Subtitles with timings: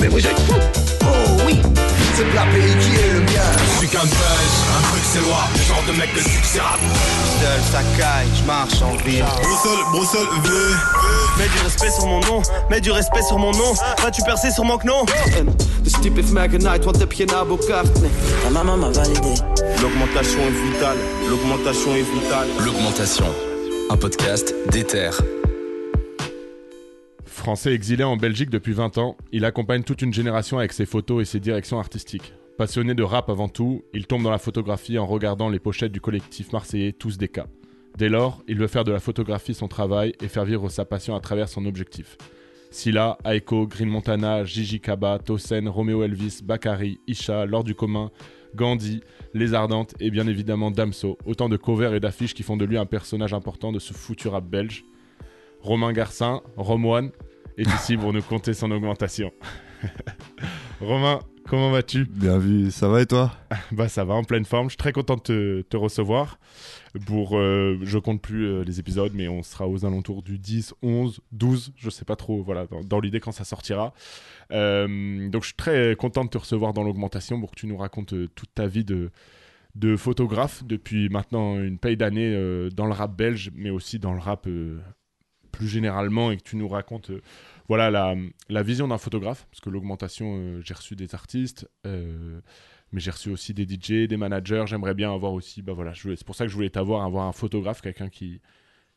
[0.00, 0.54] Mais vous êtes fous
[1.02, 1.60] Oh oui
[2.14, 3.50] C'est le pays qui est le mien.
[3.58, 6.80] Je suis qu'un buzz, un truc c'est loin, le genre de mec de succès rap
[7.40, 9.24] Seul, ça caille, je marche en ville.
[9.42, 10.50] Bruxelles, Bruxelles, V.
[11.38, 13.74] Mets du respect sur mon nom, mets du respect sur mon nom.
[14.02, 14.78] Vas-tu percer sur mon
[16.00, 17.24] typ heeft mij genaaid, wat heb je?
[18.00, 18.10] Nee.
[18.42, 19.32] Ta maman m'a validé.
[19.80, 20.98] L'augmentation est vitale,
[21.28, 22.48] l'augmentation est vitale.
[22.64, 23.34] L'augmentation,
[23.90, 25.39] un podcast d'Ether.
[27.40, 31.22] Français exilé en Belgique depuis 20 ans, il accompagne toute une génération avec ses photos
[31.22, 32.34] et ses directions artistiques.
[32.58, 36.02] Passionné de rap avant tout, il tombe dans la photographie en regardant les pochettes du
[36.02, 37.46] collectif marseillais Tous des cas.
[37.96, 41.16] Dès lors, il veut faire de la photographie son travail et faire vivre sa passion
[41.16, 42.18] à travers son objectif.
[42.70, 48.10] Silla, Aiko, Green Montana, Gigi Kaba, Tosen, Romeo Elvis, Bakary, Isha, Lord du commun,
[48.54, 49.00] Gandhi,
[49.32, 51.16] Les Ardentes et bien évidemment Damso.
[51.24, 54.28] Autant de covers et d'affiches qui font de lui un personnage important de ce foutu
[54.28, 54.84] rap belge.
[55.62, 57.10] Romain Garcin, Romoine,
[57.60, 59.32] est ici pour nous compter son augmentation.
[60.80, 62.06] Romain, comment vas-tu?
[62.06, 63.32] Bien vu, ça va et toi?
[63.72, 64.66] Bah ça va, en pleine forme.
[64.66, 66.38] Je suis très content de te, te recevoir.
[67.06, 70.74] Pour, euh, je compte plus euh, les épisodes, mais on sera aux alentours du 10,
[70.82, 73.92] 11, 12, je sais pas trop, voilà, dans, dans l'idée quand ça sortira.
[74.52, 77.76] Euh, donc je suis très content de te recevoir dans l'augmentation pour que tu nous
[77.76, 79.10] racontes euh, toute ta vie de,
[79.76, 82.34] de photographe depuis maintenant une paye d'années
[82.74, 84.48] dans le rap belge, mais aussi dans le rap
[85.52, 87.12] plus généralement et que tu nous racontes
[87.70, 88.14] voilà la,
[88.48, 92.40] la vision d'un photographe parce que l'augmentation euh, j'ai reçu des artistes euh,
[92.92, 96.24] mais j'ai reçu aussi des DJ des managers j'aimerais bien avoir aussi bah voilà c'est
[96.24, 98.40] pour ça que je voulais t'avoir avoir un photographe quelqu'un qui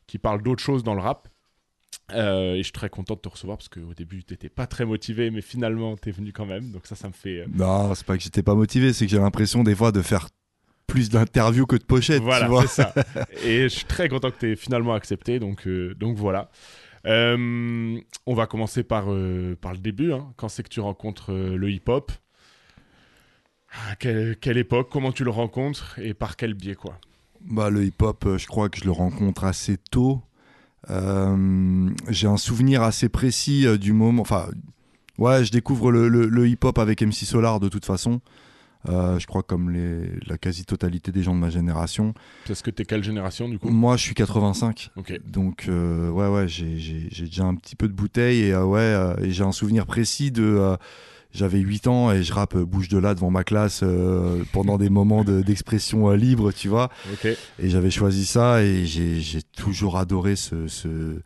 [0.08, 1.28] qui parle d'autre chose dans le rap
[2.10, 4.84] Euh, et je suis très content de te recevoir parce qu'au début t'étais pas très
[4.84, 8.16] motivé mais finalement t'es venu quand même donc ça ça me fait Non, c'est pas
[8.18, 10.26] que j'étais pas motivé, c'est que j'ai l'impression des fois de faire
[10.86, 12.66] plus d'interviews que de pochettes, Voilà, tu vois.
[12.66, 12.92] c'est ça.
[13.44, 15.38] Et je suis très content que tu aies finalement accepté.
[15.38, 16.50] Donc, donc voilà.
[17.06, 20.12] Euh, on va commencer par, euh, par le début.
[20.12, 20.32] hein.
[20.36, 22.12] Quand c'est que tu rencontres euh, le hip-hop?
[23.90, 24.88] À quelle, quelle époque?
[24.90, 25.98] Comment tu le rencontres?
[25.98, 26.98] Et par quel biais quoi?
[27.40, 30.22] Bah, le hip-hop, je crois que je le rencontre assez tôt.
[30.88, 34.22] J'ai un souvenir assez précis du moment.
[34.22, 34.48] Enfin,
[35.18, 38.20] ouais, je découvre le- le hip-hop avec MC Solar de toute façon.
[38.88, 42.12] Euh, je crois comme les, la quasi-totalité des gens de ma génération.
[42.46, 43.68] Parce que t'es quelle génération du coup?
[43.70, 44.90] Moi, je suis 85.
[44.96, 45.18] Ok.
[45.26, 49.14] Donc, euh, ouais, ouais, j'ai- déjà un petit peu de bouteille et, euh, ouais, euh,
[49.22, 50.76] et j'ai un souvenir précis de.
[51.32, 54.88] J'avais 8 ans et je rappe bouge de là devant ma classe euh, pendant des
[54.88, 56.90] moments de- d'expression euh, libre, tu vois.
[57.58, 61.18] Et j'avais choisi ça et j'ai toujours adoré ce, ce,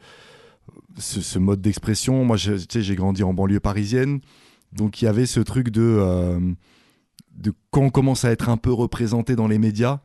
[0.99, 2.25] ce, ce mode d'expression.
[2.25, 4.21] Moi, je- tu sais, j'ai grandi en banlieue parisienne.
[4.73, 6.41] Donc, il y avait ce truc de, euh,
[7.39, 10.01] de quand on commence à être un peu représenté dans les médias,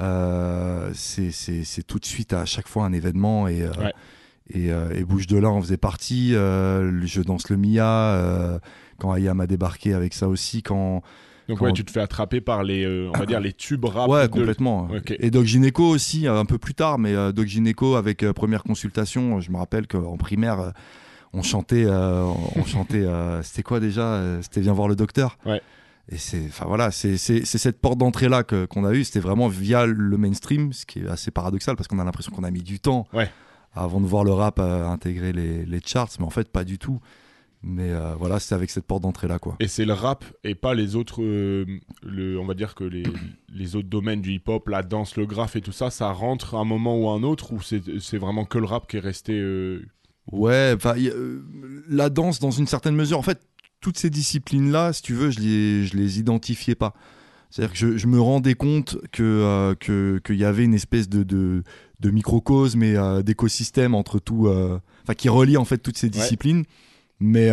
[0.00, 3.48] euh, c'est tout de suite à chaque fois un événement.
[3.48, 3.92] Et, euh, Ouais.
[4.50, 6.34] et, euh, et Bouge de là en faisait partie.
[6.34, 8.60] Euh, Je danse le Mia.
[8.98, 10.62] quand Ayam a débarqué avec ça aussi.
[10.62, 11.02] Quand,
[11.48, 14.08] Donc Quand- ouais, tu te fais attraper par les, on va dire les tubes rap.
[14.08, 14.88] ouais, de- complètement.
[15.20, 19.50] Et Doc Gynéco aussi, un peu plus tard, mais Doc Gynéco avec première consultation, je
[19.52, 20.72] me rappelle qu'en primaire,
[21.32, 23.04] on chantait, on chantait,
[23.42, 25.38] c'était quoi déjà C'était Viens voir le docteur.
[25.46, 25.60] Ouais.
[26.08, 29.02] Et c'est, enfin voilà, c'est c'est- c'est cette porte d'entrée là qu'on a eue.
[29.04, 32.44] C'était vraiment via le mainstream, ce qui est assez paradoxal parce qu'on a l'impression qu'on
[32.44, 33.28] a mis du temps Ouais.
[33.74, 36.78] avant de voir le rap euh, intégrer les, les charts, mais en fait pas du
[36.78, 37.00] tout.
[37.62, 39.56] Mais euh, voilà, c'était avec cette porte d'entrée là quoi.
[39.58, 41.64] Et c'est le rap et pas les autres, euh,
[42.04, 43.02] le, on va dire que les,
[43.52, 46.58] les autres domaines du hip-hop, la danse, le graphe et tout ça, ça rentre à
[46.58, 49.00] un moment ou à un autre ou c'est c'est vraiment que le rap qui est
[49.00, 49.34] resté.
[50.30, 51.10] Ouais, y
[51.88, 53.40] la danse, dans une certaine mesure, en fait,
[53.80, 56.94] toutes ces disciplines-là, si tu veux, je les, je les identifiais pas.
[57.50, 61.08] C'est-à-dire que je, je me rendais compte que euh, que- qu'il y avait une espèce
[61.08, 61.62] de, de,
[62.00, 66.10] de microcosme et euh, d'écosystème entre tout, euh, enfin, qui relie en fait toutes ces
[66.10, 66.64] disciplines.
[67.20, 67.48] Mais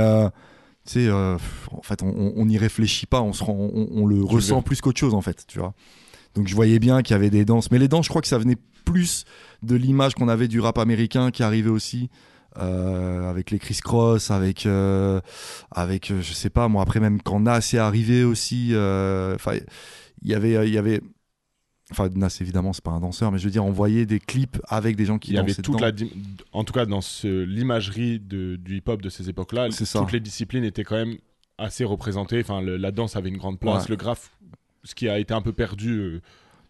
[0.85, 1.37] tu sais, en
[1.83, 4.99] fait, on- n'y réfléchit pas, on, se rend- on, on le Tu ressent plus qu'autre
[4.99, 5.73] chose, en fait, tu vois.
[6.35, 8.27] Donc je voyais bien qu'il y avait des danses, mais les danses, je crois que
[8.27, 9.23] ça venait plus
[9.61, 12.09] de l'image qu'on avait du rap américain qui arrivait aussi.
[12.57, 15.19] Euh, avec les Chris Cross, avec, euh,
[15.71, 19.53] avec euh, je sais pas, moi après même quand Nas est arrivé aussi, euh, enfin
[20.21, 21.01] il y avait, il y avait,
[21.91, 24.61] enfin Nas évidemment c'est pas un danseur, mais je veux dire on voyait des clips
[24.67, 25.79] avec des gens qui Il y avait toute dedans.
[25.79, 25.91] la,
[26.53, 29.99] en tout cas dans ce- l'imagerie de- du hip-hop de ces époques-là, ça.
[29.99, 31.17] toutes les disciplines étaient quand même
[31.57, 32.39] assez représentées.
[32.41, 33.89] Enfin, le- la danse avait une grande place, Ouais.
[33.89, 34.31] le graphe,
[34.83, 36.19] ce qui a été un peu perdu.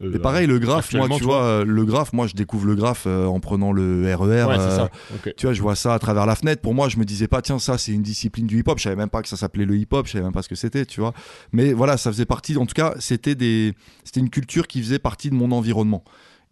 [0.02, 2.76] Euh, Et pareil, le graphe, moi, tu vois, euh, le graphe, moi, je découvre le
[2.76, 4.46] graphe euh, en prenant le RER.
[4.46, 4.90] Ouais, c'est ça.
[5.14, 5.34] Ok.
[5.38, 6.62] Tu vois, je vois ça à travers la fenêtre.
[6.62, 8.78] Pour moi, je me disais pas, tiens, ça, c'est une discipline du hip-hop.
[8.80, 10.08] Je savais même pas que ça s'appelait le hip-hop.
[10.08, 11.14] Je savais même pas ce que c'était, tu vois.
[11.52, 12.58] Mais voilà, ça faisait partie.
[12.58, 13.74] En tout cas, c'était des,
[14.04, 16.04] c'était une culture qui faisait partie de mon environnement.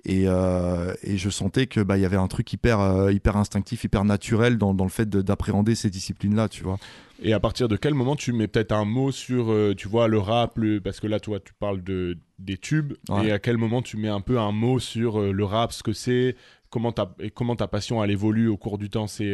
[0.03, 3.37] Et, euh, et je sentais que bah il y avait un truc hyper euh, hyper
[3.37, 6.77] instinctif, hyper naturel dans, dans le fait de- d'appréhender ces disciplines-là, tu vois.
[7.23, 10.07] Et à partir de quel moment tu mets peut-être un mot sur, euh, tu vois,
[10.07, 13.27] le rap, le- parce que là, toi, tu parles de, des tubes, Ouais.
[13.27, 15.83] et à quel moment tu mets un peu un mot sur euh, le rap, ce
[15.83, 16.35] que c'est,
[16.71, 19.31] comment ta, et comment ta passion, elle évolue au cours du temps, c'est...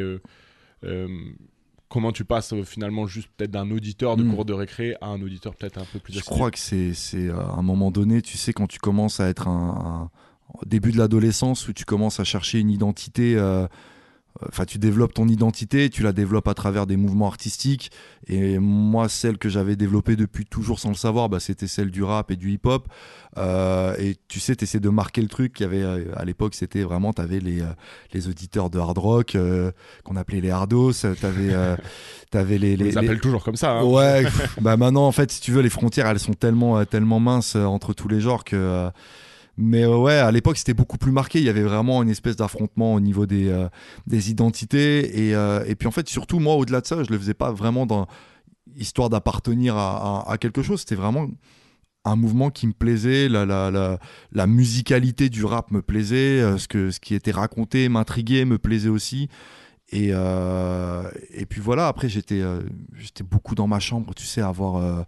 [0.84, 1.08] euh,
[1.90, 4.34] comment tu passes finalement juste peut-être d'un auditeur de Mm.
[4.36, 6.94] cours de récré à un auditeur peut-être un peu plus Je assidu crois que c'est
[6.94, 10.10] c'est à un moment donné, tu sais, quand tu commences à être un,
[10.54, 13.38] un- au début de l'adolescence où tu commences à chercher une identité.
[14.48, 17.92] Enfin, tu développes ton identité, tu la développes à travers des mouvements artistiques.
[18.28, 22.04] Et moi, celle que j'avais développée depuis toujours sans le savoir, bah, c'était celle du
[22.04, 22.88] rap et du hip-hop.
[23.38, 25.60] Euh, et tu sais, tu essaies de marquer le truc.
[25.60, 27.66] Il y avait, euh, à l'époque, c'était vraiment, tu avais les, euh,
[28.14, 29.72] les auditeurs de hard rock euh,
[30.04, 30.92] qu'on appelait les hardos.
[30.94, 33.72] Tu avais, les, les, On les toujours comme ça.
[33.80, 33.84] hein.
[33.84, 34.26] Ouais,
[34.62, 37.94] bah maintenant en fait, si tu veux, les frontières elles sont tellement tellement minces entre
[37.94, 38.90] tous les genres que.
[39.58, 41.40] Mais euh, ouais, à l'époque c'était beaucoup plus marqué.
[41.40, 43.68] Il y avait vraiment une espèce d'affrontement au niveau des euh,
[44.08, 47.34] identités et euh, et puis en fait surtout moi au-delà de ça, je le faisais
[47.34, 48.08] pas vraiment dans
[48.76, 50.82] histoire d'appartenir à, quelque chose.
[50.82, 51.28] C'était vraiment
[52.06, 53.98] un mouvement qui me plaisait, la, la, la,
[54.32, 58.90] la musicalité du rap me plaisait, ce, que, ce qui était raconté m'intriguait, me plaisait
[58.90, 59.30] aussi.
[59.90, 62.44] Et, et puis voilà, après j'étais
[62.94, 65.06] j'étais beaucoup dans ma chambre, tu sais, avoir,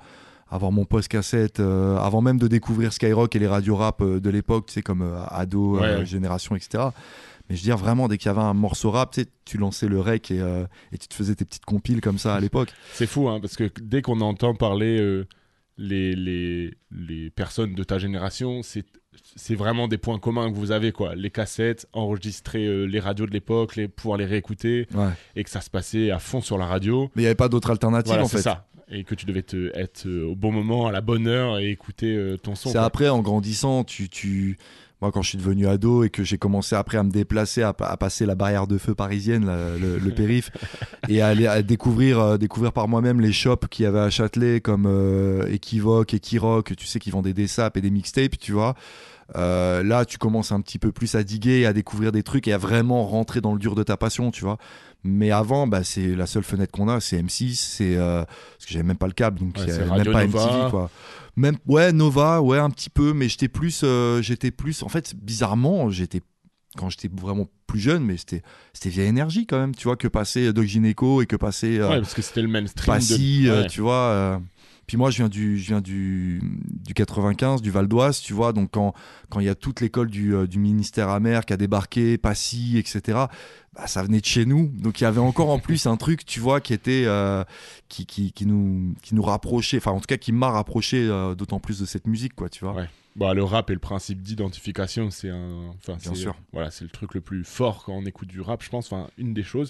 [0.51, 4.19] avoir mon poste cassette, euh, avant même de découvrir Skyrock et les radios rap euh,
[4.19, 6.86] de l'époque, tu sais, comme euh, ado, Ouais, euh, génération, etc.
[7.50, 9.57] Mais je veux dire, vraiment, dès qu'il y avait un morceau rap, tu sais, tu
[9.57, 10.38] lançais le rec et,
[10.92, 12.69] et tu te faisais tes petites compiles comme ça à l'époque.
[12.94, 15.24] C'est fou, hein, parce que dès qu'on entend parler
[15.78, 18.86] les, les, les personnes de ta génération, c'est
[19.36, 21.16] c'est vraiment des points communs que vous avez, quoi.
[21.16, 25.10] Les cassettes, enregistrer les radios de l'époque, les, pouvoir les réécouter, Ouais.
[25.36, 27.10] et que ça se passait à fond sur la radio.
[27.16, 28.38] Mais il n'y avait pas d'autre alternative Voilà, en fait.
[28.42, 28.68] ça.
[28.91, 31.69] Et que tu devais te, être euh, au bon moment, à la bonne heure, et
[31.69, 32.69] écouter euh, ton son.
[32.69, 34.57] C'est après, en grandissant, tu, tu...
[35.01, 37.74] Moi, quand je suis devenu ado et que j'ai commencé après à me déplacer, à,
[37.80, 40.51] à passer la barrière de feu parisienne, le, le périph,
[41.07, 44.09] et à aller à découvrir, euh, découvrir par moi-même les shops qu'il y avait à
[44.09, 48.51] Châtelet, comme euh, Equivoque, Equirock, tu sais, qui vendaient des sapes et des mixtapes, tu
[48.51, 48.75] vois.
[49.36, 52.54] Euh, là, tu commences un petit peu plus à diguer, à découvrir des trucs et
[52.54, 54.58] à vraiment rentrer dans le dur de ta passion, tu vois.
[55.04, 58.74] Mais avant, bah, c'est la seule fenêtre qu'on a, c'est M6, c'est euh, parce que
[58.74, 60.46] j'avais même pas le câble, donc Ouais, c'est Radio même pas Nova.
[60.46, 60.90] MTV, quoi.
[61.36, 64.84] Même ouais, Nova, ouais, un petit peu, mais j'étais plus, euh, j'étais plus.
[64.84, 66.22] En fait, bizarrement, j'étais
[66.78, 68.42] quand j'étais vraiment plus jeune, mais c'était
[68.74, 71.90] c'était vieille énergie quand même, tu vois, que passer Doc Gineco et que passer euh,
[71.90, 72.94] Ouais, parce que c'était le mainstream.
[72.94, 73.52] Passy, de...
[73.52, 73.68] ouais.
[73.68, 74.42] tu vois.
[74.89, 76.41] Puis moi, je viens du, je viens du,
[76.83, 78.53] du 95, du Val d'Oise, tu vois.
[78.53, 78.95] Donc quand
[79.30, 82.75] quand il y a toute l'école du, euh, du ministère amer qui a débarqué, Passy,
[82.80, 83.19] etc.
[83.75, 84.71] Bah, ça venait de chez nous.
[84.80, 87.44] Donc il y avait encore en plus un truc, tu vois, qui était euh,
[87.88, 89.77] qui, qui, qui nous qui nous rapprochait.
[89.77, 92.65] Enfin, en tout cas, qui m'a rapproché euh, d'autant plus de cette musique, quoi, tu
[92.65, 92.74] vois.
[92.74, 92.89] Ouais.
[93.15, 95.69] Bah, le rap et le principe d'identification, c'est un.
[95.77, 96.35] Enfin, Bien sûr.
[96.51, 98.92] Voilà, c'est le truc le plus fort quand on écoute du rap, je pense.
[98.92, 99.69] Enfin, une des choses.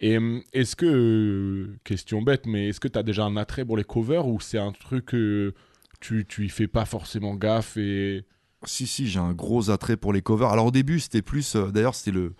[0.00, 3.64] Et hum, est-ce que, euh, question bête, mais est-ce que tu as déjà un attrait
[3.64, 5.54] pour les covers ou c'est un truc que
[6.00, 8.24] tu, tu y fais pas forcément gaffe et.
[8.66, 10.48] Si, si, j'ai un gros attrait pour les covers.
[10.50, 11.54] Alors au début, c'était plus.
[11.56, 12.34] euh, D'ailleurs, c'était le.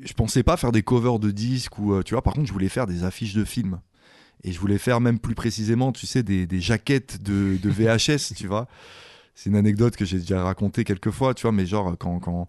[0.00, 1.94] Je pensais pas faire des covers de disques ou.
[1.94, 3.80] euh, tu vois, par contre, je voulais faire des affiches de films.
[4.44, 8.34] Et je voulais faire même plus précisément, tu sais, des, des jaquettes de, de VHS,
[8.36, 8.66] tu vois.
[9.34, 12.18] C'est une anecdote que j'ai déjà racontée quelques fois, tu vois, mais genre, quand.
[12.20, 12.46] quand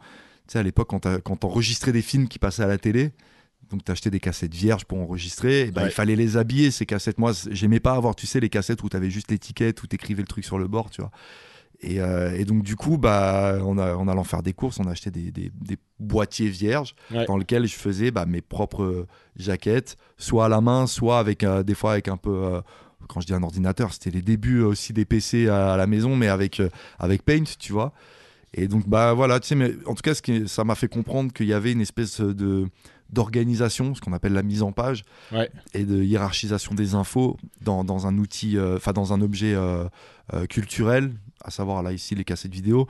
[0.47, 3.11] tu sais, à l'époque, quand t'enregistrais des films qui passaient à la télé,
[3.73, 5.87] donc t'achetais des cassettes vierges pour enregistrer, et ben, Ouais.
[5.89, 7.17] il fallait les habiller, ces cassettes.
[7.17, 10.27] Moi, j'aimais pas avoir, tu sais, les cassettes où t'avais juste l'étiquette, où t'écrivais le
[10.27, 11.12] truc sur le bord, tu vois.
[11.81, 14.86] Et, euh, et donc, du coup, bah, on a, en allant faire des courses, on
[14.88, 17.25] a acheté des, des- des boîtiers vierges Ouais.
[17.25, 19.05] dans lesquels je faisais bah, mes propres
[19.36, 22.31] jaquettes, soit à la main, soit avec euh, des fois avec un peu.
[22.31, 22.62] euh,
[23.09, 26.15] quand je dis un ordinateur, c'était les débuts aussi des PC à, à la maison,
[26.15, 26.69] mais avec, euh,
[27.00, 27.91] avec Paint, tu vois.
[28.53, 30.88] Et donc, bah voilà, tu sais, mais en tout cas, ce qui, ça m'a fait
[30.88, 32.65] comprendre qu'il y avait une espèce de
[33.13, 35.50] d'organisation, ce qu'on appelle la mise en page, Ouais.
[35.74, 39.86] et de hiérarchisation des infos dans, dans un outil, euh, enfin dans un objet euh,
[40.34, 42.88] euh, culturel, à savoir là ici les cassettes vidéo.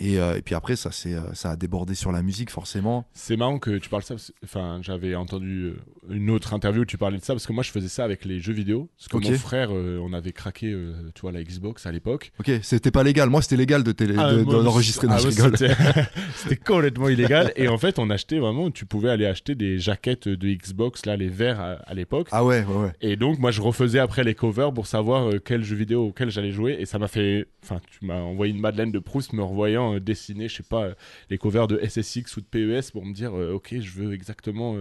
[0.00, 3.04] Et, euh, et puis après, ça, c'est, euh, ça a débordé sur la musique, forcément.
[3.14, 4.14] C'est marrant que tu parles ça.
[4.14, 5.76] parce- Enfin, j'avais entendu euh,
[6.14, 8.24] une autre interview où tu parlais de ça parce que moi je faisais ça avec
[8.24, 8.88] les jeux vidéo.
[8.96, 12.32] Parce que mon frère, euh, on avait craqué, euh, tu vois, la Xbox à l'époque.
[12.40, 13.28] Ok, c'était pas légal.
[13.28, 15.08] Moi, c'était légal de, télé, Ah, de- d'enregistrer.
[15.10, 15.56] ah, je moi, rigole.
[16.36, 17.52] C'était complètement illégal.
[17.56, 21.16] Et en fait, on achetait vraiment, tu pouvais aller acheter des jaquettes de Xbox, là,
[21.16, 22.28] les verts à, à l'époque.
[22.30, 22.92] Ah ouais, ouais, ouais.
[23.00, 26.52] Et donc, moi, je refaisais après les covers pour savoir quel jeu vidéo auquel j'allais
[26.52, 26.76] jouer.
[26.78, 27.46] Et ça m'a fait.
[27.64, 30.82] Enfin, tu m'as envoyé une Madeleine de Proust me revoyant euh, dessiner, je sais pas,
[30.84, 30.94] euh,
[31.30, 34.76] les covers de SSX ou de PES pour me dire, euh, ok, je veux exactement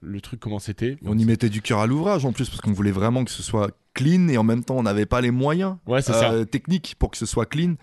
[0.00, 0.96] le truc comment c'était.
[1.04, 3.42] On y mettait du cœur à l'ouvrage en plus, parce qu'on voulait vraiment que ce
[3.42, 7.10] soit clean et en même temps, on n'avait pas les moyens Ouais, euh, techniques pour
[7.10, 7.74] que ce soit clean.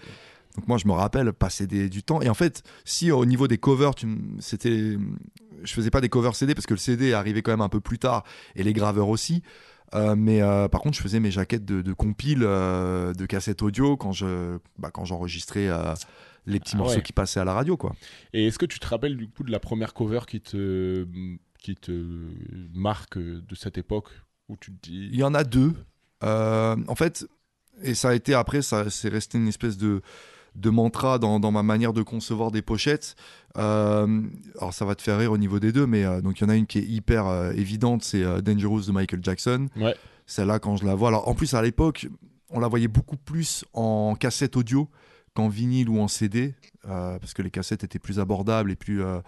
[0.55, 2.22] Donc moi, je me rappelle passer des- du temps.
[2.22, 3.91] Et en fait, si au niveau des covers,
[4.39, 4.98] c'était,
[5.63, 7.82] je faisais pas des covers CD parce que le CD arrivait quand même un peu
[7.82, 8.24] plus tard
[8.55, 9.44] et les graveurs aussi.
[9.94, 13.98] Euh, mais euh, par contre, je faisais mes jaquettes de, de compile, de cassettes audio
[13.98, 15.67] quand je, bah, quand j'enregistrais
[16.46, 17.02] les petits Ah morceaux ouais.
[17.02, 17.96] qui passaient à la radio, quoi.
[18.34, 21.08] Et est-ce que tu te rappelles du coup de la première cover qui te,
[21.60, 21.92] qui te
[22.74, 24.10] marque de cette époque
[24.50, 25.10] où tu te dis.
[25.12, 25.74] Il y en a deux.
[26.24, 27.28] Euh, en fait,
[27.82, 30.02] et ça a été après, ça c'est resté une espèce de,
[30.56, 33.16] de mantra dans, dans ma manière de concevoir des pochettes.
[33.58, 34.22] Euh,
[34.60, 36.46] alors ça va te faire rire au niveau des deux, mais euh, donc il y
[36.46, 39.68] en a une qui est hyper euh, évidente, c'est Dangerous de Michael Jackson.
[39.75, 39.96] Ouais.
[40.25, 42.08] Celle-là, quand je la vois, alors en plus à l'époque,
[42.50, 44.88] on la voyait beaucoup plus en cassette audio
[45.36, 46.56] qu'en vinyle ou en CD,
[46.89, 49.20] euh, parce que les cassettes étaient plus abordables et plus, euh,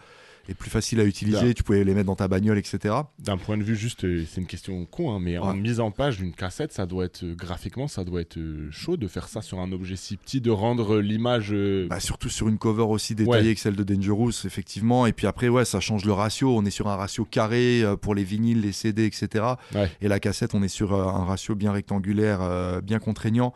[0.48, 1.54] et plus faciles à utiliser.
[1.54, 2.96] Tu pouvais les mettre dans ta bagnole, etc.
[3.20, 5.92] D'un point de vue juste, euh, c'est une question con, hein, mais en mise en
[5.92, 8.40] page d'une cassette, ça doit être graphiquement, ça doit être
[8.72, 11.54] chaud de faire ça sur un objet si petit, de rendre l'image.
[11.90, 13.56] Bah, surtout sur une cover aussi détaillée Ouais.
[13.56, 15.08] que celle de Dangerous, effectivement.
[15.08, 16.56] Et puis après, ouais, ça change le ratio.
[16.56, 19.44] On est sur un ratio carré pour les vinyles, les CD, etc.
[19.76, 19.92] Ouais.
[20.00, 23.54] Et la cassette, on est sur un ratio bien rectangulaire, bien contraignant.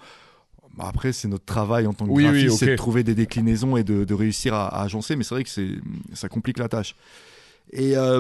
[0.78, 2.60] Bah, après, c'est notre travail en tant que Oui, oui, graphiste, ok.
[2.60, 5.16] c'est de trouver des déclinaisons et de, de réussir à, à agencer.
[5.16, 5.70] Mais c'est vrai que c'est,
[6.14, 6.96] ça complique la tâche.
[7.74, 8.20] Et euh,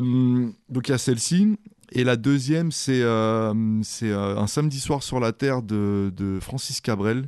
[0.69, 1.57] donc, il y a celle-ci.
[1.93, 3.53] Et la deuxième, c'est, euh,
[4.03, 7.27] euh, un samedi soir sur la Terre de, de Francis Cabrel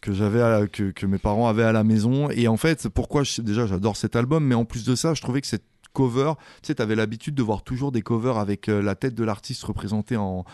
[0.00, 3.40] que j'avais que, que mes parents avaient à la maison et en fait pourquoi je-
[3.42, 5.64] déjà j'adore cet album mais en plus de ça je trouvais que cette
[5.94, 9.64] cover tu sais t'avais l'habitude de voir toujours des covers avec la tête de l'artiste
[9.64, 10.44] représentée en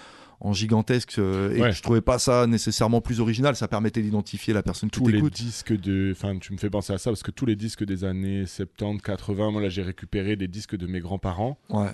[0.45, 1.73] en gigantesque euh, et Ouais.
[1.73, 5.15] je trouvais pas ça nécessairement plus original ça permettait d'identifier la personne qui tous les
[5.15, 6.11] t'écoute disques de.
[6.13, 9.01] Enfin, tu me fais penser à ça parce que tous les disques des années 70,
[9.03, 11.59] 80, moi là j'ai récupéré des disques de mes grands-parents.
[11.71, 11.91] ouais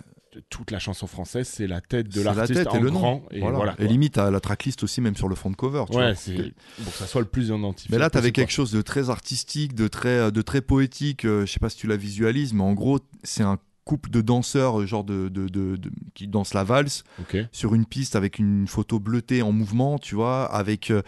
[0.50, 2.98] Toute la chanson française, c'est la tête de la l'artiste tête en et le nom
[3.00, 3.22] grand.
[3.32, 3.74] Et voilà, voilà.
[3.78, 6.14] et limite à la tracklist aussi même sur le fond de cover tu Ouais, vois.
[6.14, 7.88] c'est pour que ça soit le plus identifié.
[7.92, 11.24] Mais là, tu avais quelque chose de très artistique, de très, de très poétique.
[11.24, 14.20] euh, je sais pas si tu la visualises, mais en gros, c'est un couple de
[14.20, 17.38] danseurs, euh, genre de, de, de- de- qui dansent la valse Ok.
[17.52, 21.00] sur une piste avec une photo bleutée en mouvement, tu vois, avec euh,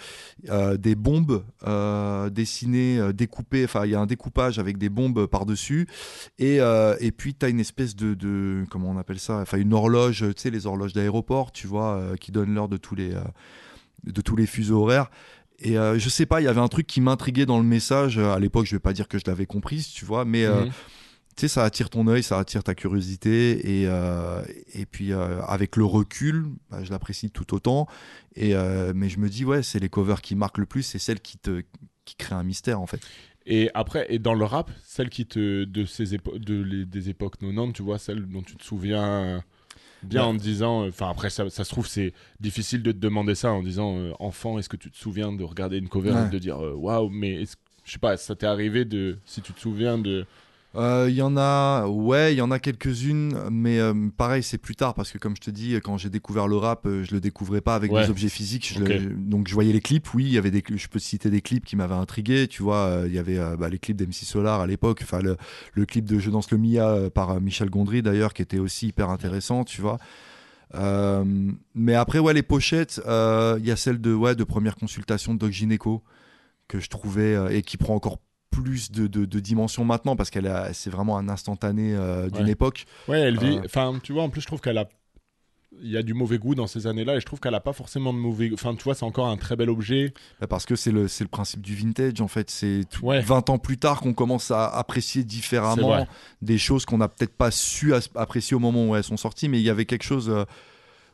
[0.49, 3.65] euh, des bombes euh, dessinées, découpées.
[3.65, 5.87] Enfin, il y a un découpage avec des bombes par-dessus.
[6.39, 9.37] Et, euh, et puis, tu as une espèce de, de- Comment on appelle ça?
[9.37, 12.95] Enfin, une horloge, tu sais, les horloges d'aéroport, tu vois, qui donnent l'heure de tous
[12.95, 13.11] les.
[14.05, 15.11] de tous les fuseaux horaires.
[15.59, 18.17] Et je sais pas, il y avait un truc qui m'intriguait dans le message.
[18.19, 20.71] À l'époque, je vais pas dire que je l'avais comprise, tu vois, mais Mhm.
[21.37, 23.81] Tu sais, ça attire ton œil, ça attire ta curiosité.
[23.83, 24.43] Et, euh,
[24.75, 27.87] et puis, euh, avec le recul, bah, je l'apprécie tout autant.
[28.35, 30.99] Et, euh, mais je me dis, ouais, c'est les covers qui marquent le plus, c'est
[30.99, 31.63] celles qui te
[32.05, 33.01] qui créent un mystère, en fait.
[33.47, 37.09] Et après, et dans le rap, celle qui te de ces épo- de les- des
[37.09, 39.43] époques 90, tu vois, celle dont tu te souviens
[40.03, 40.29] bien Ouais.
[40.29, 43.53] en te disant, enfin après ça, ça se trouve c'est difficile de te demander ça
[43.53, 46.27] en disant euh, enfant, est-ce que tu te souviens de regarder une cover Ouais.
[46.27, 49.53] et de dire waouh, mais est-ce- je sais pas, ça t'est arrivé de si tu
[49.53, 50.27] te souviens de
[50.77, 54.57] Euh, Il y en a, ouais, il y en a quelques-unes, mais euh, pareil, c'est
[54.59, 57.13] plus tard parce que comme je te dis, quand j'ai découvert le rap, euh, je
[57.13, 58.03] le découvrais pas avec Ouais.
[58.05, 58.73] des objets physiques.
[58.75, 58.89] Je Ok.
[58.89, 61.29] le- donc je voyais les clips, oui, il y avait des, je peux te citer
[61.29, 64.25] des clips qui m'avaient intrigué, tu vois, euh, il y avait bah, les clips d'MC
[64.25, 65.37] Solar à l'époque, enfin le,
[65.75, 69.11] le clip de Je danse le Mia par Michel Gondry d'ailleurs, qui était aussi hyper
[69.11, 69.99] intéressant, tu vois.
[71.75, 75.39] Mais après, ouais, les pochettes, il y a celle de, ouais, de première consultation de
[75.41, 76.03] Doc Gineco
[76.69, 78.19] que je trouvais et qui prend encore
[78.51, 82.51] plus de, de, de dimension maintenant parce qu'elle c'est vraiment un instantané euh, d'une Ouais.
[82.53, 82.85] époque.
[83.09, 83.59] Ouais, elle vit.
[83.59, 83.63] Euh.
[83.65, 84.89] Enfin, tu vois, en plus, je trouve qu'elle a.
[85.83, 87.73] Il y a du mauvais goût dans ces années-là et je trouve qu'elle a pas
[87.73, 88.51] forcément de mauvais.
[88.53, 90.13] Enfin, tu vois, c'est encore un très bel objet.
[90.41, 92.51] Bah, Parce que c'est le, c'est le principe du vintage en fait.
[92.51, 93.21] C'est Ouais.
[93.21, 96.07] 20 ans plus tard qu'on commence à apprécier différemment
[96.43, 99.61] des choses qu'on n'a peut-être pas su apprécier au moment où elles sont sorties, mais
[99.61, 100.29] il y avait quelque chose.
[100.29, 100.45] euh,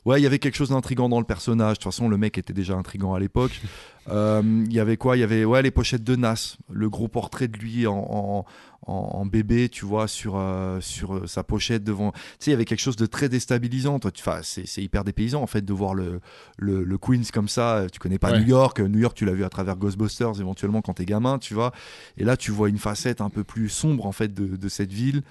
[0.06, 1.78] Ouais, il y avait quelque chose d'intrigant dans le personnage.
[1.78, 3.60] De toute façon, le mec était déjà intrigant à l'époque.
[4.08, 5.16] Euh, Il y avait quoi?
[5.16, 8.44] Il y avait ouais, les pochettes de Nas, le gros portrait de lui en, en,
[8.86, 12.12] en- en bébé, tu vois, sur, euh, sur euh, sa pochette devant.
[12.12, 13.98] Tu sais, il y avait quelque chose de très déstabilisant.
[13.98, 16.20] Toi, tu- enfin, c'est hyper dépaysant en fait de voir le,
[16.56, 17.86] le, le Queens comme ça.
[17.92, 18.38] Tu connais pas Ouais.
[18.38, 18.78] New York.
[18.78, 21.72] New York, tu l'as vu à travers Ghostbusters éventuellement quand t'es gamin, tu vois.
[22.16, 24.92] Et là, tu vois une facette un peu plus sombre en fait de, de cette
[24.92, 25.22] ville.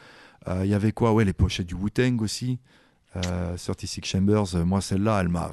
[0.50, 1.14] Euh, Il y avait quoi?
[1.14, 2.60] Ouais, les pochettes du Wu-Tang aussi.
[3.18, 5.52] Euh, 36 Chambers, euh, moi celle-là, elle m'a,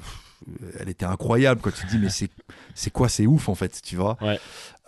[0.81, 1.61] elle était incroyable.
[1.63, 2.31] Quand tu te dis mais c'est,
[2.75, 4.17] c'est quoi, c'est ouf en fait, tu vois.
[4.21, 4.39] Ouais.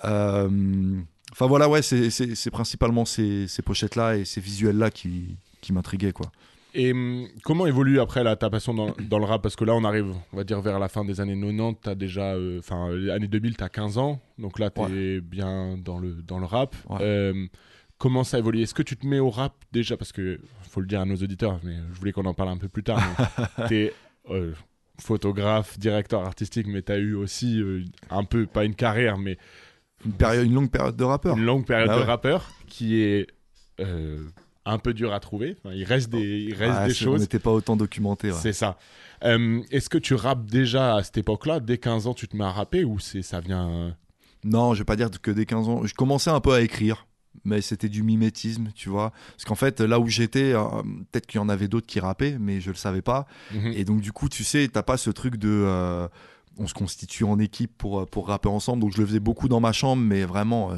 [0.04, 1.00] Euh,
[1.32, 6.30] Enfin voilà, ouais, c'est, principalement ces, ces pochettes-là et ces visuels-là qui, qui m'intriguaient quoi.
[6.74, 9.42] Et hum, comment évolue après là, ta passion dans, dans le rap?
[9.42, 11.76] Parce que là, on arrive, on va dire, vers la fin des années 90.
[11.82, 12.34] Tu as déjà.
[12.34, 14.20] euh, Enfin, les années 2000, tu as 15 ans.
[14.38, 14.80] Donc là, tu
[15.16, 16.76] es bien dans le, dans le rap.
[16.88, 16.98] Ouais.
[17.00, 17.46] Euh,
[18.04, 19.96] comment ça évolue Est-ce que tu te mets au rap déjà?
[19.96, 22.58] Parce que faut le dire à nos auditeurs, mais je voulais qu'on en parle un
[22.58, 23.00] peu plus tard.
[23.68, 23.94] Tu es
[25.00, 29.38] photographe, directeur artistique, mais tu as eu aussi euh, un peu, pas une carrière, mais
[30.04, 31.36] Une, période, une longue période de rappeur.
[31.36, 33.26] une longue période Bah de rappeur qui est
[33.80, 34.22] euh,
[34.66, 35.56] un peu dur à trouver.
[35.64, 37.20] Enfin, il reste des, il reste Ah, des c'est- On choses.
[37.22, 38.30] n'était pas autant documenté.
[38.30, 38.38] ouais.
[38.40, 38.78] C'est ça.
[39.24, 41.60] Euh, Est-ce que tu rappes déjà à cette époque-là?
[41.60, 43.90] Dès 15 ans, tu te mets à rapper ou ça vient euh,
[44.44, 45.84] Non, je vais pas dire que dès 15 ans.
[45.86, 47.06] Je commençais un peu à écrire,
[47.44, 49.12] mais c'était du mimétisme, tu vois.
[49.32, 50.62] Parce qu'en fait, là où j'étais, euh,
[51.10, 53.26] peut-être qu'il y en avait d'autres qui rappaient, mais je le savais pas.
[53.52, 53.72] mhm.
[53.74, 55.48] Et donc, du coup, tu sais, t'as pas ce truc de.
[55.50, 56.08] euh,
[56.56, 58.80] on se constitue en équipe pour, euh, pour rapper ensemble.
[58.82, 60.72] Donc, je le faisais beaucoup dans ma chambre, mais vraiment.
[60.72, 60.76] euh,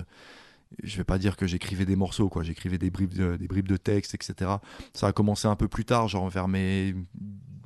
[0.82, 2.42] je vais pas dire que j'écrivais des morceaux, quoi.
[2.42, 4.50] J'écrivais des bribes, de, des bribes de texte, etc.
[4.94, 6.94] Ça a commencé un peu plus tard, genre vers mes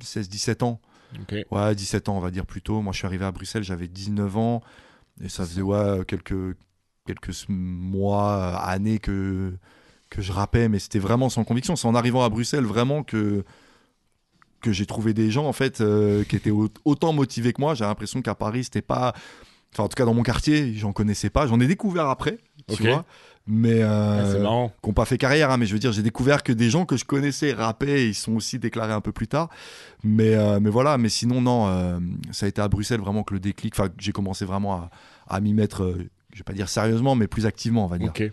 [0.03, 0.79] 16-17 ans.
[1.19, 1.35] Ok.
[1.51, 2.81] Ouais, 17 ans, on va dire plutôt.
[2.81, 4.61] Moi, je suis arrivé à Bruxelles, j'avais 19 ans.
[5.21, 6.55] Et ça faisait ouais, quelques,
[7.13, 9.53] quelques mois, euh, années que,
[10.09, 10.69] que je rappais.
[10.69, 11.75] Mais c'était vraiment sans conviction.
[11.75, 13.43] C'est en arrivant à Bruxelles vraiment que,
[14.61, 17.73] que j'ai trouvé des gens, en fait, euh, qui étaient au- autant motivés que moi.
[17.75, 19.13] J'ai l'impression qu'à Paris, c'était pas.
[19.73, 21.47] Enfin, en tout cas, dans mon quartier, j'en connaissais pas.
[21.47, 22.37] J'en ai découvert après,
[22.75, 23.05] tu vois.
[23.47, 23.81] Mais.
[23.81, 24.69] Ah, euh, marrant.
[24.83, 26.85] qui n'ont pas fait carrière, hein, mais je veux dire, j'ai découvert que des gens
[26.85, 29.49] que je connaissais rappaient et ils sont aussi déclarés un peu plus tard.
[30.03, 31.99] Mais, euh, mais voilà, mais sinon, non,
[32.31, 34.89] ça a été à Bruxelles vraiment que le déclic, enfin, j'ai commencé vraiment à,
[35.27, 35.95] à m'y mettre,
[36.33, 38.09] je vais pas dire sérieusement, mais plus activement, on va dire.
[38.09, 38.23] Ok.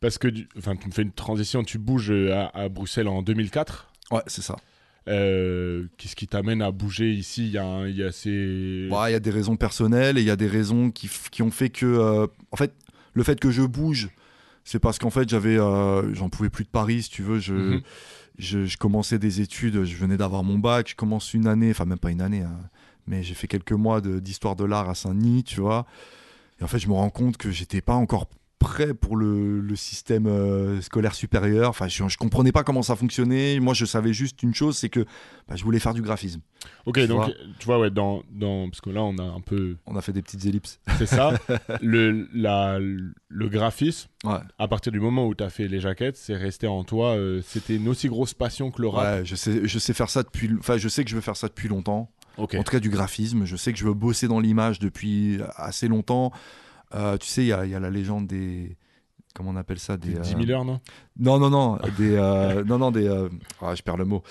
[0.00, 3.22] Parce que enfin, tu me fais une transition, tu bouges euh, à, à Bruxelles en
[3.22, 3.88] 2004.
[4.10, 4.56] Ouais, c'est ça.
[5.08, 7.46] Euh, Qu'est-ce qui t'amène à bouger ici?
[7.46, 8.88] Il y a, il y a ces.
[8.90, 11.42] Ouais, Il y a des raisons personnelles et il y a des raisons qui, qui
[11.42, 12.72] ont fait que, euh, en fait,
[13.14, 14.10] le fait que je bouge,
[14.64, 17.38] c'est parce qu'en fait, j'avais, euh, j'en pouvais plus de Paris, si tu veux.
[17.40, 17.80] Je, Mhm.
[18.38, 21.84] je, je commençais des études, je venais d'avoir mon bac, je commence une année, enfin
[21.84, 22.56] même pas une année, hein,
[23.08, 25.84] mais j'ai fait quelques mois d'histoire de l'art à Saint-Denis, tu vois.
[26.62, 28.28] Et en fait, je me rends compte que j'étais pas encore
[28.60, 31.68] prêt pour le, le système euh, scolaire supérieur.
[31.70, 33.58] Enfin, je, je comprenais pas comment ça fonctionnait.
[33.58, 35.00] Moi, je savais juste une chose, c'est que
[35.48, 36.40] bah, je voulais faire du graphisme.
[36.86, 37.34] Ok, tu donc vois.
[37.58, 39.76] tu vois, ouais, dans, dans, parce que là, on a un peu.
[39.86, 40.78] On a fait des petites ellipses.
[40.98, 41.32] C'est ça.
[41.82, 44.38] le, la, le graphisme, Ouais.
[44.60, 47.16] à partir du moment où tu as fait les jaquettes, c'est resté en toi.
[47.16, 49.04] euh, C'était une aussi grosse passion que le rap.
[49.04, 50.48] Ouais, je sais, je sais faire ça depuis.
[50.60, 52.12] Enfin, je sais que je veux faire ça depuis longtemps.
[52.58, 53.44] En tout cas, du graphisme.
[53.44, 56.32] Je sais que je veux bosser dans l'image depuis assez longtemps.
[56.94, 58.76] Euh, tu sais, il y, a- il y a la légende des.
[59.34, 60.80] Comment on appelle ça des, 10 euh, 000 heures, non?
[61.18, 61.78] Non, non, non.
[61.96, 63.06] Des, euh, non, non, des.
[63.08, 63.28] euh,
[63.62, 64.22] ah, je perds le mot.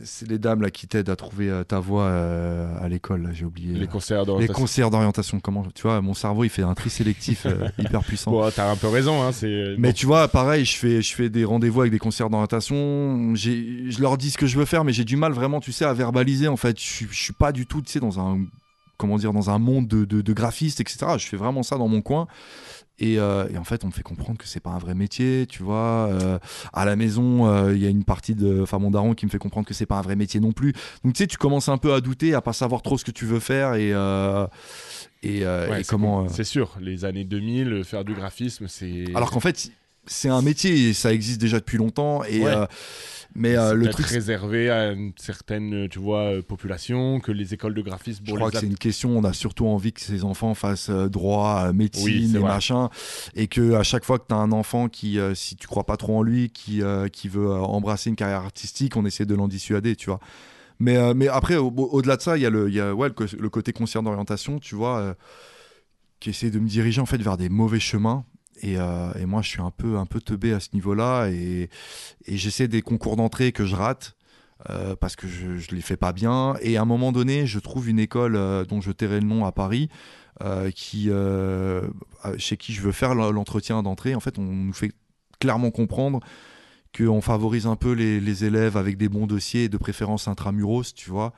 [0.00, 3.30] Euh, c'est les dames là qui t'aident à trouver euh, ta voix euh, à l'école.
[3.32, 3.74] J'ai oublié.
[3.74, 4.60] Les conseillers Les d'orientation.
[4.62, 5.40] conseillers d'orientation.
[5.40, 8.30] Comment Tu vois, mon cerveau, il fait un tri sélectif euh, hyper puissant.
[8.30, 9.30] Bon, t'as un peu raison, hein.
[9.78, 13.34] Mais tu vois, pareil, je fais, je fais des rendez-vous avec des conseillers d'orientation.
[13.34, 15.84] Je leur dis ce que je veux faire, mais j'ai du mal vraiment, tu sais,
[15.84, 16.48] à verbaliser.
[16.48, 18.40] En fait, je, je suis pas du tout, tu sais, dans un,
[18.96, 21.06] comment dire, dans un monde de, de, de graphistes, etc.
[21.18, 22.26] Je fais vraiment ça dans mon coin.
[23.00, 25.46] Et, euh, et en fait, on me fait comprendre que c'est pas un vrai métier,
[25.48, 26.08] tu vois.
[26.10, 26.38] Euh,
[26.72, 29.30] à la maison, euh, il y a une partie de, enfin, mon daron qui me
[29.30, 30.74] fait comprendre que c'est pas un vrai métier non plus.
[31.02, 33.10] Donc, tu sais, tu commences un peu à douter, à pas savoir trop ce que
[33.10, 33.88] tu veux faire et.
[35.22, 39.04] et, Ouais, et c'est comment C'est sûr, les années 2000, euh, faire du graphisme, c'est.
[39.14, 39.70] alors qu'en fait,
[40.06, 42.22] c'est un métier et ça existe déjà depuis longtemps.
[42.24, 42.54] Et, Ouais.
[43.34, 47.54] Mais euh, le truc, réservé à une certaine, euh, tu vois, euh, population, que les
[47.54, 48.24] écoles de graphisme.
[48.26, 49.16] je crois que c'est une question.
[49.16, 52.48] On a surtout envie que ces enfants fassent droit, médecine Oui, et vrai.
[52.48, 52.90] machin.
[53.34, 55.84] Et que à chaque fois que tu as un enfant qui, euh, si tu crois
[55.84, 59.48] pas trop en lui, qui, qui veut embrasser une carrière artistique, on essaie de l'en
[59.48, 60.20] dissuader, tu vois.
[60.78, 63.48] Mais, mais après, au- au-delà de ça, il y a, le, y a ouais, le,
[63.48, 65.14] côté conseiller d'orientation, tu vois,
[66.20, 68.24] qui essaie de me diriger en fait vers des mauvais chemins.
[68.60, 71.28] Et, euh, et moi, je suis un peu, un peu teubé à ce niveau-là.
[71.28, 71.68] Et,
[72.28, 74.16] j'essaie des concours d'entrée que je rate.
[74.68, 76.54] euh, parce que je ne les fais pas bien.
[76.60, 79.46] Et à un moment donné, je trouve une école euh, dont je tairai le nom
[79.46, 79.88] à Paris,
[80.42, 81.04] chez qui
[82.74, 84.14] je veux faire l'entretien d'entrée.
[84.14, 84.92] En fait, on nous fait
[85.38, 86.20] clairement comprendre
[86.96, 91.32] qu'on favorise un peu les, élèves avec des bons dossiers, de préférence intramuros, tu vois,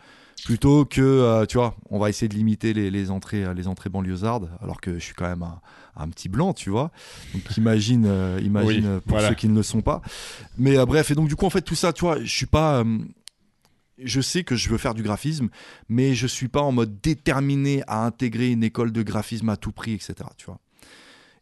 [0.45, 4.51] plutôt que, tu vois, on va essayer de limiter les, les entrées, les entrées banlieusardes,
[4.61, 5.61] alors que je suis quand même un,
[5.97, 6.91] un petit blanc, tu vois.
[7.35, 9.29] Donc imagine, euh, imagine Oui, euh, pour voilà.
[9.29, 10.01] ceux qui ne le sont pas.
[10.59, 12.47] Mais euh, bref, et donc du coup, en fait, tout ça, tu vois, je suis
[12.47, 12.81] pas.
[12.81, 12.99] euh,
[14.03, 15.49] je sais que je veux faire du graphisme,
[15.89, 19.71] mais je suis pas en mode déterminé à intégrer une école de graphisme à tout
[19.73, 20.15] prix, etc.
[20.37, 20.59] Tu vois.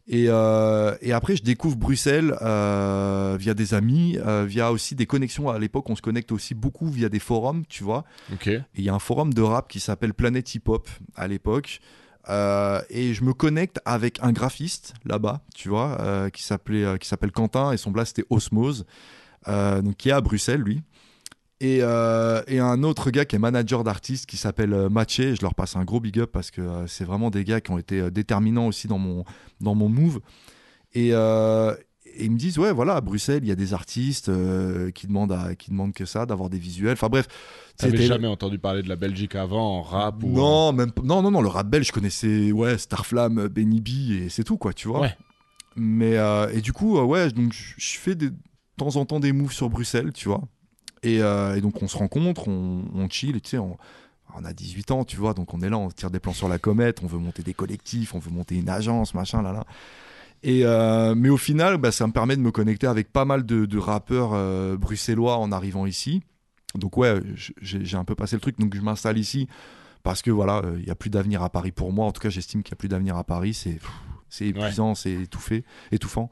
[0.07, 5.05] Et, euh, et après, je découvre Bruxelles euh, via des amis, euh, via aussi des
[5.05, 5.49] connexions.
[5.49, 8.03] À l'époque, on se connecte aussi beaucoup via des forums, tu vois.
[8.33, 8.49] Ok.
[8.75, 11.79] Il y a un forum de rap qui s'appelle Planet Hip Hop à l'époque.
[12.29, 16.97] Euh, et je me connecte avec un graphiste là-bas, tu vois, euh, qui s'appelait, euh,
[16.97, 18.85] qui s'appelle Quentin et son blast c'était Osmose,
[19.47, 20.83] donc qui est à Bruxelles lui.
[21.59, 25.35] Et, et un autre gars qui est manager d'artistes qui s'appelle Matché.
[25.35, 27.77] Je leur passe un gros big up parce que c'est vraiment des gars qui ont
[27.77, 29.25] été déterminants aussi dans mon,
[29.59, 30.21] dans mon move.
[30.93, 31.11] Et,
[32.21, 35.07] et ils me disent ouais voilà à Bruxelles il y a des artistes euh, qui
[35.07, 36.93] demandent à, qui demandent que ça d'avoir des visuels.
[36.93, 37.27] Enfin bref
[37.77, 41.31] T'avais jamais entendu parler de la Belgique avant en rap ou non même non non
[41.31, 44.87] non le rap belge je connaissais ouais Starflame Benny B et c'est tout quoi tu
[44.87, 45.01] vois.
[45.01, 45.17] Ouais.
[45.75, 48.31] mais euh, et du coup euh, ouais donc je fais de
[48.77, 50.41] temps en temps des moves sur Bruxelles tu vois.
[51.01, 53.77] Et, et donc on se rencontre on, on chill tu sais on,
[54.35, 56.47] on a 18 ans tu vois donc on est là on tire des plans sur
[56.47, 59.65] la comète on veut monter des collectifs on veut monter une agence machin là là
[60.43, 63.45] et euh, mais au final bah, ça me permet de me connecter avec pas mal
[63.45, 66.21] de, de rappeurs euh, bruxellois en arrivant ici.
[66.75, 67.19] Donc ouais
[67.61, 68.59] j'ai un peu passé le truc.
[68.59, 69.47] Donc je m'installe ici
[70.03, 72.05] parce que voilà euh, il y a plus d'avenir à Paris pour moi.
[72.05, 73.53] En tout cas j'estime qu'il y a plus d'avenir à Paris.
[73.53, 76.29] C'est épuisant c'est étouffé étouffant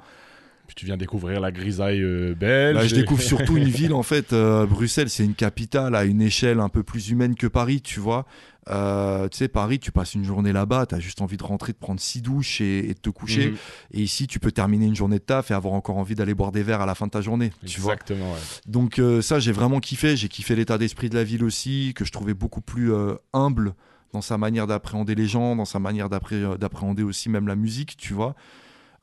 [0.69, 2.75] Puis tu viens découvrir la grisaille euh, belge.
[2.75, 4.34] Là, je découvre surtout une ville en fait.
[4.34, 7.99] euh, Bruxelles, c'est une capitale à une échelle un peu plus humaine que Paris, tu
[7.99, 8.25] vois.
[8.69, 11.71] Euh, tu sais, Paris, tu passes une journée là-bas, tu as juste envie de rentrer,
[11.73, 13.49] de prendre six douches et, et de te coucher.
[13.49, 13.58] Mhm.
[13.95, 16.51] Et ici, tu peux terminer une journée de taf et avoir encore envie d'aller boire
[16.51, 17.93] des verres à la fin de ta journée, tu vois.
[17.93, 18.38] Exactement, ouais.
[18.67, 20.15] Donc euh, ça, j'ai vraiment kiffé.
[20.15, 23.73] J'ai kiffé l'état d'esprit de la ville aussi, que je trouvais beaucoup plus euh, humble
[24.13, 27.97] dans sa manière d'appréhender les gens, dans sa manière d'appré- d'appréhender aussi même la musique,
[27.97, 28.36] tu vois.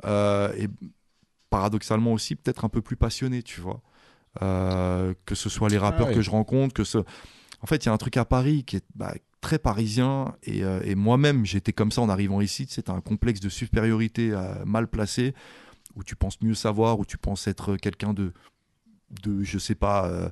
[0.05, 0.69] Et
[1.51, 3.83] paradoxalement aussi peut-être un peu plus passionné, tu vois.
[4.43, 6.15] Euh, que ce soit les rappeurs ouais.
[6.15, 6.99] que je rencontre, que ce...
[6.99, 10.63] En fait, il y a un truc à Paris qui est bah, très parisien et,
[10.63, 12.67] euh, et moi-même, j'étais comme ça en arrivant ici.
[12.69, 15.35] C'est un complexe de supériorité euh, mal placé
[15.95, 18.35] où tu penses mieux savoir, où tu penses être quelqu'un de,
[19.23, 20.31] de, je sais pas,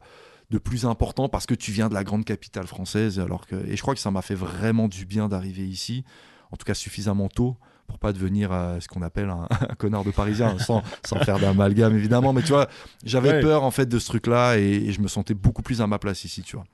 [0.50, 3.18] de plus important parce que tu viens de la grande capitale française.
[3.18, 6.04] Alors que, et je crois que ça m'a fait vraiment du bien d'arriver ici,
[6.50, 10.04] en tout cas suffisamment tôt pour pas devenir euh, ce qu'on appelle un, un connard
[10.04, 12.32] de parisien, sans, sans faire d'amalgame évidemment.
[12.32, 12.68] Mais tu vois,
[13.04, 13.40] j'avais Ouais.
[13.40, 15.98] peur en fait de ce truc-là et, et je me sentais beaucoup plus à ma
[15.98, 16.64] place ici, tu vois.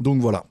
[0.00, 0.44] Donc voilà.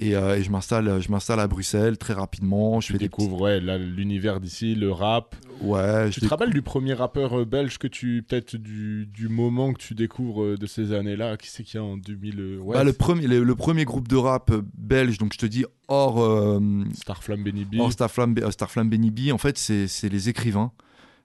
[0.00, 2.80] Et, euh, et je m'installe, je m'installe à Bruxelles très rapidement.
[2.80, 5.36] Je Tu fais des découvres ouais, l'univers d'ici, le rap.
[5.60, 6.06] Ouais.
[6.08, 8.24] je Tu te rappelles du premier rappeur euh, belge que tu.
[8.26, 11.36] Peut-être du, du moment que tu découvres euh, de ces années-là?
[11.36, 13.84] Qui c'est qu'il y a en 2000 euh, ouais, Bah, le, premier, le, le premier
[13.84, 16.60] groupe de rap belge, donc je te dis hors, euh,
[16.94, 17.76] Starflame Benny B.
[17.78, 20.72] hors Starflame, Starflame Benny B, en fait, c'est c'est les écrivains.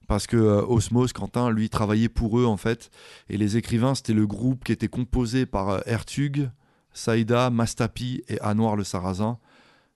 [0.07, 2.91] Parce que euh, Osmos, Quentin, lui, travaillait pour eux, en fait.
[3.29, 6.49] Et les écrivains, c'était le groupe qui était composé par euh, Ertug,
[6.95, 9.38] Saïda, Mastapi et Anwar le Sarrazin.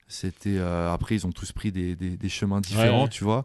[0.06, 3.08] C'était euh, après ils ont tous pris des, des- des chemins différents, Ouais.
[3.08, 3.44] tu vois.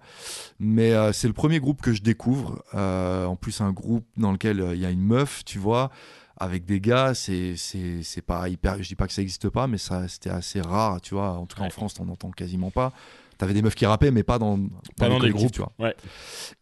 [0.59, 2.63] Mais euh, c'est le premier groupe que je découvre.
[2.73, 5.91] Euh, en plus un groupe dans lequel il y a une meuf, tu vois,
[6.37, 7.13] avec des gars.
[7.13, 8.81] C'est c'est c'est pas hyper.
[8.81, 11.33] Je dis pas que ça existe pas, mais ça c'était assez rare, tu vois.
[11.33, 11.69] En tout cas en.
[11.69, 12.91] France, t'en entends quasiment pas.
[13.37, 14.57] T'avais des meufs qui rappaient, mais pas dans
[14.97, 15.51] Pas les dans des collectifs, groupes.
[15.51, 15.73] tu vois.
[15.79, 15.95] Ouais.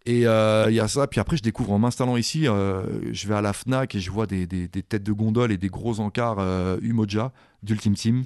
[0.05, 1.07] Et euh, il y a ça.
[1.07, 4.09] Puis après, je découvre en m'installant ici, euh, je vais à la Fnac et je
[4.11, 7.31] vois des, des- des têtes de gondole et des gros encarts euh, Umoja
[7.61, 8.23] d'Ultime Team.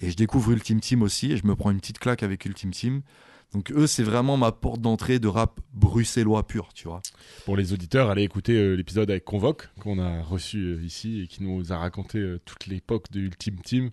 [0.00, 2.70] Et je découvre Ultime Team aussi et je me prends une petite claque avec Ultime
[2.70, 3.00] Team.
[3.54, 7.00] Donc eux, c'est vraiment ma porte d'entrée de rap bruxellois pur, tu vois.
[7.44, 11.26] Pour les auditeurs, allez écouter euh, l'épisode avec Convoque qu'on a reçu euh, ici et
[11.28, 13.90] qui nous a raconté euh, toute l'époque de Ultime Team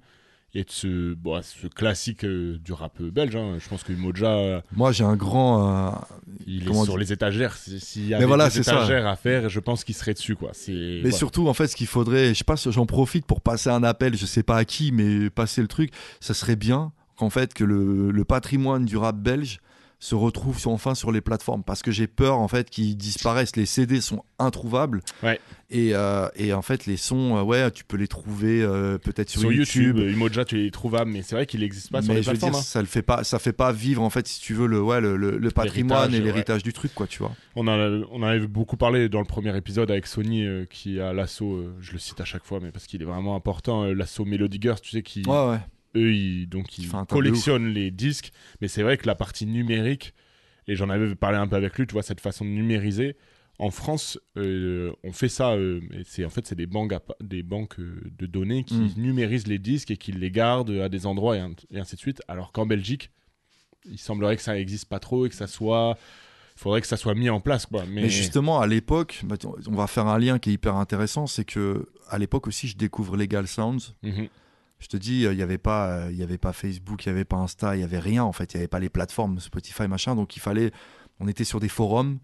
[0.55, 3.35] et de ce, bon, ce classique euh, du rap euh, belge.
[3.35, 3.55] hein.
[3.59, 5.87] Je pense que Moja, euh, Moi, j'ai un grand...
[5.87, 5.91] euh,
[6.45, 7.55] il est sur les étagères.
[7.55, 8.73] Si- S'il y Mais avait voilà, des c'est ça.
[8.75, 10.35] étagères à faire, je pense qu'il serait dessus.
[10.35, 10.51] Quoi.
[10.53, 11.17] C'est, Mais voilà.
[11.17, 14.15] surtout, en fait, ce qu'il faudrait, je sais pas, j'en profite pour passer un appel,
[14.15, 17.63] je sais pas à qui, mais passer le truc, ça serait bien qu'en fait, que
[17.63, 19.59] le, le patrimoine du rap belge
[20.03, 21.63] se retrouve sur- enfin sur les plateformes.
[21.63, 23.55] Parce que j'ai peur, en fait, qu'ils disparaissent.
[23.55, 25.01] Les CD sont introuvables.
[25.23, 25.39] Ouais.
[25.69, 29.29] Et, euh, et en fait, les sons, euh, ouais, tu peux les trouver euh, peut-être
[29.29, 30.13] sur, sur YouTube, YouTube.
[30.13, 32.51] Umoja, tu les trouvables, mais c'est vrai qu'il n'existe pas sur les je veux plateformes.
[32.51, 32.63] dire, hein.
[32.63, 34.99] ça le fait pas, ça fait pas vivre en fait, si tu veux le, ouais,
[34.99, 37.31] le, le- le patrimoine et L'héritage, du truc, quoi, tu vois.
[37.55, 40.99] On, en a- on avait beaucoup parlé dans le premier épisode avec Sony, euh, qui
[40.99, 44.25] a l'assaut, je le cite à chaque fois, mais parce qu'il est vraiment important, l'assaut
[44.25, 45.59] Melody Girls, tu sais, qui, Ouais, ouais.
[45.95, 50.13] Eux, ils, donc, ils collectionnent les disques, mais c'est vrai que la partie numérique,
[50.67, 53.15] et j'en avais parlé un peu avec lui, tu vois, cette façon de numériser,
[53.59, 57.43] en France, euh, on fait ça, euh, c'est en fait c'est des banques, à des
[57.43, 58.93] banques euh, de données qui Mm.
[58.97, 61.99] numérisent les disques et qui les gardent à des endroits et, un- et ainsi de
[61.99, 62.21] suite.
[62.27, 63.11] Alors qu'en Belgique,
[63.85, 65.97] il semblerait que ça n'existe pas trop et que ça soit,
[66.55, 67.85] il faudrait que ça soit mis en place, quoi.
[67.85, 69.35] Mais, Mais justement, à l'époque, bah,
[69.67, 72.75] on va faire un lien qui est hyper intéressant, c'est que à l'époque aussi, je
[72.75, 73.93] découvre Legal Sounds.
[74.01, 74.29] Mhm.
[74.83, 77.13] Je te dis, il n'y avait pas, euh, il y avait pas Facebook, il n'y
[77.15, 79.39] avait pas Insta, il n'y avait rien en fait, il n'y avait pas les plateformes
[79.39, 80.71] Spotify machin, donc il fallait,
[81.21, 82.19] on était sur des forums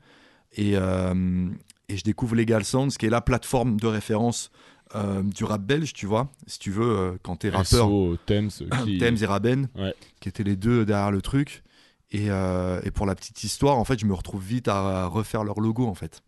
[0.52, 1.48] et euh,
[1.88, 4.52] et je découvre Legal Sounds, qui est la plateforme de référence
[4.94, 7.88] euh, du rap belge, tu vois, si tu veux, euh, quand t'es rappeur.
[7.88, 8.50] SO, Thames,
[8.84, 8.98] qui...
[9.00, 9.94] Thames et Raben, Ouais.
[10.20, 11.64] qui étaient les deux derrière le truc.
[12.12, 15.44] Et, euh, et pour la petite histoire, en fait, je me retrouve vite à refaire
[15.44, 16.22] leur logo, en fait.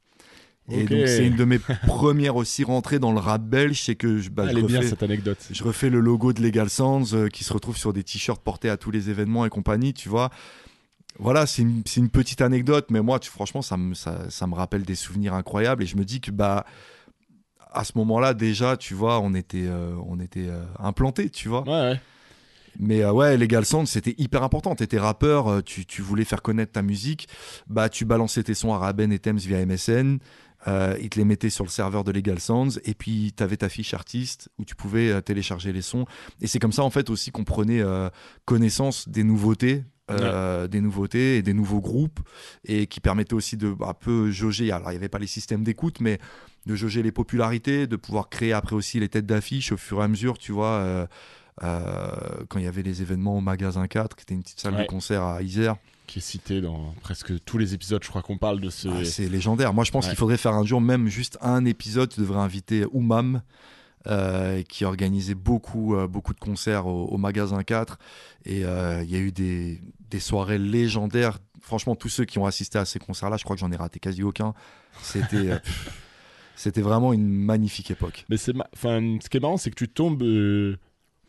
[0.70, 4.20] Et donc, c'est une de mes premières aussi rentrées dans le rap belge, c'est que
[4.20, 5.38] je, bah, je Elle bien refais, cette anecdote.
[5.52, 8.70] je refais le logo de Legal Sounds euh, qui se retrouve sur des t-shirts portés
[8.70, 10.30] à tous les événements et compagnie, tu vois.
[11.20, 14.84] voilà, c'est une, petite anecdote, mais moi, tu, franchement, ça me, ça, ça me rappelle
[14.84, 16.66] des souvenirs incroyables et je me dis que bah
[17.74, 21.64] à ce moment-là déjà, tu vois, on était, euh, on était euh, implanté, tu vois.
[21.64, 22.00] Ouais, ouais.
[22.80, 24.76] Mais euh, ouais, Legal Sound, c'était hyper important.
[24.76, 27.28] T'étais rappeur, euh, tu, tu voulais faire connaître ta musique,
[27.68, 30.20] bah tu balançais tes sons à Raben et Thames via MSN.
[30.68, 33.58] Euh, ils te les mettaient sur le serveur de Legal Sounds et puis tu avais
[33.58, 36.06] ta fiche artiste où tu pouvais euh, télécharger les sons.
[36.40, 38.10] Et c'est comme ça en fait aussi qu'on prenait euh,
[38.46, 42.20] connaissance des nouveautés euh, des nouveautés et des nouveaux groupes
[42.66, 44.70] et qui permettaient aussi de bah, un peu jauger.
[44.72, 46.20] Alors il n'y avait pas les systèmes d'écoute mais
[46.66, 50.04] de jauger les popularités de pouvoir créer après aussi les têtes d'affiche au fur et
[50.04, 51.08] à mesure tu vois
[51.62, 54.84] quand il y avait les événements au magasin 4 qui était une petite salle Ouais.
[54.84, 55.78] de concert à Isère
[56.12, 58.90] Qui est cité dans presque tous les épisodes, je crois qu'on parle de ce.
[58.90, 59.74] Ah, c'est légendaire.
[59.74, 60.10] Moi, je pense Ouais.
[60.12, 62.10] qu'il faudrait faire un jour, même juste un épisode.
[62.10, 63.42] Tu devrais inviter Oumam,
[64.08, 67.98] euh, qui organisait beaucoup, euh, beaucoup de concerts au, au magasin 4.
[68.44, 71.40] Et euh, il y a eu des, des soirées légendaires.
[71.62, 74.00] Franchement, tous ceux qui ont assisté à ces concerts-là, je crois que j'en ai raté
[74.00, 74.54] quasi aucun.
[75.02, 75.36] C'était.
[75.52, 75.60] euh,
[76.58, 78.26] C'était vraiment une magnifique époque.
[78.30, 80.22] Mais c'est ma- enfin, ce qui est marrant, c'est que tu tombes,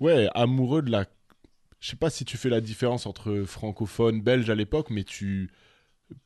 [0.01, 1.07] ouais, amoureux de la.
[1.83, 5.51] Je sais pas si tu fais la différence entre francophone, belge à l'époque, mais tu.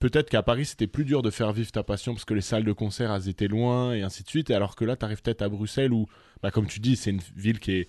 [0.00, 2.64] Peut-être qu'à Paris, c'était plus dur de faire vivre ta passion parce que les salles
[2.64, 4.50] de concert, elles étaient loin et ainsi de suite.
[4.50, 6.06] Et alors que là, tu arrives peut-être à Bruxelles où,
[6.42, 7.88] bah, comme tu dis, c'est une ville qui est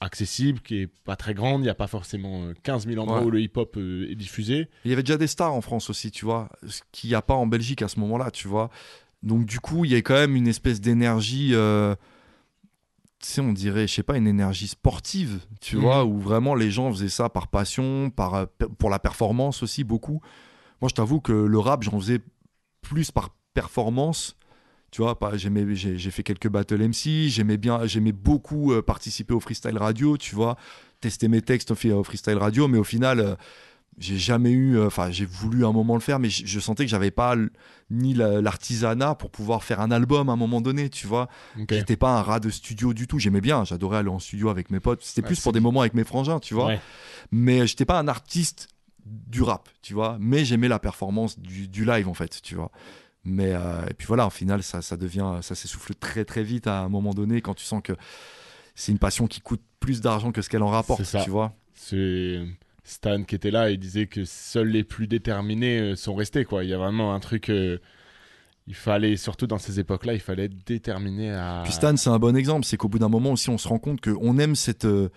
[0.00, 1.62] accessible, qui est pas très grande.
[1.62, 3.26] Il n'y a pas forcément euh, 15 000 endroits Ouais.
[3.26, 4.68] où le hip-hop euh, est diffusé.
[4.84, 7.22] Il y avait déjà des stars en France aussi, tu vois, ce qu'il n'y a
[7.22, 8.70] pas en Belgique à ce moment-là, tu vois.
[9.24, 11.96] Donc du coup, il y a quand même une espèce d'énergie, euh,
[13.26, 15.82] sais, on dirait, je sais pas, une énergie sportive, tu Mhm.
[15.82, 18.46] vois, où vraiment les gens faisaient ça par passion, par, euh,
[18.78, 20.20] pour la performance aussi, beaucoup.
[20.80, 22.20] Moi, je t'avoue que le rap, j'en faisais
[22.82, 24.36] plus par performance.
[24.90, 28.80] Tu vois, pas, j'aimais, j'ai, j'ai fait quelques battle MC, j'aimais bien, j'aimais beaucoup euh,
[28.80, 30.56] participer au freestyle radio, tu vois,
[31.00, 33.34] tester mes textes au freestyle radio, mais au final, euh,
[33.98, 36.84] j'ai jamais eu, euh, enfin, j'ai voulu un moment le faire, mais je, je sentais
[36.84, 37.34] que j'avais pas
[37.90, 41.28] ni la- l'artisanat pour pouvoir faire un album à un moment donné, tu vois.
[41.58, 41.66] Ok.
[41.72, 44.70] J'étais pas un rat de studio du tout, j'aimais bien, j'adorais aller en studio avec
[44.70, 46.80] mes potes, c'était Ouais, plus pour des moments avec mes frangins, tu vois Ouais.
[47.32, 48.68] mais j'étais pas un artiste
[49.04, 52.70] du rap, tu vois, mais j'aimais la performance du, du live en fait, tu vois.
[53.24, 56.66] Mais euh, et puis voilà, au final, ça, ça devient, ça s'essouffle très très vite
[56.66, 57.94] à un moment donné quand tu sens que
[58.74, 61.52] c'est une passion qui coûte plus d'argent que ce qu'elle en rapporte, tu vois.
[61.74, 62.40] C'est
[62.88, 66.64] Stan qui était là et disait que seuls les plus déterminés euh, sont restés quoi.
[66.64, 67.50] Il y a vraiment un truc.
[67.50, 67.78] euh,
[68.66, 71.62] il fallait surtout dans ces époques-là, il fallait être déterminé à.
[71.64, 73.78] Puis Stan, c'est un bon exemple, c'est qu'au bout d'un moment aussi, on se rend
[73.78, 75.08] compte qu'on aime cette, euh,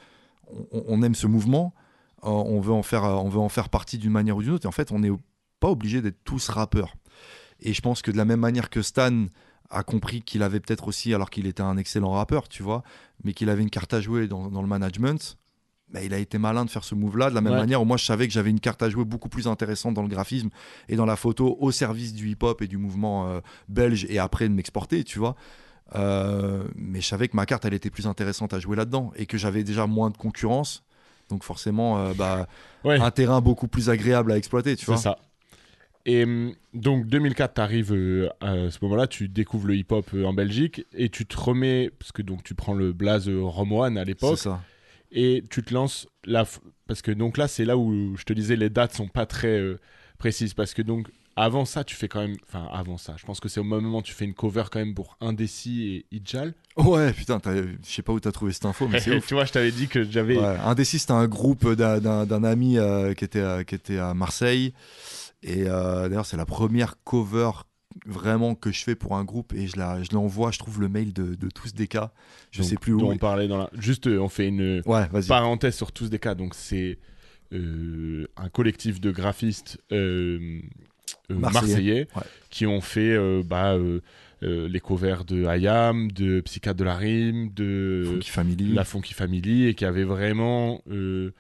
[0.72, 1.74] on, aime ce mouvement,
[2.22, 4.70] on veut en faire, on veut en faire partie d'une manière ou d'une autre, et
[4.70, 5.12] en fait, on n'est
[5.60, 6.96] pas obligé d'être tous rappeurs.
[7.60, 9.26] Et je pense que de la même manière que Stan
[9.70, 12.84] a compris qu'il avait peut-être aussi, alors qu'il était un excellent rappeur, tu vois,
[13.26, 15.38] mais qu'il avait une carte à jouer dans le management,
[15.94, 17.60] bah, il a été malin de faire ce move-là, de la même Ouais.
[17.60, 20.02] manière où moi je savais que j'avais une carte à jouer beaucoup plus intéressante dans
[20.02, 20.50] le graphisme
[20.90, 24.48] et dans la photo au service du hip-hop et du mouvement euh, belge et après
[24.48, 25.36] de m'exporter, tu vois.
[25.96, 29.26] Euh, mais je savais que ma carte, elle était plus intéressante à jouer là-dedans et
[29.26, 30.84] que j'avais déjà moins de concurrence.
[31.30, 32.48] Donc forcément, euh, bah,
[32.86, 33.00] Ouais.
[33.00, 34.98] un terrain beaucoup plus agréable à exploiter, tu C'est vois.
[35.02, 35.18] ça.
[36.06, 37.92] Et hum, donc 2004, tu arrives
[38.42, 42.12] à ce moment-là, tu découvres le hip-hop euh, en Belgique et tu te remets parce
[42.12, 44.62] que donc tu prends le blaze Romoine à C'est l'époque ça.
[45.12, 46.46] Et tu te lances là
[46.88, 49.60] parce que donc là c'est là où je te disais les dates sont pas très
[49.60, 49.80] euh,
[50.18, 53.40] précises parce que donc avant ça tu fais quand même enfin avant ça je pense
[53.40, 56.54] que c'est au moment où tu fais une cover quand même pour Indécis et Idjal
[56.78, 59.52] Ouais, putain, je sais pas où t'as trouvé cette info, mais c'est tu vois je
[59.52, 63.64] t'avais dit que j'avais Ouais, Indécis, c'était un groupe d'un- ami euh, qui, était, à-
[63.66, 64.74] qui était à Marseille.
[65.44, 67.52] Et euh, d'ailleurs, c'est la première cover
[68.06, 69.54] vraiment que je fais pour un groupe.
[69.54, 72.12] Et je la- je l'envoie, je trouve le mail de, de tous des cas.
[72.52, 73.02] Je donc, sais plus où.
[73.02, 75.28] on parlait dans la juste euh, on fait une Ouais, vas-y.
[75.28, 76.98] parenthèse sur tous des cas donc c'est
[77.54, 80.60] euh, un collectif de graphistes euh,
[81.30, 81.68] euh, Marseillais.
[81.68, 82.22] marseillais, Ouais.
[82.50, 84.00] qui ont fait euh, bah, euh,
[84.44, 88.74] euh, les covers de Ayam, de Psychiatre de la Rime, de Funky Family.
[88.74, 91.32] la Funky Family et qui avait vraiment euh,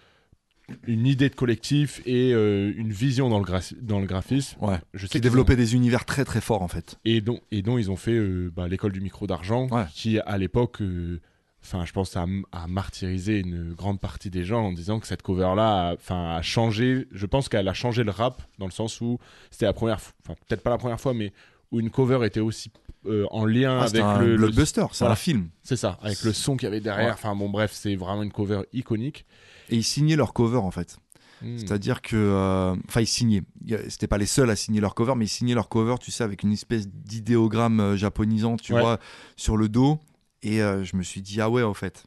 [0.87, 3.45] une idée de collectif et euh, une vision dans le,
[3.81, 4.57] dans le graphisme.
[4.63, 4.77] Ouais.
[4.93, 6.97] Je sais Qui développait des univers très très forts en fait.
[7.05, 9.85] et, dont, et dont ils ont fait euh, bah, l'école du micro d'argent Ouais.
[9.93, 11.19] qui à l'époque, euh,
[11.63, 15.21] enfin je pense, a, a martyrisé une grande partie des gens en disant que cette
[15.21, 19.17] cover-là a, a changé, je pense qu'elle a changé le rap dans le sens où
[19.51, 21.31] c'était la première fois, enfin peut-être pas la première fois, mais
[21.71, 22.71] où une cover était aussi
[23.07, 25.13] euh, en lien Ah, avec un le, le- blockbuster, c'est Voilà.
[25.13, 25.49] un film.
[25.63, 27.07] c'est ça, avec le son qu'il y avait derrière.
[27.07, 27.13] Ouais.
[27.13, 29.25] Enfin bon, bref, c'est vraiment une cover iconique.
[29.71, 30.97] Et ils signaient leur cover en fait.
[31.41, 31.57] Hmm.
[31.57, 32.15] C'est-à-dire que.
[32.15, 33.41] euh, Enfin, ils signaient.
[33.89, 36.23] C'était pas les seuls à signer leur cover, mais ils signaient leur cover, tu sais,
[36.23, 38.81] avec une espèce d'idéogramme euh, japonisant, tu Ouais.
[38.81, 38.99] vois,
[39.37, 39.99] sur le dos.
[40.43, 42.03] Et euh, je me suis dit, ah ouais, en fait,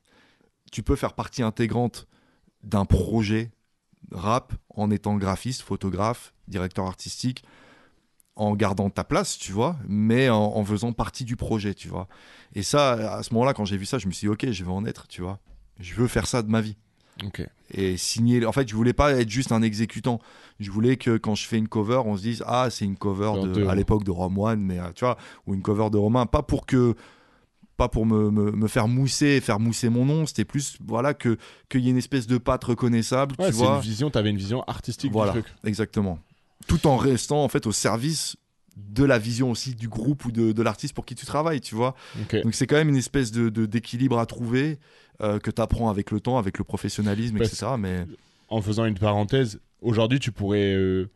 [0.71, 2.07] tu peux faire partie intégrante
[2.63, 3.51] d'un projet
[4.13, 7.45] rap en étant graphiste, photographe, directeur artistique,
[8.37, 12.09] en gardant ta place, tu vois, mais en, en faisant partie du projet, tu vois.
[12.55, 14.65] Et ça, à ce moment-là, quand j'ai vu ça, je me suis dit, ok, je
[14.65, 15.39] veux en être, tu vois.
[15.79, 16.77] Je veux faire ça de ma vie.
[17.71, 18.45] Et signer.
[18.47, 20.21] En fait, je voulais pas être juste un exécutant.
[20.61, 23.33] Je voulais que quand je fais une cover, on se dise, ah, c'est une cover
[23.43, 26.27] de, à l'époque de Rome One, mais euh, tu vois, ou une cover de Romain,
[26.27, 26.95] pas pour que
[27.77, 31.37] pas pour me, me, me faire mousser, faire mousser mon nom, c'était plus voilà que
[31.69, 33.77] qu'il y ait une espèce de patte reconnaissable, Ouais, tu vois.
[33.77, 35.53] une vision, t'avais une vision artistique Voilà, du truc.
[35.65, 36.21] exactement.
[36.69, 38.37] Tout en restant en fait au service
[38.77, 41.75] de la vision aussi du groupe ou de, de l'artiste pour qui tu travailles, tu
[41.75, 41.95] vois.
[42.43, 44.79] Donc c'est quand même une espèce de- d'équilibre à trouver
[45.21, 47.67] euh, que tu apprends avec le temps, avec le professionnalisme, etc.
[47.79, 48.05] Mais
[48.49, 50.75] En faisant une parenthèse, aujourd'hui, tu pourrais.
[50.75, 51.11] euh,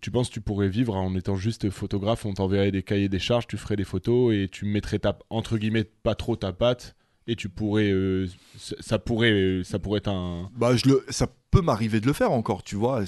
[0.00, 3.18] tu penses que tu pourrais vivre en étant juste photographe On t'enverrait des cahiers des
[3.18, 6.94] charges, tu ferais des photos et tu mettrais ta, entre guillemets pas trop ta patte
[7.26, 7.90] et tu pourrais.
[7.90, 10.50] euh, ça pourrait, ça pourrait être un.
[10.56, 13.02] Bah, je le, ça peut m'arriver de le faire encore, tu vois.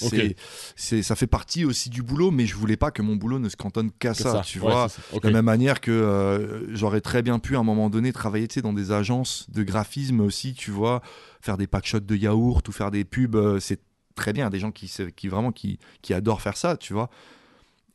[0.77, 3.49] C'est, ça fait partie aussi du boulot, mais je voulais pas que mon boulot ne
[3.49, 4.89] se cantonne qu'à ça, tu Ouais, vois.
[5.13, 8.47] De la même manière que euh, j'aurais très bien pu à un moment donné travailler
[8.47, 11.01] tu sais, dans des agences de graphisme aussi, tu vois,
[11.41, 13.81] faire des packshots de yaourt ou faire des pubs, euh, c'est
[14.15, 17.11] très bien, des gens qui, qui vraiment qui, qui adorent faire ça, tu vois.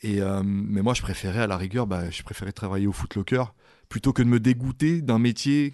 [0.01, 3.43] Et, mais moi, je préférais à la rigueur, bah, je préférais travailler au Footlocker
[3.89, 5.73] plutôt que de me dégoûter d'un métier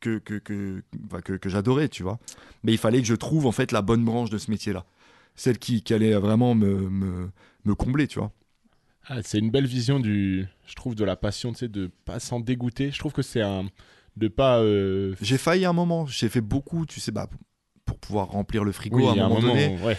[0.00, 0.82] que, que, que,
[1.24, 2.18] que, que j'adorais, tu vois.
[2.64, 4.84] Mais il fallait que je trouve en fait la bonne branche de ce métier-là.
[5.34, 7.30] Celle qui, qui allait vraiment me, me,
[7.64, 8.32] me combler, tu vois.
[9.08, 12.18] Ah, c'est une belle vision du, je trouve, de la passion, tu sais, de pas
[12.18, 12.90] s'en dégoûter.
[12.90, 13.66] Je trouve que c'est un,
[14.16, 14.58] de pas.
[14.60, 17.28] euh, J'ai failli un moment, j'ai fait beaucoup, tu sais, bah,
[17.84, 19.76] pour pouvoir remplir le frigo oui, à un moment, donné.
[19.84, 19.96] ouais.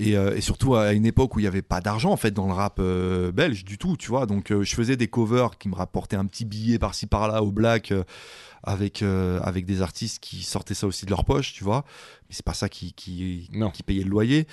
[0.00, 2.30] Et, euh, et surtout à une époque où il n'y avait pas d'argent en fait
[2.30, 4.26] dans le rap euh, belge du tout, tu vois.
[4.26, 7.52] Donc euh, je faisais des covers qui me rapportaient un petit billet par-ci par-là au
[7.52, 7.92] black
[8.62, 11.84] avec, avec des artistes qui sortaient ça aussi de leur poche, tu vois.
[12.28, 13.70] Mais c'est pas ça qui, qui, Non.
[13.70, 14.46] qui payait le loyer.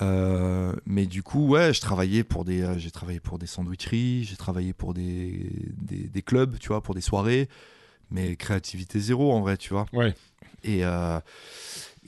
[0.00, 4.24] Euh, mais du coup, ouais, je travaillais pour des, euh, j'ai travaillé pour des sandwicheries,
[4.24, 7.48] j'ai travaillé pour des, des, des clubs, tu vois, pour des soirées.
[8.10, 9.86] Mais créativité zéro en vrai, tu vois.
[9.92, 10.14] Ouais.
[10.64, 11.18] Et, euh,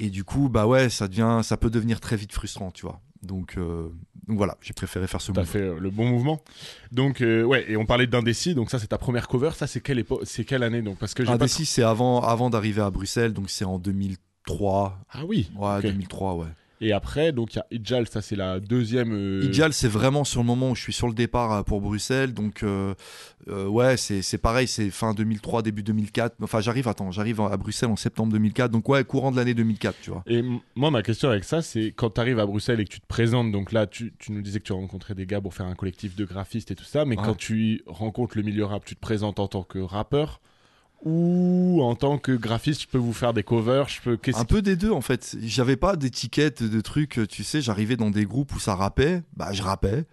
[0.00, 3.00] et du coup, bah ouais, ça devient, ça peut devenir très vite frustrant, tu vois.
[3.22, 3.90] Donc, euh,
[4.26, 5.48] donc voilà, j'ai préféré faire ce T'as move.
[5.50, 6.40] fait euh, le bon mouvement.
[6.90, 8.54] Donc euh, ouais, et on parlait d'Indécis.
[8.54, 9.50] Donc ça, c'est ta première cover.
[9.54, 10.98] Ça, c'est quelle C'est quelle année donc?
[10.98, 11.22] Parce que.
[11.28, 14.98] Indécis, c'est avant, avant d'arriver à Bruxelles, donc c'est en 2003.
[15.10, 15.50] Ah oui.
[15.54, 15.82] Ouais, ok.
[15.82, 16.46] 2003, ouais.
[16.82, 18.08] Et après, donc il y a Idjal.
[18.08, 19.12] Ça, c'est la deuxième.
[19.12, 22.32] euh, c'est vraiment sur le moment où je suis sur le départ euh, pour Bruxelles.
[22.32, 22.94] Donc, euh,
[23.48, 26.36] euh, ouais, c'est pareil, c'est fin 2003, début 2004.
[26.42, 28.70] Enfin, j'arrive, attends, j'arrive à Bruxelles en septembre 2004.
[28.70, 30.22] Donc, ouais, courant de l'année 2004, tu vois.
[30.26, 30.42] Et
[30.74, 33.06] moi, ma question avec ça, c'est quand tu arrives à Bruxelles et que tu te
[33.06, 35.74] présentes, donc là, tu, tu nous disais que tu rencontrais des gars pour faire un
[35.74, 37.24] collectif de graphistes et tout ça, mais Ouais.
[37.26, 40.40] quand tu rencontres le milieu rap, tu te présentes en tant que rappeur
[41.02, 44.18] ou en tant que graphiste, je peux vous faire des covers, je peux...
[44.34, 45.36] Un peu des deux, en fait.
[45.42, 49.52] J'avais pas d'étiquette de trucs, tu sais, j'arrivais dans des groupes où ça rappait, bah,
[49.52, 50.04] je rappais.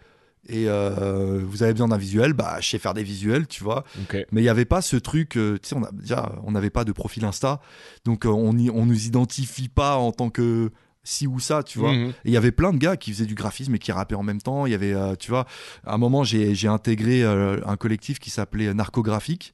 [0.49, 3.83] Et euh, vous avez besoin d'un visuel, bah, je sais faire des visuels, tu vois.
[4.31, 6.69] Mais il n'y avait pas ce truc, euh, tu sais, on a, déjà, on n'avait
[6.69, 7.59] pas de profil Insta,
[8.05, 10.71] donc euh, on y, on nous identifie pas en tant que
[11.07, 11.93] ci ou ça, tu vois.
[11.93, 12.09] Mhm.
[12.09, 14.23] Et il y avait plein de gars qui faisaient du graphisme et qui rappaient en
[14.23, 14.65] même temps.
[14.65, 15.45] Il y avait, euh, tu vois,
[15.85, 19.53] à un moment, j'ai j'ai intégré euh, un collectif qui s'appelait Narcographique.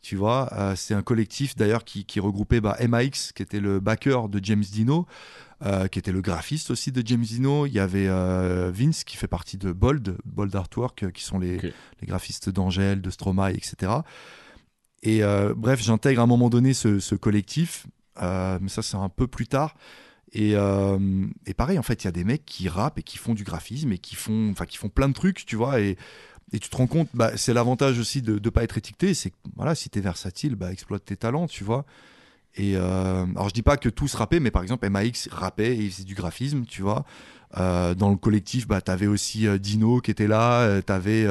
[0.00, 3.80] Tu vois, euh, c'est un collectif d'ailleurs qui, qui regroupait bah, MAX, qui était le
[3.80, 5.06] backer de James Dino,
[5.66, 7.66] euh, qui était le graphiste aussi de James Dino.
[7.66, 11.58] Il y avait euh, Vince qui fait partie de Bold, Bold Artwork, qui sont les,
[11.58, 13.92] les graphistes d'Angèle, de Stromae, etc.
[15.02, 15.22] Et
[15.56, 17.86] bref, j'intègre à un moment donné ce, ce collectif,
[18.20, 19.74] mais ça c'est un peu plus tard.
[20.32, 23.18] Et, euh, et pareil, en fait, il y a des mecs qui rappent et qui
[23.18, 25.80] font du graphisme et qui font, enfin, qui font plein de trucs, tu vois.
[25.80, 25.96] Et,
[26.52, 29.30] et tu te rends compte, bah, c'est l'avantage aussi de ne pas être étiqueté, c'est
[29.30, 31.84] que voilà, si tu es versatile, bah, exploite tes talents, tu vois.
[32.56, 35.90] Et euh, alors, je dis pas que tous rappaient, mais par exemple, MAX rappait et
[35.90, 37.04] faisait du graphisme, tu vois.
[37.56, 40.92] Euh, dans le collectif, bah, tu avais aussi euh, Dino qui était là, euh, tu
[40.92, 41.26] avais,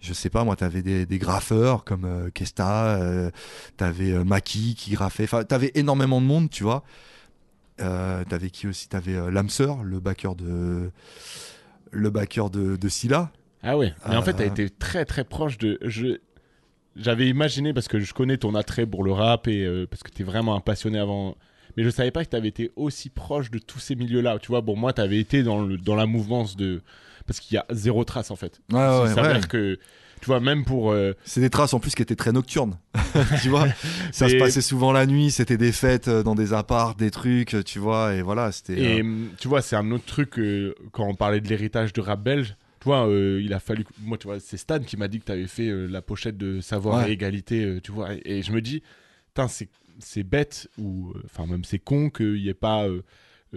[0.00, 3.30] je sais pas moi, tu avais des, des graffeurs comme Kesta, euh,
[3.76, 6.84] tu avais Maki qui graffait, enfin, tu avais énormément de monde, tu vois.
[7.78, 8.88] T'avais qui aussi?
[8.88, 10.90] T'avais Lamser, le backer de
[11.92, 12.10] le
[12.50, 13.30] de Scylla.
[13.62, 13.94] Ah ouais.
[14.08, 15.78] Mais en fait, Euh, t'as été très très proche de.
[15.82, 16.18] Je...
[16.96, 20.10] J'avais imaginé parce que je connais ton attrait pour le rap et euh, parce que
[20.10, 21.36] t'es vraiment un passionné avant.
[21.76, 24.38] Mais je savais pas que t'avais été aussi proche de tous ces milieux-là.
[24.40, 26.82] Tu vois, bon, moi, t'avais été dans, le, dans la mouvance de.
[27.26, 28.60] Parce qu'il y a zéro trace en fait.
[28.72, 29.78] Ouais, Il s'avère que.
[30.20, 30.90] Tu vois, même pour.
[30.90, 32.76] euh, C'est des traces en plus qui étaient très nocturnes.
[33.42, 33.68] tu vois
[34.10, 37.54] Ça se passait souvent la nuit, c'était des fêtes euh, dans des apparts, des trucs,
[37.64, 38.80] tu vois, et voilà, c'était.
[38.96, 42.00] Et euh, tu vois, c'est un autre truc euh, quand on parlait de l'héritage du
[42.00, 42.56] rap belge.
[42.88, 43.84] Vois, euh, il a fallu.
[44.02, 46.36] Moi, tu vois, c'est Stan qui m'a dit que tu avais fait euh, la pochette
[46.36, 47.10] de Savoir Ouais.
[47.10, 48.14] et Égalité, euh, tu vois.
[48.14, 48.82] Et, et je me dis,
[49.48, 49.68] c'est
[50.00, 51.12] c'est bête ou.
[51.24, 52.84] Enfin, même c'est con qu'il n'y ait pas.
[52.88, 53.02] euh,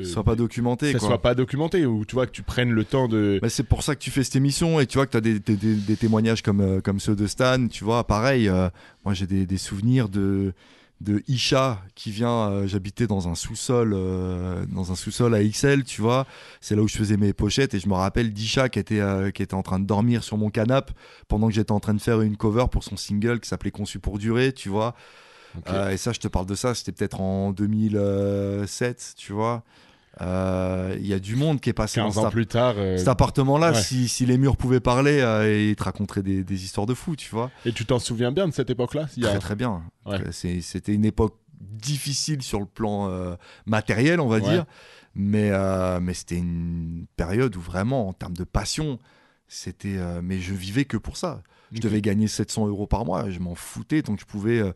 [0.04, 1.08] soit pas documenté ça quoi.
[1.10, 3.40] soit pas documenté ou tu vois que tu prennes le temps de.
[3.42, 5.22] Bah, c'est pour ça que tu fais cette émission et tu vois que tu as
[5.22, 7.68] des, des- des- des témoignages comme, euh, comme ceux de Stan.
[7.68, 8.70] Tu vois, pareil, euh,
[9.06, 10.54] moi j'ai des, des souvenirs de,
[11.02, 12.52] de Isha qui vient.
[12.52, 16.26] euh, J'habitais dans un sous-sol euh, dans un sous-sol à XL, tu vois.
[16.62, 19.32] C'est là où je faisais mes pochettes et je me rappelle d'Isha qui, était euh,
[19.32, 20.94] qui était en train de dormir sur mon canapé
[21.28, 24.00] pendant que j'étais en train de faire une cover pour son single qui s'appelait Conçu
[24.00, 24.96] pour durer, tu vois.
[25.92, 29.64] Et ça, je te parle de ça, c'était peut-être en 2007, tu vois.
[30.22, 32.76] Euh, Il y a du monde qui est passé dans 15 cet ans plus tard.
[32.78, 33.82] euh, cet appartement-là, ouais.
[33.82, 37.16] si, si les murs pouvaient parler, euh, ils te raconteraient des, des histoires de fous,
[37.16, 37.50] tu vois.
[37.66, 39.84] Et tu t'en souviens bien de cette époque-là a- Très très bien.
[40.06, 40.20] Ouais.
[40.22, 44.42] Euh, C'était une époque difficile sur le plan euh, matériel, on va Ouais.
[44.50, 44.66] dire,
[45.16, 49.00] mais, euh, mais c'était une période où vraiment, en termes de passion,
[49.48, 49.98] c'était.
[49.98, 51.42] euh, mais je vivais que pour ça.
[51.72, 54.74] Je devais gagner 700 euros par mois, je m'en foutais tant que je pouvais, euh,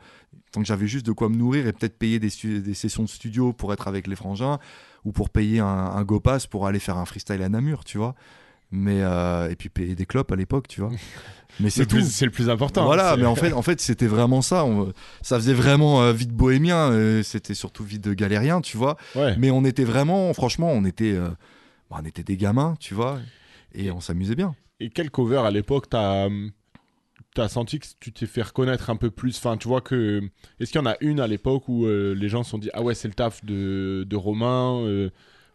[0.51, 3.51] tant que j'avais juste de quoi me nourrir et peut-être payer des, sessions de studio
[3.51, 4.59] pour être avec les frangins
[5.03, 7.97] ou pour payer un, un go pass pour aller faire un freestyle à Namur, tu
[7.97, 8.15] vois.
[8.71, 10.89] Mais euh, et puis payer des clopes à l'époque, tu vois.
[11.59, 11.95] Mais c'est Le tout.
[11.97, 12.83] plus- C'est le plus important.
[12.85, 14.65] Voilà, mais en fait, en fait, c'était vraiment ça.
[14.65, 14.91] On-
[15.21, 16.91] ça faisait vraiment euh, vite bohémien.
[16.91, 18.97] euh, c'était surtout vite galérien, tu vois.
[19.15, 19.35] Ouais.
[19.37, 21.17] Mais on était vraiment, franchement, on était,
[21.89, 23.19] bah, on était des gamins, tu vois,
[23.73, 24.53] et on s'amusait bien.
[24.81, 26.27] Et quel cover à l'époque t'as
[27.41, 30.21] as senti que tu t'es fait reconnaître un peu plus Enfin, tu vois que.
[30.59, 32.69] Est-ce qu'il y en a une à l'époque où euh, les gens se sont dit
[32.73, 35.09] Ah ouais, c'est le taf de, de Romain euh,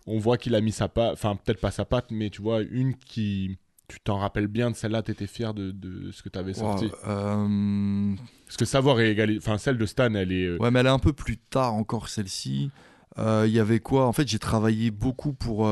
[0.07, 1.13] On voit qu'il a mis sa patte.
[1.13, 3.59] Enfin, peut-être pas sa patte, mais tu vois, une qui.
[3.89, 6.85] Tu t'en rappelles bien de celle-là, t'étais fier de, de ce que t'avais sorti.
[6.85, 8.15] Wow, euh,
[8.47, 9.39] Parce que savoir est égalé.
[9.39, 10.59] Enfin, celle de Stan, elle est.
[10.59, 12.71] Ouais, mais elle est un peu plus tard encore celle-ci.
[13.19, 14.07] Il y avait quoi?
[14.07, 15.69] En fait, j'ai travaillé beaucoup pour,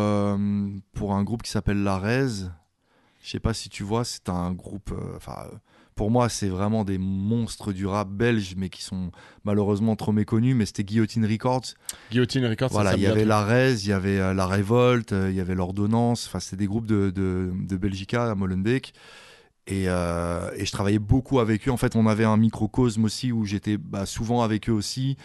[0.95, 2.49] pour un groupe qui s'appelle La Rez.
[3.23, 4.93] Je sais pas si tu vois, c'est un groupe.
[5.17, 5.47] Enfin,
[5.99, 9.11] pour moi, c'est vraiment des monstres du rap belge, mais qui sont
[9.43, 10.55] malheureusement trop méconnus.
[10.55, 11.75] Mais c'était Guillotine Records.
[12.13, 13.25] Guillotine Records, Voilà, il y avait.
[13.25, 16.29] La Rez, il y avait euh, La Révolte, euh, il y avait l'Ordonnance.
[16.29, 18.95] Enfin, c'était des groupes de, de, de Belgica à Molenbeek.
[19.67, 21.73] Et, euh, et je travaillais beaucoup avec eux.
[21.73, 25.17] En fait, on avait un microcosme aussi où j'étais bah, souvent avec eux aussi.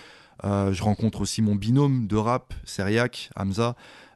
[0.44, 3.76] Euh, je rencontre aussi mon binôme de rap, Seriac, Hamza,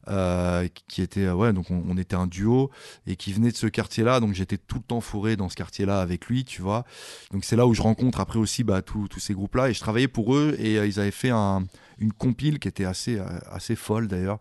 [0.09, 2.69] euh, qui était, euh, ouais, donc on, était un duo
[3.05, 4.19] et qui venait de ce quartier-là.
[4.19, 6.85] Donc j'étais tout le temps fourré dans ce quartier-là avec lui, tu vois.
[7.31, 9.69] Donc c'est là où je rencontre après aussi bah, tous ces groupes-là.
[9.69, 11.65] Et je travaillais pour eux et euh, ils avaient fait un-
[11.99, 13.19] une compile qui était assez,
[13.51, 14.37] assez folle d'ailleurs,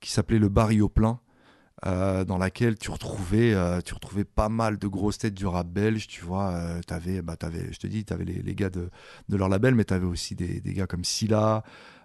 [0.00, 1.20] qui s'appelait Le Barrio Plein.
[1.86, 5.68] Euh, dans laquelle tu retrouvais, euh, tu retrouvais pas mal de grosses têtes du rap
[5.68, 6.50] belge, tu vois.
[6.52, 8.90] euh, t'avais, bah, t'avais, je te dis, tu avais les, les gars de,
[9.28, 11.62] de leur label, mais tu avais aussi des, des gars comme Silla.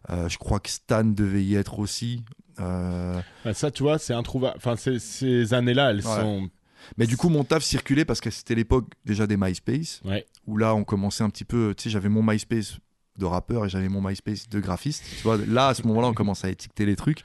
[0.09, 2.23] euh, je crois que Stan devait y être aussi.
[2.59, 4.55] Ouais, ça, tu vois, c'est introuvable.
[4.57, 6.21] Enfin, ces- années-là, elles Ouais.
[6.21, 6.49] sont.
[6.97, 10.25] mais du coup, mon taf circulait parce que c'était l'époque déjà des MySpace, Ouais.
[10.45, 11.73] où là, on commençait un petit peu.
[11.75, 12.77] Tu sais, j'avais mon MySpace
[13.17, 15.03] de rappeur et j'avais mon MySpace de graphiste.
[15.17, 17.23] Tu vois, là, à ce moment-là, on commençait à étiqueter les trucs.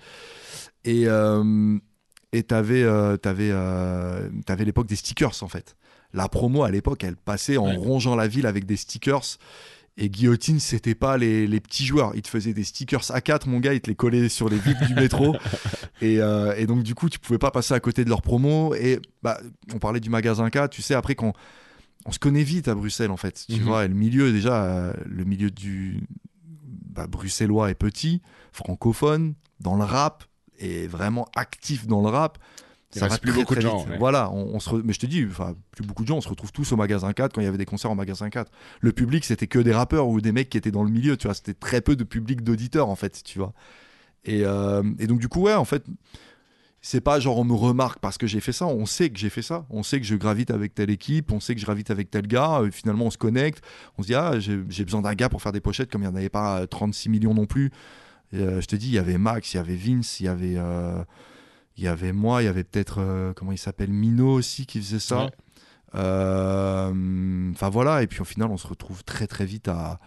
[0.84, 1.78] Et euh,
[2.32, 5.76] et t'avais euh, t'avais euh, t'avais l'époque des stickers en fait.
[6.12, 7.76] La promo à l'époque, elle passait en Ouais.
[7.76, 9.24] rongeant la ville avec des stickers.
[10.00, 12.12] Et Guillotine, c'était pas les, les petits joueurs.
[12.14, 14.86] Ils te faisaient des stickers A4, mon gars, ils te les collaient sur les vitres
[14.86, 15.34] du métro.
[16.00, 18.72] Et, euh, et donc, du coup, tu pouvais pas passer à côté de leur promo.
[18.76, 19.40] Et bah,
[19.74, 21.32] on parlait du magasin K, tu sais, après, quand
[22.06, 23.62] on se connaît vite à Bruxelles, en fait, tu Mhm.
[23.64, 26.04] vois, et le milieu, déjà, euh, le milieu du
[26.44, 28.22] bah, bruxellois est petit,
[28.52, 30.24] francophone, dans le rap,
[30.58, 32.38] et vraiment actif dans le rap.
[32.94, 33.98] Il Ça reste plus très, beaucoup de gens, ouais.
[33.98, 35.22] Voilà, on, on se re- mais je te dis,
[35.72, 37.58] plus beaucoup de gens, on se retrouve tous au magasin 4 quand il y avait
[37.58, 38.50] des concerts au magasin 4.
[38.80, 41.26] Le public, c'était que des rappeurs ou des mecs qui étaient dans le milieu, tu
[41.26, 41.34] vois.
[41.34, 43.52] C'était très peu de public d'auditeurs, en fait, tu vois.
[44.24, 45.84] Et, euh, et donc, du coup, ouais, en fait,
[46.80, 48.66] c'est pas genre on me remarque parce que j'ai fait ça.
[48.66, 49.66] On sait que j'ai fait ça.
[49.68, 51.30] On sait que je gravite avec telle équipe.
[51.30, 52.60] On sait que je gravite avec tel gars.
[52.62, 53.62] Euh, finalement, on se connecte.
[53.98, 56.12] On se dit, ah, j'ai besoin d'un gars pour faire des pochettes, comme il n'y
[56.12, 57.70] en avait pas euh, 36 millions non plus.
[58.34, 60.54] Euh, je te dis, il y avait Max, il y avait Vince, il y avait.
[60.56, 61.02] euh,
[61.76, 64.80] il y avait moi, il y avait peut-être, euh, comment il s'appelle, Mino aussi qui
[64.80, 65.26] faisait ça.
[65.26, 65.30] Ouais.
[67.54, 70.00] Enfin voilà, et puis au final, on se retrouve très très vite à,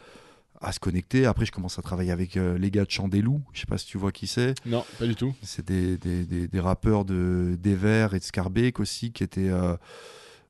[0.60, 1.26] à se connecter.
[1.26, 3.42] Après, je commence à travailler avec euh, les gars de Chandelou.
[3.54, 4.54] Je sais pas si tu vois qui c'est.
[4.66, 5.34] Non, pas du tout.
[5.42, 9.50] C'est des, des, des, des rappeurs de d'Ever et de Scarbeck aussi qui étaient.
[9.50, 9.76] euh,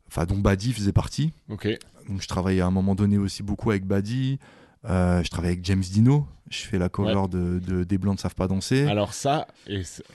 [0.08, 1.32] Enfin, dont Badi faisait partie.
[1.48, 1.70] Ok.
[2.10, 4.40] Donc je travaillais à un moment donné aussi beaucoup avec Badi.
[4.90, 6.28] Euh, je travaille avec James Dino.
[6.50, 8.86] Je fais la cover de, de Des Blancs ne savent pas danser.
[8.88, 9.48] Alors ça,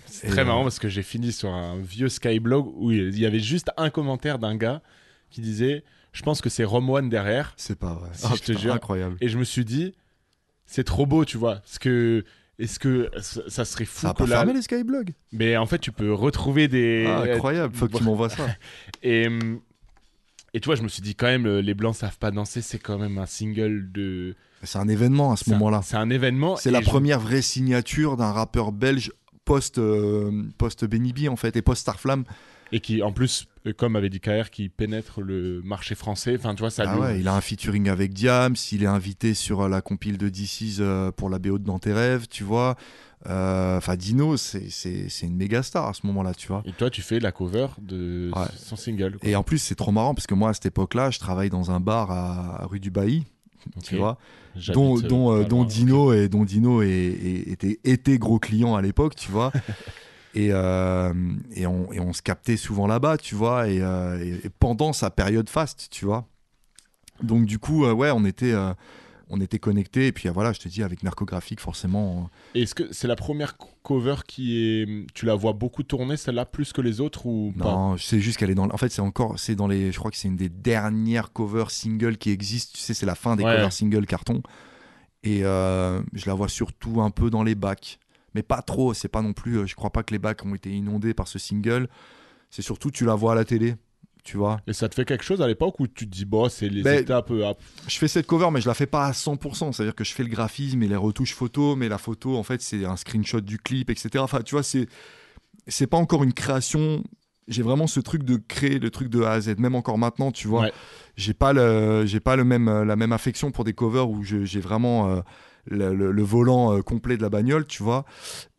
[0.07, 3.19] c'est Et, très euh, marrant parce que j'ai fini sur un vieux Skyblog où il
[3.19, 4.83] y avait juste un commentaire d'un gars
[5.31, 8.11] qui disait «Je pense que c'est Rome One derrière C'est pas vrai.
[8.13, 8.75] Si, Ah, je te putain, jure.
[8.75, 9.17] Incroyable.».
[9.21, 9.95] Et je me suis dit
[10.67, 11.57] «C'est trop beau, tu vois.
[11.57, 12.25] Parce que...
[12.59, 14.37] Est-ce que ça serait fou Ça que pas là...
[14.37, 15.13] fermé les Skyblogs?
[15.31, 17.05] Mais en fait, tu peux retrouver des...
[17.07, 18.47] Ah, Incroyable, faut que tu m'envoies ça.
[19.03, 19.61] Et, hum,
[20.55, 22.63] et tu vois, je me suis dit quand même, euh, Les Blancs savent pas danser,
[22.63, 24.35] c'est quand même un single de...
[24.63, 25.81] C'est un événement à ce moment-là.
[25.85, 26.57] C'est un événement.
[26.57, 29.13] C'est la je- première vraie signature d'un rappeur belge
[29.45, 32.25] post euh, post Benny B en fait et post Starflame.
[32.73, 36.35] Et qui, en plus, euh, comme avait dit KR, qui pénètre le marché français.
[36.37, 38.87] Enfin, tu vois, ça Ah lui- ouais, il a un featuring avec Diams, il est
[38.87, 42.27] invité sur euh, la compile de DC's euh, pour la BO de Dans tes rêves,
[42.29, 42.75] tu vois.
[43.29, 44.67] Euh, Enfin, Dino, c'est
[45.23, 46.63] une méga star à ce moment-là, tu vois.
[46.67, 48.47] Et toi, tu fais la cover de Ouais.
[48.57, 49.19] son single.
[49.19, 49.29] quoi.
[49.29, 51.71] Et en plus, c'est trop marrant parce que moi, à cette époque-là, je travaille dans
[51.71, 53.25] un bar à, à rue du Bailly,
[53.83, 53.99] tu Ok.
[54.01, 54.19] vois,
[54.73, 55.67] dont, euh, dont, euh, dont loin.
[55.67, 59.53] Dino et dont Dino est- est- était, était gros client à l'époque, tu vois.
[60.35, 61.13] et, euh,
[61.55, 65.11] et, on, et on se captait souvent là-bas, tu vois, et, euh, et- pendant sa
[65.11, 66.27] période fast, tu vois.
[67.23, 68.73] Donc du coup, euh, ouais, on était, euh,
[69.29, 70.09] on était connectés.
[70.09, 72.31] Et puis euh, voilà, je te dis, avec Narcographique, forcément.
[72.55, 75.07] Et Est-ce que c'est la première co- cover qui est.
[75.15, 77.69] Tu la vois beaucoup tourner, celle-là, plus que les autres ou euh, pas?
[77.69, 78.69] Non, c'est juste qu'elle est dans.
[78.71, 79.93] En fait, c'est encore, c'est dans les.
[79.93, 82.73] Je crois que c'est une des dernières covers singles qui existent.
[82.75, 83.53] Tu sais, c'est la fin des Ouais.
[83.53, 84.43] covers singles carton.
[85.23, 87.99] Et euh, je la vois surtout un peu dans les bacs,
[88.35, 88.95] mais pas trop.
[88.95, 89.59] C'est pas non plus.
[89.59, 91.89] euh, Je crois pas que les bacs ont été inondés par ce single.
[92.51, 93.75] C'est surtout tu la vois à la télé,
[94.27, 94.61] tu vois.
[94.67, 96.83] Et ça te fait quelque chose à l'époque où tu te dis, bon, c'est les
[96.83, 97.31] Ben, étapes.
[97.31, 97.55] euh, à-
[97.89, 99.73] Je fais cette cover, mais je la fais pas à 100%.
[99.73, 102.61] C'est-à-dire que je fais le graphisme et les retouches photos, mais la photo, en fait,
[102.61, 104.11] c'est un screenshot du clip, etc.
[104.19, 104.89] Enfin, tu vois, c'est
[105.69, 107.03] c'est pas encore une création.
[107.49, 109.55] J'ai vraiment ce truc de créer le truc de A à Z.
[109.59, 110.73] Même encore maintenant, tu vois, Ouais.
[111.17, 114.23] j'ai pas le j'ai pas le même euh, la même affection pour des covers où
[114.25, 115.21] je- j'ai vraiment euh,
[115.69, 118.05] le, le- le volant euh, complet de la bagnole, tu vois.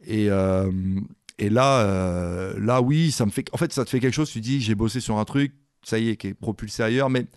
[0.05, 0.71] Et euh,
[1.39, 3.45] et là, euh, là, oui, ça me fait.
[3.53, 4.31] En fait, ça te fait quelque chose.
[4.31, 7.27] Tu dis, j'ai bossé sur un truc, ça y est, qui est propulsé ailleurs, mais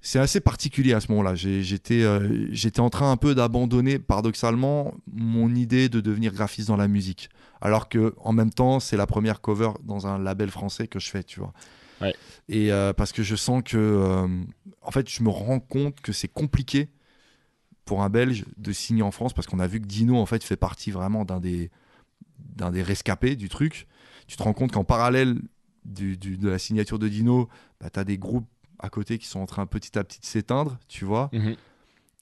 [0.00, 1.36] c'est assez particulier à ce moment-là.
[1.36, 6.76] J'étais euh, j'étais en train un peu d'abandonner, paradoxalement, mon idée de devenir graphiste dans
[6.76, 7.28] la musique.
[7.60, 11.08] Alors que en même temps, c'est la première cover dans un label français que je
[11.08, 11.52] fais, tu vois.
[12.00, 12.14] Ouais.
[12.48, 14.26] Et euh, parce que je sens que,
[14.82, 16.88] en fait, je me rends compte que c'est compliqué
[17.84, 20.42] pour un Belge de signer en France parce qu'on a vu que Dino en fait
[20.42, 21.70] fait partie vraiment d'un des
[22.38, 23.86] d'un des rescapés du truc.
[24.26, 25.40] Tu te rends compte qu'en parallèle
[25.84, 27.48] du- du- de la signature de Dino,
[27.80, 28.46] bah, tu as des groupes
[28.78, 31.30] à côté qui sont en train petit à petit de s'éteindre, tu vois.
[31.32, 31.56] Mhm.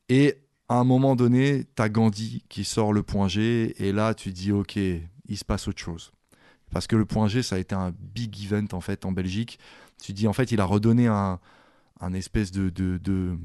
[0.09, 0.37] Et
[0.69, 4.33] à un moment donné, tu as Gandhi qui sort le point G, et là, tu
[4.33, 6.13] dis, OK, il se passe autre chose.
[6.71, 9.59] Parce que le point G, ça a été un big event, en fait, en Belgique.
[10.03, 11.41] Tu dis, en fait, il a redonné un,
[12.01, 12.71] un espèce de...
[12.71, 13.37] de, de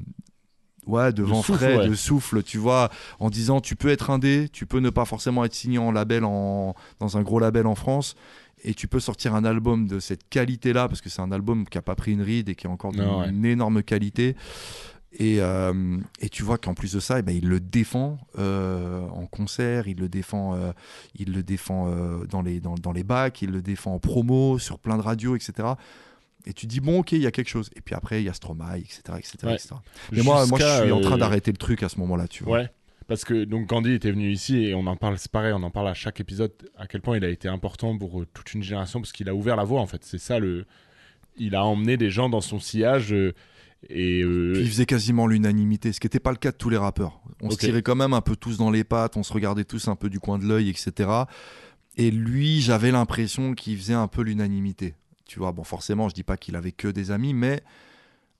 [0.86, 1.88] Ouais, de, De vent souffle, frais, ouais.
[1.88, 5.44] de souffle, tu vois, en disant tu peux être indé, tu peux ne pas forcément
[5.44, 8.14] être signé en label en, dans un gros label en France,
[8.62, 11.76] et tu peux sortir un album de cette qualité-là, parce que c'est un album qui
[11.76, 13.50] a pas pris une ride et qui est encore d'une ouais.
[13.50, 14.36] énorme qualité.
[15.18, 19.06] Et, euh, et tu vois qu'en plus de ça, eh ben, il le défend euh,
[19.08, 20.72] en concert, il le défend, euh,
[21.18, 21.90] il le défend
[22.28, 25.34] dans, les, dans, dans les bacs, il le défend en promo, sur plein de radios,
[25.34, 25.68] etc.
[26.46, 27.70] Et tu dis, bon, ok, il y a quelque chose.
[27.74, 29.00] Et puis après, il y a Stromae, etc.
[29.18, 29.54] etc., Ouais.
[29.54, 29.74] etc.
[30.12, 32.44] Mais moi, moi, je suis en train euh, d'arrêter le truc à ce moment-là, tu
[32.44, 32.58] vois.
[32.58, 32.68] Ouais.
[33.08, 35.70] Parce que donc Gandhi était venu ici et on en parle, c'est pareil, on en
[35.70, 38.64] parle à chaque épisode à quel point il a été important pour euh, toute une
[38.64, 40.04] génération parce qu'il a ouvert la voie en fait.
[40.04, 40.66] C'est ça le.
[41.36, 43.32] Il a emmené des gens dans son sillage euh,
[43.88, 44.22] et.
[44.22, 46.76] euh, Puis il faisait quasiment l'unanimité, ce qui n'était pas le cas de tous les
[46.78, 47.20] rappeurs.
[47.42, 49.86] On se tirait quand même un peu tous dans les pattes, on se regardait tous
[49.86, 51.08] un peu du coin de l'œil, etc.
[51.96, 54.94] Et lui, j'avais l'impression qu'il faisait un peu l'unanimité.
[55.26, 57.62] Tu vois, bon, forcément, je dis pas qu'il avait que des amis, mais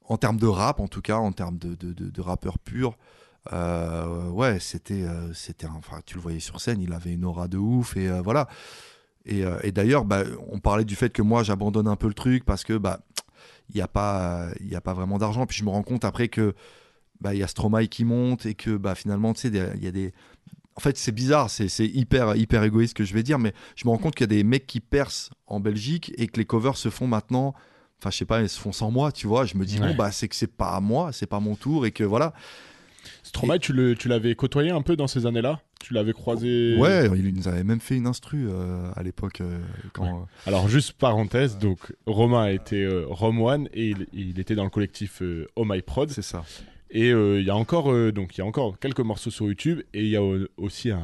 [0.05, 2.97] en termes de rap, en tout cas, en termes de, de, rappeur pur,
[3.53, 7.49] euh, ouais, c'était, euh, c'était, enfin, tu le voyais sur scène, il avait une aura
[7.49, 8.49] de ouf, et euh, voilà.
[9.29, 10.23] Et, d'ailleurs, bah,
[10.53, 13.01] on parlait du fait que moi, j'abandonne un peu le truc parce que, bah,
[13.71, 15.47] il n'y a pas, il a pas vraiment d'argent.
[15.47, 16.55] Puis je me rends compte après que,
[17.21, 19.89] bah, il y a Stromae qui monte et que, bah, finalement, tu sais, il y
[19.89, 20.13] a des,
[20.77, 23.91] en fait, c'est bizarre, c'est hyper, hyper égoïste que je vais dire, mais je me
[23.91, 26.77] rends compte qu'il y a des mecs qui percent en Belgique et que les covers
[26.77, 27.55] se font maintenant.
[27.99, 29.47] Enfin, je sais pas, ils se font sans moi, tu vois.
[29.47, 29.89] Je me dis, Ouais.
[29.89, 32.35] bon, bah, c'est que c'est pas à moi, c'est pas mon tour et que voilà.
[33.23, 33.73] Stromae, tu
[34.09, 35.61] l'avais côtoyé un peu dans ces années-là?
[35.81, 36.77] Tu l'avais croisé?
[36.79, 39.41] Ouais, il nous avait même fait une instru euh, à l'époque.
[39.41, 39.61] euh,
[39.93, 44.55] quand, Alors juste parenthèse, donc Romain a été euh, Rome One et il, il était
[44.55, 45.23] dans le collectif
[45.55, 46.11] Oh My Prod.
[46.11, 46.45] C'est ça.
[46.91, 49.47] Et euh, il y a encore euh, donc il y a encore quelques morceaux sur
[49.47, 50.23] YouTube et il y a
[50.57, 51.03] aussi un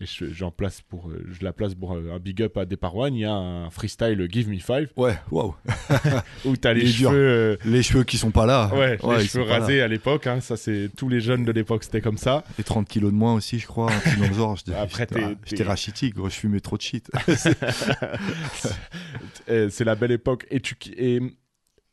[0.00, 3.20] j'en place pour euh, je la place pour un big up à Depart One, il
[3.20, 5.54] y a un freestyle Give Me Five Ouais, waouh.
[6.44, 8.70] où t'as les cheveux euh, Les cheveux qui sont pas là.
[8.74, 12.00] ouais, les cheveux rasés à l'époque hein, ça c'est tous les jeunes de l'époque c'était
[12.00, 12.44] comme ça.
[12.58, 13.90] Et 30 kilos de moins aussi, je crois.
[13.90, 14.56] Un dans le genre.
[14.56, 15.06] J'étais- Après,
[15.64, 17.10] rachitique, je fumais trop de shit.
[19.46, 21.20] C'est la belle époque et tu et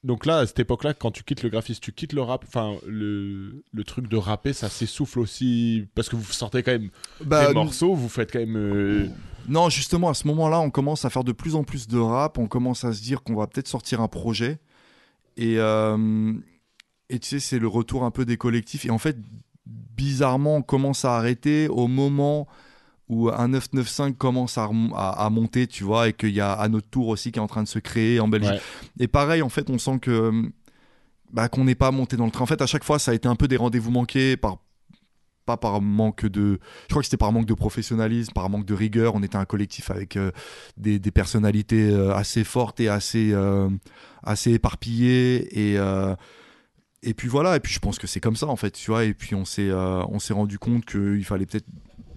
[0.03, 2.75] donc là à cette époque-là quand tu quittes le graphisme, tu quittes le rap, enfin
[2.85, 6.89] le, le truc de rapper ça s'essouffle aussi parce que vous sortez quand même
[7.23, 9.07] Bah, des morceaux, vous faites quand même euh,
[9.47, 12.37] Non, justement, à ce moment-là, on commence à faire de plus en plus de rap.
[12.37, 14.59] On commence à se dire qu'on va peut-être sortir un projet.
[15.37, 16.33] Et, euh,
[17.09, 18.85] et tu sais, c'est le retour un peu des collectifs.
[18.85, 19.17] Et en fait,
[19.65, 22.47] bizarrement, on commence à arrêter au moment
[23.09, 26.67] où un 995 commence à, à- à monter, tu vois, et qu'il y a à
[26.69, 28.51] notre tour aussi qui est en train de se créer en Belgique.
[28.53, 28.61] Ouais.
[29.03, 30.31] Et pareil, en fait, on sent que
[31.31, 32.43] bah, qu'on n'est pas monté dans le train.
[32.43, 34.57] En fait, à chaque fois, ça a été un peu des rendez-vous manqués par
[35.45, 38.73] pas par manque de je crois que c'était par manque de professionnalisme par manque de
[38.73, 40.31] rigueur on était un collectif avec euh,
[40.77, 43.67] des, des personnalités euh, assez fortes et assez euh,
[44.23, 45.77] assez éparpillées et
[47.05, 49.03] et puis voilà et puis je pense que c'est comme ça en fait tu vois
[49.03, 51.67] et puis on s'est on s'est rendu compte qu'il fallait peut-être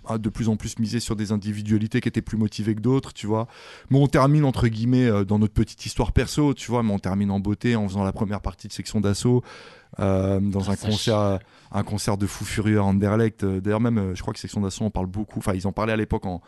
[0.09, 3.13] ah, de plus en plus miser sur des individualités qui étaient plus motivées que d'autres,
[3.13, 3.49] tu vois.
[3.91, 6.99] Mais on termine entre guillemets euh, dans notre petite histoire perso, tu vois, mais on
[6.99, 9.43] termine en beauté en faisant la première partie de section d'assaut
[9.99, 11.39] euh, dans un ça concert,
[11.73, 13.45] un concert de fou furieux à Anderlecht.
[13.45, 15.39] Euh, D'ailleurs même, je crois que section d'assaut on parle beaucoup.
[15.39, 16.43] Enfin, ils en parlaient à l'époque en,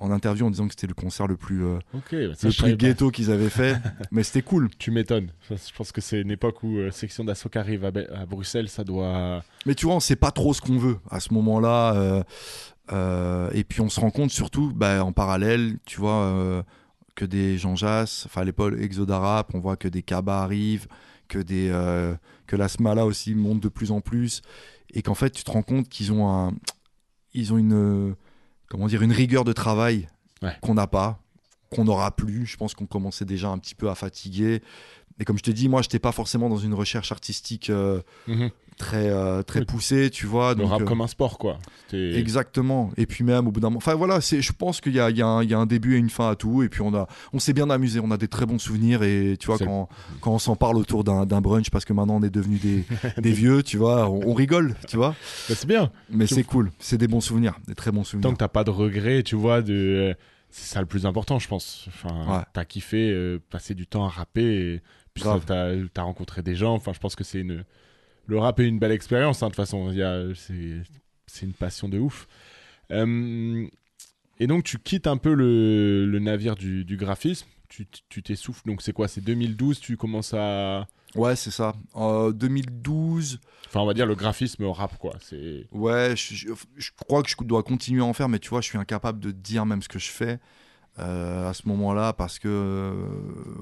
[0.00, 3.10] en interview en disant que c'était le concert le plus euh, bah, le plus ghetto
[3.10, 3.76] qu'ils avaient fait,
[4.10, 4.68] mais c'était cool.
[4.78, 5.30] Tu m'étonnes.
[5.50, 8.68] Je pense que c'est une époque où euh, section d'assaut qui arrive à, à Bruxelles,
[8.68, 9.42] ça doit.
[9.66, 12.24] Mais tu vois, on sait pas trop ce qu'on veut à ce moment-là.
[12.92, 16.62] Euh, et puis on se rend compte surtout, bah, en parallèle, tu vois, euh,
[17.14, 20.86] que des Jean Jass, enfin à l'époque Exodarap, on voit que des Kaba arrivent,
[21.28, 22.14] que, des, euh,
[22.46, 24.42] que la Smala aussi monte de plus en plus.
[24.94, 26.54] Et qu'en fait, tu te rends compte qu'ils ont, un,
[27.34, 28.14] ils ont une,
[28.68, 30.08] comment dire, une rigueur de travail
[30.40, 30.56] Ouais.
[30.62, 31.20] qu'on n'a pas,
[31.70, 32.46] qu'on n'aura plus.
[32.46, 34.62] Je pense qu'on commençait déjà un petit peu à fatiguer.
[35.20, 38.00] Et comme je te dis, moi, je n'étais pas forcément dans une recherche artistique euh,
[38.76, 40.50] très, euh, très poussée, tu vois.
[40.50, 41.58] Le donc, rap euh, comme un sport, quoi.
[41.92, 42.90] Exactement.
[42.96, 45.22] Et puis même au bout d'un moment, enfin voilà, je pense qu'il y a, y,
[45.22, 46.62] un- il y a un début et une fin à tout.
[46.62, 49.02] Et puis on a, on s'est bien amusé, on a des très bons souvenirs.
[49.02, 49.88] Et tu vois quand,
[50.20, 52.84] quand on s'en parle autour d'un, brunch, parce que maintenant on est devenus des,
[53.20, 55.10] des vieux, tu vois, on, on rigole, tu vois.
[55.48, 55.90] Bah, c'est bien.
[56.10, 58.32] Mais c'est cool, c'est des bons souvenirs, des très bons Tant souvenirs.
[58.32, 60.14] que t'as pas de regrets, tu vois, de.
[60.50, 61.84] C'est ça le plus important, je pense.
[61.88, 62.42] Enfin, Ouais.
[62.54, 64.42] t'as kiffé passer du temps à rapper.
[64.44, 64.82] Et...
[65.38, 66.74] Puis t'as as rencontré des gens.
[66.74, 67.64] Enfin, je pense que c'est une.
[68.26, 69.92] Le rap est une belle expérience, hein, de toute façon.
[71.26, 72.26] C'est une passion de ouf.
[72.90, 73.66] Euh,
[74.40, 77.46] Et donc, tu quittes un peu le, le navire du, du graphisme.
[77.68, 78.62] Tu tu t'essouffles.
[78.66, 79.08] Donc, c'est quoi?
[79.08, 80.86] C'est 2012, tu commences à.
[81.14, 81.74] Ouais, c'est ça.
[81.94, 85.12] En 2012, Enfin, on va dire le graphisme au rap, quoi.
[85.72, 88.60] Ouais, je, je- je crois que je dois continuer à en faire, mais tu vois,
[88.62, 90.38] je suis incapable de dire même ce que je fais
[90.98, 92.92] à ce moment-là parce que, euh,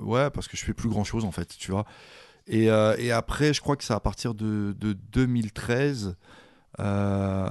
[0.03, 1.85] ouais, parce que je fais plus grand-chose en fait, tu vois.
[2.47, 6.17] Et, euh, et après, je crois que c'est à partir de, de 2013,
[6.79, 7.49] euh,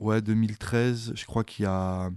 [0.00, 2.10] ouais, 2013, je crois qu'il y a,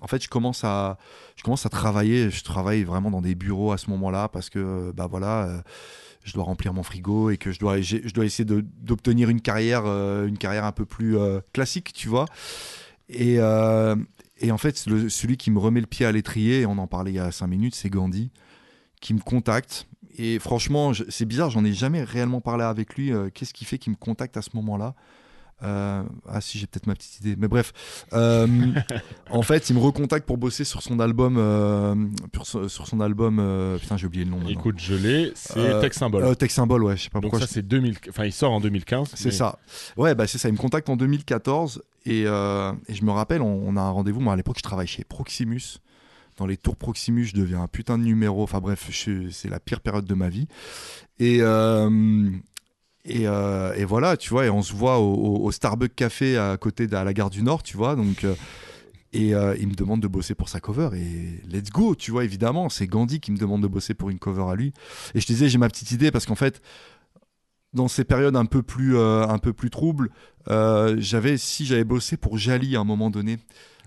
[0.00, 0.98] en fait, je commence à,
[1.36, 2.30] je commence à travailler.
[2.30, 5.44] Je travaille vraiment dans des bureaux à ce moment-là parce que, bah voilà.
[5.44, 5.60] euh,
[6.22, 9.84] je dois remplir mon frigo et que je dois, je dois essayer d'obtenir une carrière,
[9.86, 12.26] euh, une carrière un peu plus euh, classique, tu vois.
[13.08, 13.96] Et, euh,
[14.40, 16.86] et en fait, le- celui qui me remet le pied à l'étrier, et on en
[16.86, 18.30] parlait il y a cinq minutes, c'est Gandhi,
[19.00, 19.86] qui me contacte.
[20.18, 23.12] Et franchement, c'est bizarre, j'en ai jamais réellement parlé avec lui.
[23.12, 24.94] euh, Qu'est-ce qui fait qu'il me contacte à ce moment-là?
[25.62, 27.36] Euh, Ah si, j'ai peut-être ma petite idée.
[27.38, 27.72] Mais bref,
[28.14, 28.46] euh,
[29.30, 31.36] en fait, il me recontacte pour bosser sur son album.
[31.38, 31.94] euh,
[32.68, 33.76] sur son album.
[33.80, 34.38] putain, j'ai oublié le nom.
[34.38, 34.50] maintenant.
[34.50, 35.32] Écoute, je l'ai.
[35.34, 36.34] C'est Tech Symbol.
[36.36, 37.40] Tech Symbol, ouais, je sais pas donc, pourquoi.
[37.40, 37.96] ça, je- c'est 2000.
[38.08, 39.10] Enfin, il sort en 2015.
[39.14, 39.58] C'est mais- ça.
[39.98, 40.48] Ouais, bah c'est ça.
[40.48, 44.20] Il me contacte en 2014 et, euh, et je me rappelle, on, a un rendez-vous.
[44.20, 45.78] Moi, à l'époque, je travaille chez Proximus.
[46.36, 48.42] Dans les tours Proximus, je deviens un putain de numéro.
[48.42, 48.88] Enfin bref,
[49.30, 50.48] c'est la pire période de ma vie.
[51.18, 52.30] Et, euh,
[53.10, 56.86] euh, et voilà, tu vois, et on se voit au, au- Starbucks Café à côté
[56.86, 57.94] de à la gare du Nord, tu vois.
[57.94, 58.24] Donc,
[59.12, 60.90] et il me demande de bosser pour sa cover.
[60.96, 62.70] Et let's go, tu vois, évidemment.
[62.70, 64.72] C'est Gandhi qui me demande de bosser pour une cover à lui.
[65.14, 66.62] Et je disais, j'ai ma petite idée parce qu'en fait,
[67.72, 70.10] dans ces périodes un peu plus, euh, un peu plus troubles,
[70.48, 73.38] euh, j'avais, si j'avais bossé pour Jali à un moment donné,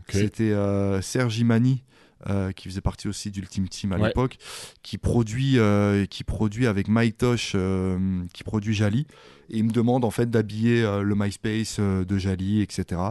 [0.09, 1.83] c'était euh, Serge Imani.
[2.29, 4.07] euh, qui faisait partie aussi d'Ultime Team à Ouais.
[4.07, 4.37] l'époque,
[4.81, 5.57] qui produit,
[6.09, 9.05] qui produit avec MyTosh, euh, qui produit Jali,
[9.49, 13.01] et il me demande en fait d'habiller le MySpace de Jali, etc.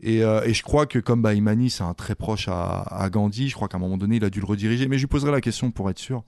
[0.00, 3.08] Et, euh, et je crois que comme bah, Imani c'est un très proche à, à
[3.10, 5.06] Gandhi, je crois qu'à un moment donné il a dû le rediriger, mais je lui
[5.08, 6.24] poserai la question pour être sûr.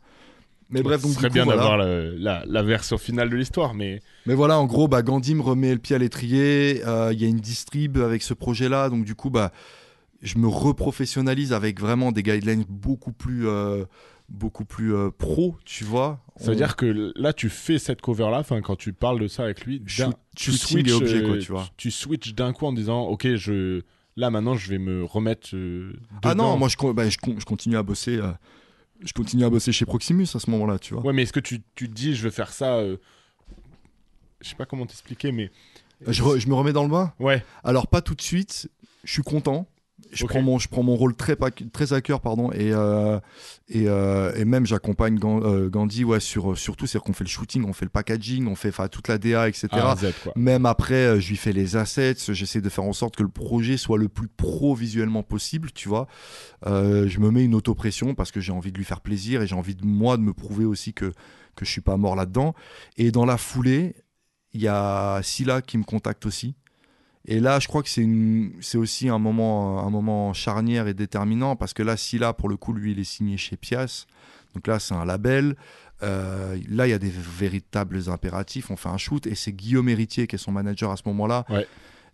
[0.71, 1.61] Mais bref, donc Ce serait du coup, bien voilà.
[1.61, 5.43] d'avoir la, la version finale de l'histoire, mais Mais voilà, en gros, bah, Gandhi me
[5.43, 6.83] remet le pied à l'étrier.
[6.87, 8.89] euh, Il y a une distrib avec ce projet-là.
[8.89, 9.53] Donc, du coup, bah,
[10.23, 13.85] je me reprofessionnalise avec vraiment des guidelines beaucoup plus, euh,
[14.31, 16.21] beaucoup plus euh, pro, tu vois.
[16.37, 19.29] ça veut On- dire que là, tu fais cette cover-là, enfin, quand tu parles de
[19.29, 20.51] ça avec lui, Shoot- tu
[20.95, 21.69] objet, quoi, euh, tu vois.
[21.77, 23.83] Tu switches d'un coup en disant, ok, je,
[24.17, 25.51] là maintenant, je vais me remettre.
[25.55, 25.93] euh,
[26.23, 28.17] Ah non, moi, je, bah, je, con- je continue à bosser.
[28.17, 28.33] euh,
[29.03, 31.03] je continue à bosser chez Proximus à ce moment-là, tu vois.
[31.05, 32.97] Ouais, mais est-ce que tu, tu te dis, je vais faire ça euh,
[34.41, 35.51] Je sais pas comment t'expliquer, mais.
[36.07, 37.13] Je, re- je me remets dans le bain?
[37.19, 38.69] Ouais, Alors, pas tout de suite.
[39.05, 39.67] Je suis content.
[40.15, 41.37] Je prends mon je prends mon rôle très
[41.73, 43.19] très à cœur pardon et euh,
[43.69, 47.65] et, euh, et même j'accompagne euh, Gandhi ouais sur surtout c'est qu'on fait le shooting
[47.67, 50.33] on fait le packaging on fait enfin toute la DA etc A à Z, quoi.
[50.37, 53.29] même après euh, je lui fais les assets j'essaie de faire en sorte que le
[53.29, 56.07] projet soit le plus pro visuellement possible tu vois.
[56.67, 59.47] Euh, je me mets une auto-pression parce que j'ai envie de lui faire plaisir et
[59.47, 61.13] j'ai envie de moi de me prouver aussi que
[61.57, 62.55] que je suis pas mort là-dedans.
[62.97, 63.95] Et dans la foulée
[64.53, 66.55] il y a Silla qui me contacte aussi
[67.27, 71.73] et là, je crois que c'est aussi un moment, un moment charnière et déterminant parce
[71.73, 74.07] que là, Silla, pour le coup, lui, il est signé chez Pias.
[74.55, 75.57] Donc là, c'est un label.
[76.03, 78.71] Euh, là, il y a des véritables impératifs.
[78.71, 81.47] On fait un shoot et c'est Guillaume Héritier qui est son manager à ce moment-là.
[81.49, 81.67] Ouais.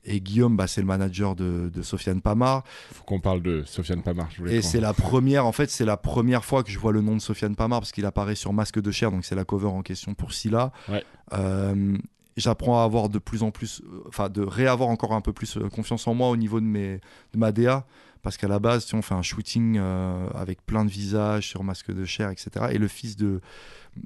[0.05, 2.63] Et Guillaume, bah, c'est le manager de, de Sofiane Pamar.
[2.93, 4.29] Faut qu'on parle de Sofiane Pamar.
[4.31, 6.93] je voulais Et c'est la première, en fait, c'est la première fois que je vois
[6.93, 9.45] le nom de Sofiane Pamar parce qu'il apparaît sur Masque de chair, donc c'est la
[9.45, 10.73] cover en question pour Silla.
[10.89, 11.05] Ouais.
[11.35, 11.99] Euh,
[12.37, 15.57] J'apprends à avoir de plus en plus, euh, enfin, de réavoir encore un peu plus
[15.57, 17.01] euh, confiance en moi au niveau de, mes,
[17.33, 17.87] de ma DA.
[18.23, 21.65] Parce qu'à la base, sais, on fait un shooting euh, avec plein de visages sur
[21.65, 22.67] masque de chair, etc.
[22.71, 23.41] Et le fils de,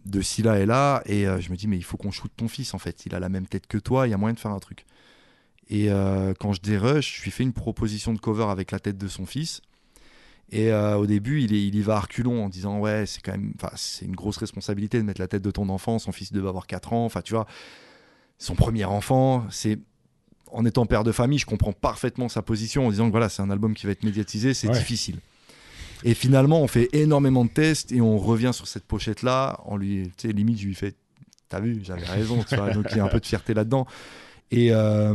[0.06, 1.02] de Silla est là.
[1.06, 3.06] Et je me dis, mais il faut qu'on shoote ton fils, en fait.
[3.06, 4.86] Il a la même tête que toi, il y a moyen de faire un truc.
[5.68, 5.88] Et
[6.38, 9.26] quand je dérush, je lui fais une proposition de cover avec la tête de son
[9.26, 9.62] fils.
[10.52, 13.32] Et au début, il, est- il y va à reculons en disant Ouais, c'est quand
[13.32, 15.98] même, c'est une grosse responsabilité de mettre la tête de ton enfant.
[15.98, 17.04] Son fils devait avoir 4 ans.
[17.04, 17.46] Enfin, tu vois,
[18.45, 19.45] son premier enfant.
[19.51, 19.78] C'est
[20.53, 23.42] en étant père de famille, je comprends parfaitement sa position en disant que voilà, c'est
[23.42, 24.78] un album qui va être médiatisé, c'est Ouais.
[24.78, 25.18] difficile.
[26.05, 29.59] Et finalement, on fait énormément de tests et on revient sur cette pochette-là.
[29.64, 30.95] En lui, tu sais, limite, je lui fais
[31.49, 32.70] T'as vu, j'avais raison, tu vois.
[32.72, 33.86] Donc il y a un peu de fierté là-dedans.
[34.51, 35.14] Et, euh,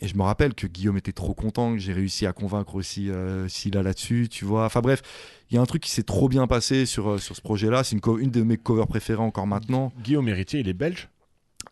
[0.00, 3.08] et je me rappelle que Guillaume était trop content, que j'ai réussi à convaincre aussi
[3.10, 4.66] euh, Silla là-dessus, tu vois.
[4.66, 5.02] Enfin bref,
[5.50, 7.84] il y a un truc qui s'est trop bien passé sur, euh, sur ce projet-là.
[7.84, 9.92] C'est une, une de mes covers préférées encore maintenant.
[10.04, 11.08] Guillaume Héritier, il est belge?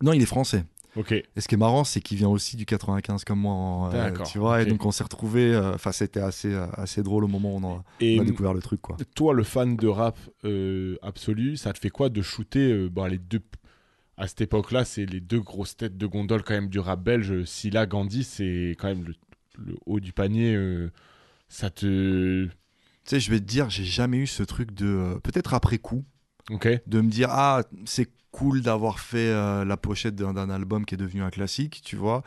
[0.03, 0.65] Non, il est français.
[0.97, 1.13] Ok.
[1.13, 3.93] Et ce qui est marrant, c'est qu'il vient aussi du 95 comme moi, en, euh,
[3.93, 4.61] D'accord, tu vois.
[4.63, 5.53] Et donc on s'est retrouvés.
[5.55, 8.25] euh, Enfin, c'était assez, euh, assez drôle au moment où on a, Et on a
[8.25, 8.97] découvert le truc, quoi.
[9.15, 13.19] toi, le fan de rap euh, absolu, ça te fait quoi de shooter euh, les
[13.19, 13.41] deux
[14.17, 17.45] à cette époque-là, c'est les deux grosses têtes de gondole quand même du rap belge.
[17.45, 19.15] Silla, Gandhi, c'est quand même le,
[19.59, 20.55] le haut du panier.
[20.55, 20.91] euh,
[21.49, 22.45] ça te.
[22.45, 22.51] Tu
[23.05, 24.87] sais, je vais te dire, j'ai jamais eu ce truc de.
[24.87, 26.05] euh, Peut-être après coup,
[26.51, 26.69] Ok.
[26.87, 30.99] de me dire ah c'est cool d'avoir fait euh, la pochette d'un album qui est
[30.99, 32.23] devenu un classique tu vois.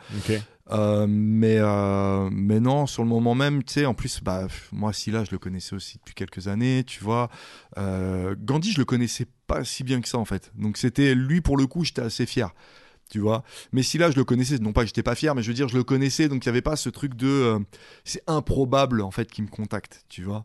[0.70, 4.94] Euh, mais euh, mais non sur le moment même tu sais en plus bah moi
[4.94, 7.30] Silla je le connaissais aussi depuis quelques années tu vois.
[7.76, 10.52] Gandhi je le connaissais pas si bien que ça en fait.
[10.54, 12.54] Donc c'était lui pour le coup j'étais assez fier
[13.10, 13.44] tu vois.
[13.72, 15.68] Mais Silla je le connaissais non pas que j'étais pas fier mais je veux dire
[15.68, 17.58] je le connaissais donc il y avait pas ce truc de
[18.04, 20.44] c'est improbable en fait qu'il me contacte tu vois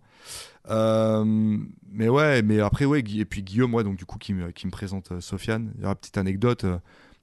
[0.70, 1.58] euh,
[1.92, 5.12] mais ouais, mais après, ouais, et puis Guillaume, ouais, donc du coup, qui me, présente
[5.12, 5.72] euh, Sofiane.
[5.78, 6.64] Il y a une petite anecdote.
[6.64, 6.78] euh,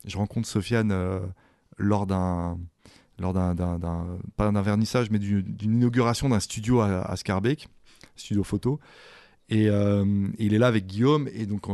[0.05, 0.95] je rencontre Sofiane
[1.79, 2.59] lors d'un.
[3.19, 3.57] Lors d'un,
[4.37, 7.69] pas d'un vernissage, mais du- d'une inauguration d'un studio à, à Scarbeck,
[8.15, 8.79] studio photo.
[9.49, 11.67] Et il est là avec Guillaume, et donc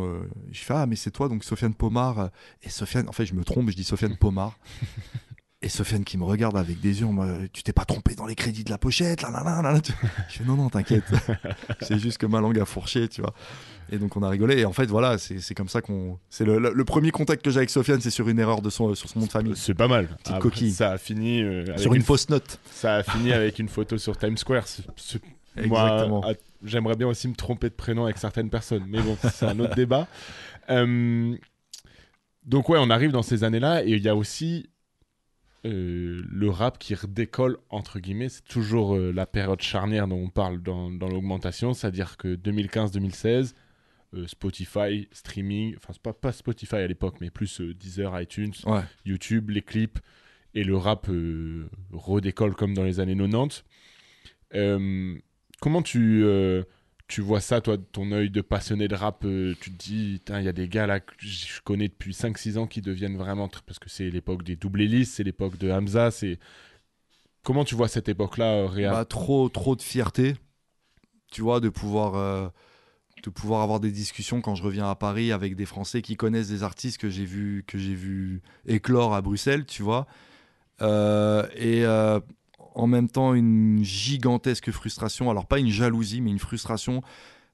[0.53, 2.31] je fais Ah, mais c'est toi, donc Sofiane Pomar.
[2.63, 4.57] Et Sofiane, en fait, je me trompe, je dis Sofiane Pomar.
[5.65, 7.07] Et Sofiane qui me regarde avec des yeux,
[7.53, 9.81] tu t'es pas trompé dans les crédits de la pochette, là, là, là, là.
[10.29, 11.05] Je fais non, non, t'inquiète.
[11.83, 13.33] c'est juste que ma langue a fourché, tu vois.
[13.93, 14.59] Et donc on a rigolé.
[14.59, 16.19] Et en fait, voilà, c'est comme ça qu'on.
[16.31, 18.71] C'est le, le- le premier contact que j'ai avec Sofiane, c'est sur une erreur de
[18.71, 19.53] son, sur son nom de famille.
[19.55, 20.09] C'est pas mal.
[20.25, 20.73] Petite coquille.
[20.73, 21.43] Ça a fini.
[21.43, 22.59] euh, avec Sur une fausse note.
[22.73, 24.67] Ça a fini avec une photo sur Times Square.
[24.67, 25.21] C'est- c'est-
[25.57, 26.25] Exactement.
[26.25, 26.33] À-
[26.65, 29.75] j'aimerais bien aussi me tromper de prénom avec certaines personnes, mais bon, c'est un autre
[29.77, 30.09] débat.
[30.71, 31.37] Euh,
[32.45, 34.71] donc ouais, on arrive dans ces années-là et il y a aussi
[35.65, 38.29] euh, le rap qui redécolle entre guillemets.
[38.29, 43.55] C'est toujours euh, la période charnière dont on parle dans, dans l'augmentation, c'est-à-dire que 2015-2016.
[44.15, 48.83] euh, Spotify, streaming, enfin c'est pas, pas Spotify à l'époque, mais plus Deezer, iTunes, Ouais.
[49.07, 49.99] YouTube, les clips
[50.55, 51.09] et le rap
[51.93, 53.65] redécolle comme dans les années 90.
[54.55, 55.17] Euh,
[55.61, 56.25] comment tu,
[57.09, 60.43] tu vois ça, toi, ton œil de passionné de rap euh, Tu te dis, il
[60.43, 63.49] y a des gars là que je connais depuis 5-6 ans qui deviennent vraiment.
[63.67, 66.11] Parce que c'est l'époque des double hélices, c'est l'époque de Hamza.
[66.11, 66.39] c'est
[67.43, 70.37] Comment tu vois cette époque-là, euh, Réa Bah, trop, trop de fierté,
[71.33, 72.49] tu vois, de pouvoir, euh,
[73.25, 76.49] de pouvoir avoir des discussions quand je reviens à Paris avec des Français qui connaissent
[76.49, 80.07] des artistes que j'ai vu, que vu éclore à Bruxelles, tu vois.
[80.81, 81.85] Et
[82.75, 87.03] en même temps, une gigantesque frustration, alors pas une jalousie, mais une frustration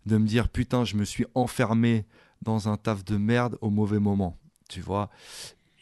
[0.07, 2.07] de me dire putain, je me suis enfermé
[2.43, 4.37] dans un taf de merde au mauvais moment,
[4.69, 5.11] tu vois?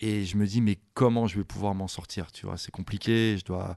[0.00, 3.36] Et je me dis, mais comment je vais pouvoir m'en sortir Tu vois, c'est compliqué,
[3.38, 3.76] je dois.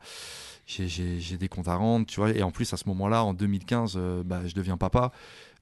[0.68, 2.32] J'ai, des comptes à rendre, tu vois?
[2.32, 5.12] Et en plus, à ce moment-là, en 2015, euh, bah, je deviens papa.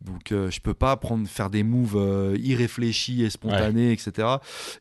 [0.01, 4.28] Donc, euh, je peux pas prendre, faire des moves euh, irréfléchis et spontanés, etc.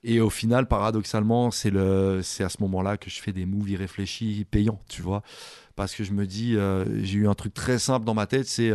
[0.02, 3.70] Et au final, paradoxalement, c'est, le, c'est à ce moment-là que je fais des moves
[3.70, 5.22] irréfléchis payants, tu vois?
[5.76, 8.46] parce que je me dis, euh, j'ai eu un truc très simple dans ma tête,
[8.46, 8.72] c'est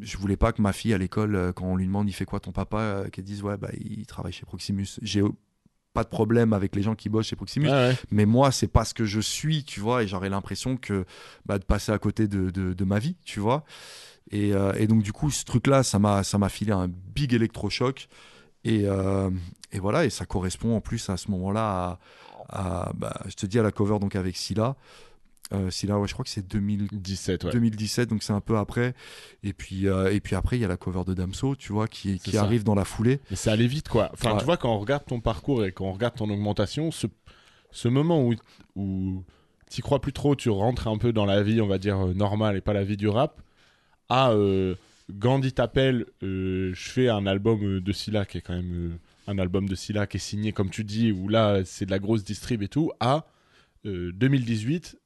[0.00, 2.24] je voulais pas que ma fille à l'école, euh, quand on lui demande il fait
[2.24, 4.86] quoi ton papa, euh, qu'elle dise ouais bah il travaille chez Proximus.
[5.02, 5.22] J'ai
[5.94, 7.96] pas de problème avec les gens qui bossent chez Proximus, ouais.
[8.10, 11.04] mais moi c'est pas ce que je suis, tu vois, et j'aurais l'impression que
[11.46, 13.64] bah, de passer à côté de, de- de ma vie, tu vois.
[14.30, 17.32] Et, euh, et donc du coup ce truc-là, ça m'a ça m'a filé un big
[17.34, 18.08] électrochoc.
[18.64, 19.30] Et, euh,
[19.72, 21.98] et voilà, et ça correspond en plus à ce moment-là
[22.50, 24.76] à, à, bah, je te dis à la cover donc avec Scylla.
[25.52, 27.52] Euh, ouais, je crois que c'est 2000, 17, ouais.
[27.52, 28.94] 2017, donc c'est un peu après.
[29.42, 31.88] Et puis, euh, et puis après, il y a la cover de Damso, tu vois,
[31.88, 33.20] qui, arrive dans la foulée.
[33.30, 34.10] Mais ça allait vite, quoi.
[34.12, 34.38] Enfin, Ouais.
[34.38, 37.06] tu vois, quand on regarde ton parcours et quand on regarde ton augmentation, ce,
[37.70, 38.34] ce moment où,
[38.76, 39.24] où
[39.70, 42.14] tu crois plus trop, tu rentres un peu dans la vie, on va dire, euh,
[42.14, 43.40] normale et pas la vie du rap,
[44.10, 44.74] à euh,
[45.10, 49.74] Gandhi t'appelle, je fais un album de Scylla qui est quand même un album de
[49.74, 52.68] Scylla qui est signé, comme tu dis, où là, c'est de la grosse distrib et
[52.68, 53.26] tout, à
[53.86, 54.98] euh, 2018, euh,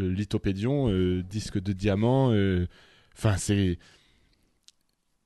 [0.00, 2.32] Lithopédion, euh, disque de diamant.
[2.32, 2.66] euh,
[3.16, 3.78] Enfin, c'est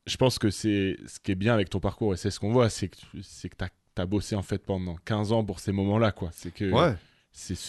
[0.06, 2.52] je pense que c'est ce qui est bien avec ton parcours et c'est ce qu'on
[2.52, 3.62] voit, c'est que tu
[3.96, 6.30] as bossé en fait pendant 15 ans pour ces moments-là, quoi.
[6.32, 6.96] C'est que Ouais.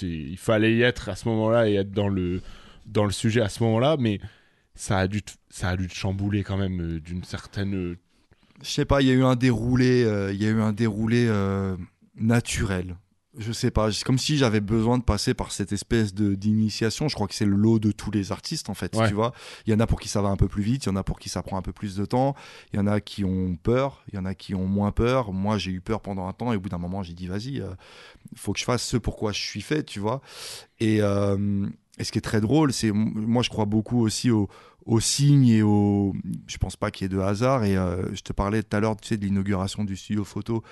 [0.02, 2.42] il fallait y être à ce moment-là et être dans le
[2.88, 4.20] dans le sujet à ce moment-là, mais
[4.74, 7.76] ça a dû te, ça a dû te chambouler quand même euh, d'une certaine.
[7.76, 7.98] euh,
[8.64, 10.74] Je sais pas, il y a eu un déroulé, euh, il y a eu un
[10.74, 11.76] déroulé euh,
[12.16, 12.96] naturel.
[13.38, 17.08] Je sais pas, c'est comme si j'avais besoin de passer par cette espèce de d'initiation.
[17.08, 19.08] Je crois que c'est le lot de tous les artistes en fait, Ouais.
[19.08, 19.32] tu vois.
[19.66, 20.98] Il y en a pour qui ça va un peu plus vite, il y en
[20.98, 22.36] a pour qui ça prend un peu plus de temps,
[22.74, 25.32] il y en a qui ont peur, il y en a qui ont moins peur.
[25.32, 27.62] Moi, j'ai eu peur pendant un temps et au bout d'un moment, j'ai dit vas-y,
[28.34, 30.22] il faut que je fasse ce pourquoi je suis fait, tu vois.
[30.82, 31.68] Et, euh,
[32.00, 34.50] et ce qui est très drôle, c'est moi, je crois beaucoup aussi au
[34.86, 36.14] aux signes et au.
[36.48, 37.64] Je pense pas qu'il y ait de hasard.
[37.64, 40.64] Et euh, je te parlais tout à l'heure, tu sais, de l'inauguration du studio photo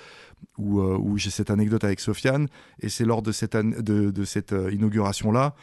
[0.58, 2.48] où, euh, où j'ai cette anecdote avec Sofiane.
[2.80, 5.54] Et c'est lors de cette, de, de cette euh, inauguration-là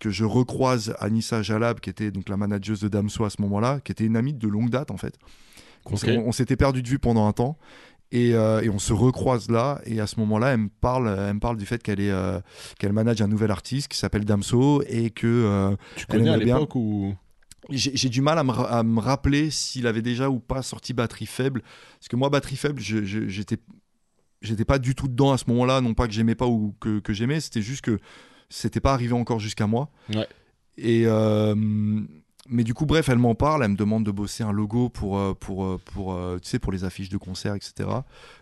[0.00, 3.80] que je recroise Anissa Jalab, qui était donc la manageuse de Damso à ce moment-là,
[3.80, 5.18] qui était une amie de longue date en fait.
[5.90, 7.58] On, s'était perdu de vue pendant un temps.
[8.12, 11.34] Et, euh, et on se recroise là, et à ce moment-là, elle me parle, elle
[11.34, 12.38] me parle du fait qu'elle est, euh,
[12.78, 16.76] qu'elle manage un nouvel artiste qui s'appelle Damso et que euh, Tu connais à l'époque
[16.76, 17.14] où
[17.70, 20.92] j'ai du mal à me, ra- à me rappeler s'il avait déjà ou pas sorti
[20.92, 21.62] Batterie Faible.
[21.98, 23.58] Parce que moi, Batterie Faible, j'étais
[24.42, 25.80] j'étais pas du tout dedans à ce moment-là.
[25.80, 27.98] Non pas que j'aimais pas ou que, que j'aimais, c'était juste que
[28.48, 29.90] c'était pas arrivé encore jusqu'à moi.
[30.14, 30.28] Ouais.
[30.78, 31.02] Et.
[31.06, 31.54] euh,
[32.48, 35.18] mais du coup, bref, elle m'en parle, elle me demande de bosser un logo pour,
[35.18, 37.88] euh, pour, euh, pour, tu sais, pour les affiches de concert, etc.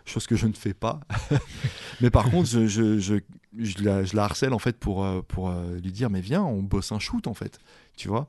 [0.05, 0.99] Chose que je ne fais pas.
[2.01, 3.15] mais par contre, je, je, je,
[3.57, 5.51] je la, je la harcèle en fait pour, pour
[5.81, 7.57] lui dire, mais viens, on bosse un shoot en fait.
[7.97, 8.27] Tu vois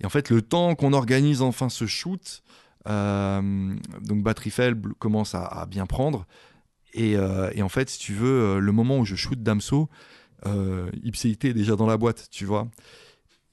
[0.00, 2.42] et en fait, le temps qu'on organise enfin ce shoot,
[2.88, 6.26] euh, donc Batterie Faible commence à, bien prendre.
[6.92, 9.88] Et, euh, et en fait, si tu veux, euh, le moment où je shoot Damso,
[10.46, 12.68] euh, Ipséité est déjà dans la boîte, tu vois.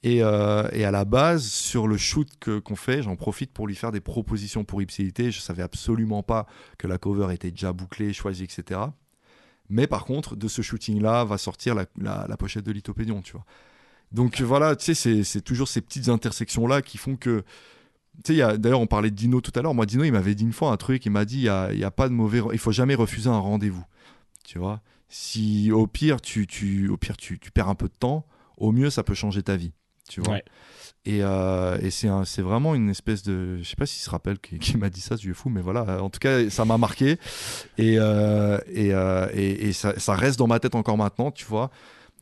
[0.05, 2.27] Et, à la base, sur le shoot
[2.63, 5.31] qu'on fait, j'en profite pour lui faire des propositions pour Ipséité.
[5.31, 6.45] Je savais absolument pas
[6.77, 8.81] que la cover était déjà bouclée, choisie, etc.
[9.69, 13.31] Mais par contre, de ce shooting-là va sortir la, la- la pochette de Lithopédion, tu
[13.31, 13.45] vois.
[14.13, 17.43] Donc voilà, tu sais, c'est- c'est toujours ces petites intersections-là qui font que.
[18.23, 19.73] Tu sais, d'ailleurs, on parlait de Dino tout à l'heure.
[19.73, 21.05] Moi, Dino, il m'avait dit une fois un truc.
[21.05, 22.41] Il m'a dit il y a, il y a pas de mauvais.
[22.53, 23.83] Il faut jamais refuser un rendez-vous.
[24.45, 24.81] Tu vois?
[25.09, 28.25] Si au pire, tu, tu, au pire tu, tu perds un peu de temps,
[28.57, 29.73] au mieux, ça peut changer ta vie.
[30.09, 30.33] Tu vois?
[30.33, 30.43] Ouais.
[31.05, 33.57] Et, euh, et c'est un- c'est vraiment une espèce de.
[33.57, 35.61] Je sais pas s'il se rappelle qui, qui m'a dit ça, ce vieux fou, mais
[35.61, 36.01] voilà.
[36.03, 37.17] En tout cas, ça m'a marqué.
[37.77, 41.45] Et, euh, et, euh, et, et ça, ça reste dans ma tête encore maintenant, tu
[41.45, 41.71] vois.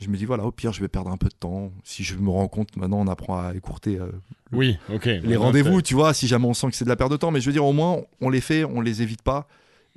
[0.01, 1.71] Je me dis, voilà, au pire, je vais perdre un peu de temps.
[1.83, 4.11] Si je me rends compte, maintenant, on apprend à écourter euh,
[4.51, 5.05] Oui, ok.
[5.05, 7.29] les rendez-vous, tu vois, si jamais on sent que c'est de la perte de temps.
[7.31, 9.47] Mais je veux dire, au moins, on les fait, on les évite pas.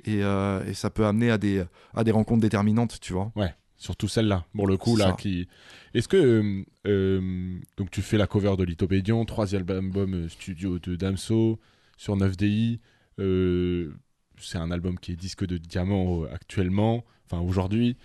[0.05, 1.63] Et, euh, et ça peut amener à des,
[1.95, 3.31] à des rencontres déterminantes, tu vois.
[3.77, 5.11] Surtout celle-là, pour le coup, là, Ça.
[5.13, 5.47] qui...
[5.95, 6.63] Est-ce que...
[6.87, 11.59] euh, donc, tu fais la cover de Lithopédion, troisième album studio de Damso,
[11.97, 12.79] sur 9DI.
[13.19, 13.91] euh,
[14.37, 17.97] c'est un album qui est disque de diamant actuellement, enfin, aujourd'hui.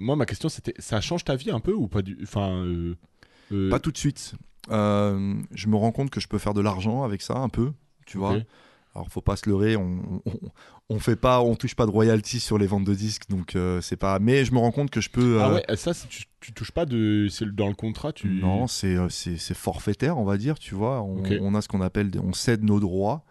[0.00, 0.74] Moi, ma question, c'était...
[0.78, 2.18] Ça change ta vie un peu ou pas du...
[2.22, 2.50] Enfin...
[2.64, 2.96] euh,
[3.52, 4.34] euh, Pas tout de suite.
[4.70, 7.72] Euh, je me rends compte que je peux faire de l'argent avec ça, un peu,
[8.06, 8.36] tu vois.
[8.94, 10.32] Alors, faut pas se leurrer, on, on,
[10.88, 13.80] on fait pas, on touche pas de royalties sur les ventes de disques, donc euh,
[13.80, 14.18] c'est pas.
[14.18, 15.40] Mais je me rends compte que je peux.
[15.40, 17.28] Ah ouais, ça, tu, tu touches pas de...
[17.30, 18.28] C'est dans le contrat, tu...
[18.28, 18.96] Non, c'est
[19.54, 21.02] forfaitaire, on va dire, tu vois.
[21.02, 23.24] On, a ce qu'on appelle, des- on cède nos droits,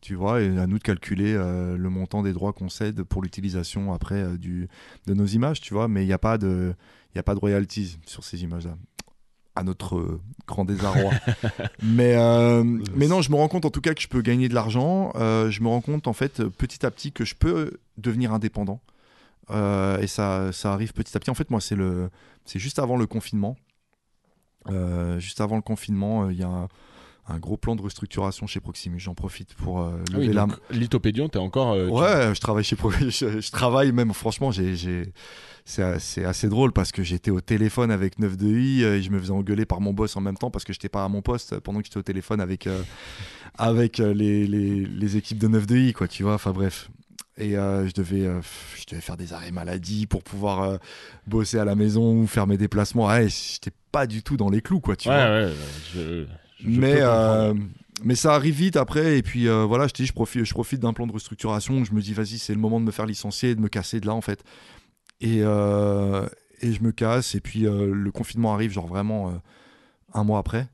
[0.00, 3.22] tu vois, et à nous de calculer euh, le montant des droits qu'on cède pour
[3.22, 4.68] l'utilisation après euh, du,
[5.06, 5.88] de nos images, tu vois.
[5.88, 6.74] Mais il n'y a pas de,
[7.14, 8.76] y a pas de royalties sur ces images-là,
[9.56, 11.10] à notre euh, grand désarroi.
[11.82, 12.16] mais
[12.94, 15.12] mais non, je me rends compte en tout cas que je peux gagner de l'argent.
[15.16, 18.80] Je me rends compte en fait petit à petit que je peux devenir indépendant.
[19.50, 21.30] et ça, ça arrive petit à petit.
[21.30, 23.56] En fait, moi, c'est juste avant le confinement.
[25.18, 26.68] Juste avant le confinement, il y a un,
[27.28, 28.98] un gros plan de restructuration chez Proximus.
[29.00, 31.72] J'en profite pour euh, Ah oui, lever la donc, Lithopédion, t'es encore.
[31.72, 35.12] euh, tu- Ouais, je travaille chez Pro- je, je travaille même franchement, j'ai j'ai
[35.64, 39.02] c'est c'est assez drôle parce que j'étais au téléphone avec 9 de I euh, et
[39.02, 41.08] je me faisais engueuler par mon boss en même temps parce que j'étais pas à
[41.08, 42.82] mon poste pendant que j'étais au téléphone avec euh,
[43.58, 46.90] avec les, les, les équipes de 9 de I quoi, tu vois, enfin bref.
[47.40, 48.22] Et je devais
[48.76, 50.78] je devais faire des arrêts maladie pour pouvoir
[51.26, 53.06] bosser à la maison ou faire mes déplacements.
[53.06, 55.46] Ouais, j'étais pas du tout dans les clous quoi, tu ouais, vois.
[55.46, 55.52] ouais,
[55.94, 56.24] je-
[56.60, 57.54] je Mais, euh,
[58.04, 59.18] mais ça arrive vite après.
[59.18, 61.84] Et puis euh, voilà, je te dis, je profite, je profite d'un plan de restructuration.
[61.84, 64.06] Je me dis, vas-y, c'est le moment de me faire licencier de me casser de
[64.06, 64.44] là, en fait.
[65.20, 66.28] Et, euh,
[66.60, 67.34] et je me casse.
[67.34, 69.40] Et puis le confinement arrive, genre vraiment
[70.14, 70.68] un mois après.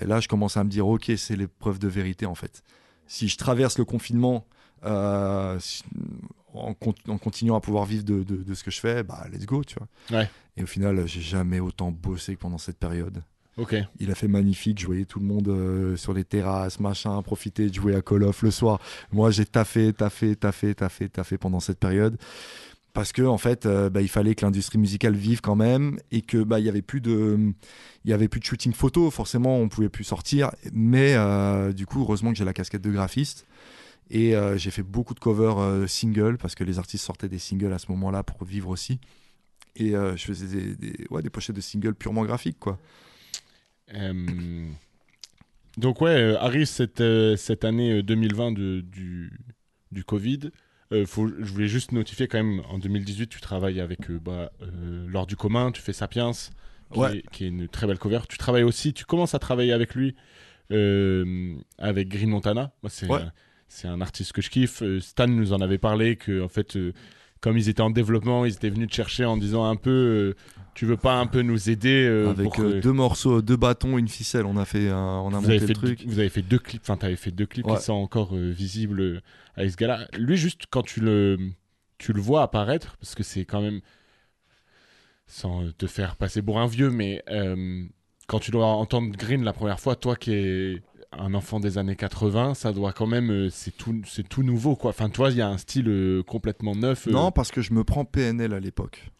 [0.00, 2.62] Et là, je commence à me dire, ok, c'est l'épreuve de vérité, en fait.
[3.06, 4.46] Si je traverse le confinement
[5.58, 5.82] si-
[6.52, 9.26] en, con- en continuant à pouvoir vivre de, de- de ce que je fais, bah,
[9.32, 10.18] let's go, tu vois.
[10.20, 10.30] Ouais.
[10.56, 13.22] Et au final, j'ai jamais autant bossé que pendant cette période.
[13.98, 14.80] Il a fait magnifique.
[14.80, 18.22] Je voyais tout le monde euh, sur les terrasses, machin, profiter de jouer à Call
[18.24, 18.80] of le soir.
[19.12, 22.16] Moi, j'ai taffé, taffé, taffé, taffé, taffé pendant cette période.
[22.92, 26.22] Parce que en fait, euh, bah, il fallait que l'industrie musicale vive quand même et
[26.22, 27.52] que bah il y avait plus de,
[28.04, 29.10] il y avait plus de shooting photo.
[29.10, 30.50] Forcément, on pouvait plus sortir.
[30.72, 33.46] Mais euh, du coup, heureusement que j'ai la casquette de graphiste
[34.10, 37.78] et j'ai fait beaucoup de covers singles parce que les artistes sortaient des singles à
[37.78, 38.98] ce moment-là pour vivre aussi.
[39.76, 42.80] Et je faisais des, des, ouais, des pochettes de singles purement graphiques, quoi.
[43.94, 44.68] Euh,
[45.76, 49.32] Donc ouais, euh, arrive cette, euh, cette année euh, 2020 de- du,
[49.92, 50.50] du Covid.
[50.92, 54.50] Euh, faut, je voulais juste notifier quand même, en 2018, tu travailles avec euh, bah,
[54.62, 57.18] euh, Lors du commun, tu fais Sapiens, qui, Ouais.
[57.18, 58.20] est, qui est une très belle cover.
[58.28, 60.16] Tu travailles aussi, tu commences à travailler avec lui,
[61.78, 62.72] avec Green Montana.
[62.82, 63.20] Moi, c'est Ouais.
[63.84, 64.82] un- artiste que je kiffe.
[65.00, 66.76] Stan nous en avait parlé, que en fait,
[67.40, 70.34] comme ils étaient en développement, ils étaient venus te chercher en disant un peu,
[70.74, 73.56] tu veux pas un peu nous aider euh, Avec pour, euh, euh, deux morceaux, deux
[73.56, 74.46] bâtons, une ficelle.
[74.46, 76.02] On a fait, un- on a vous monté le fait truc.
[76.06, 77.76] vous avez fait deux clips, enfin, t'avais fait deux clips Ouais.
[77.76, 79.20] qui sont encore euh, visibles euh,
[79.56, 80.06] avec ce gars-là.
[80.18, 81.38] Lui, juste quand tu le,
[81.98, 83.80] tu le vois apparaître, parce que c'est quand même,
[85.26, 87.84] sans euh, te faire passer pour un vieux, mais euh,
[88.26, 91.96] quand tu dois entendre Green la première fois, toi qui es un enfant des années
[91.96, 94.90] 80, ça doit quand même, euh, c'est tout, c'est tout nouveau, quoi.
[94.90, 97.08] Enfin, toi, il y a un style euh, complètement neuf.
[97.08, 97.10] euh.
[97.10, 99.10] Non, parce que je me prends PNL à l'époque.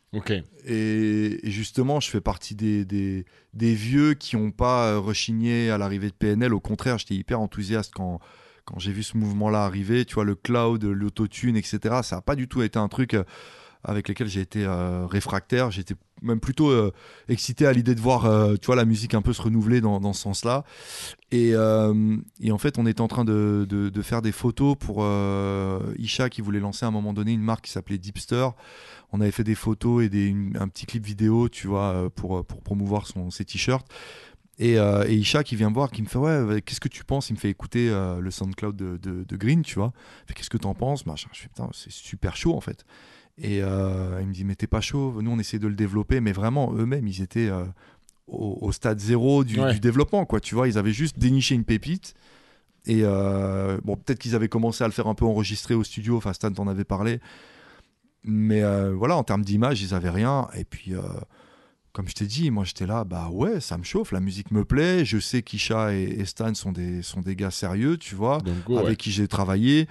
[0.67, 6.15] Et, justement, je fais partie des vieux qui n'ont pas euh, rechigné à l'arrivée de
[6.15, 6.53] PNL.
[6.53, 8.21] Au contraire, j'étais hyper enthousiaste quand,
[8.65, 10.05] quand j'ai vu ce mouvement-là arriver.
[10.05, 12.01] Tu vois, le cloud, l'autotune, etc.
[12.03, 13.25] Ça n'a pas du tout été un truc euh,
[13.83, 15.71] avec lequel j'ai été euh, réfractaire.
[15.71, 16.93] J'étais même plutôt euh,
[17.29, 20.01] excité à l'idée de voir euh, tu vois, la musique un peu se renouveler dans,
[20.01, 20.65] dans ce sens-là.
[21.33, 21.51] Et,
[22.41, 25.07] et en fait, on était en train de, de- faire des photos pour
[25.97, 28.49] Isha qui voulait lancer à un moment donné une marque qui s'appelait Deepster.
[29.13, 32.63] On avait fait des photos et des, un petit clip vidéo, tu vois, pour, pour
[32.63, 33.87] promouvoir son, ses t-shirts.
[34.59, 37.31] Et, et Isha qui vient me voir, qui me fait Ouais, qu'est-ce que tu penses?
[37.31, 37.89] Il me fait écouter
[38.21, 39.93] le SoundCloud de, de, de Green, tu vois.
[40.35, 41.07] Qu'est-ce que t'en penses?
[41.07, 41.29] Machin.
[41.33, 42.85] Je fais Putain, c'est super chaud en fait.
[43.43, 45.21] Et euh, il me dit Mais t'es pas chaud?
[45.23, 47.65] Nous, on essayait de le développer, mais vraiment, eux-mêmes, ils étaient euh,
[48.27, 49.73] au, au stade zéro du, Ouais.
[49.73, 50.41] du développement, quoi.
[50.41, 52.15] Tu vois, ils avaient juste déniché une pépite.
[52.87, 56.17] Et euh, bon, peut-être qu'ils avaient commencé à le faire un peu enregistrer au studio.
[56.17, 57.21] Enfin, Stan t'en avait parlé.
[58.25, 58.63] Mais
[58.93, 60.49] voilà, en termes d'image, ils avaient rien.
[60.55, 60.93] Et puis,
[61.93, 64.65] comme je t'ai dit, moi j'étais là, bah ouais, ça me chauffe, la musique me
[64.65, 65.05] plaît.
[65.07, 68.57] Je sais qu'Isha et, et Stan sont des, sont des gars sérieux, tu vois, Donc,
[68.79, 68.97] avec ouais.
[68.97, 69.89] qui j'ai travaillé.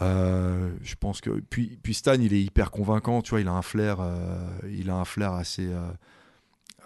[0.00, 1.30] Euh, je pense que.
[1.50, 4.38] Puis, puis Stan, il est hyper convaincant, tu vois, il a un flair, euh,
[4.70, 5.66] il a un flair assez.
[5.66, 5.90] euh,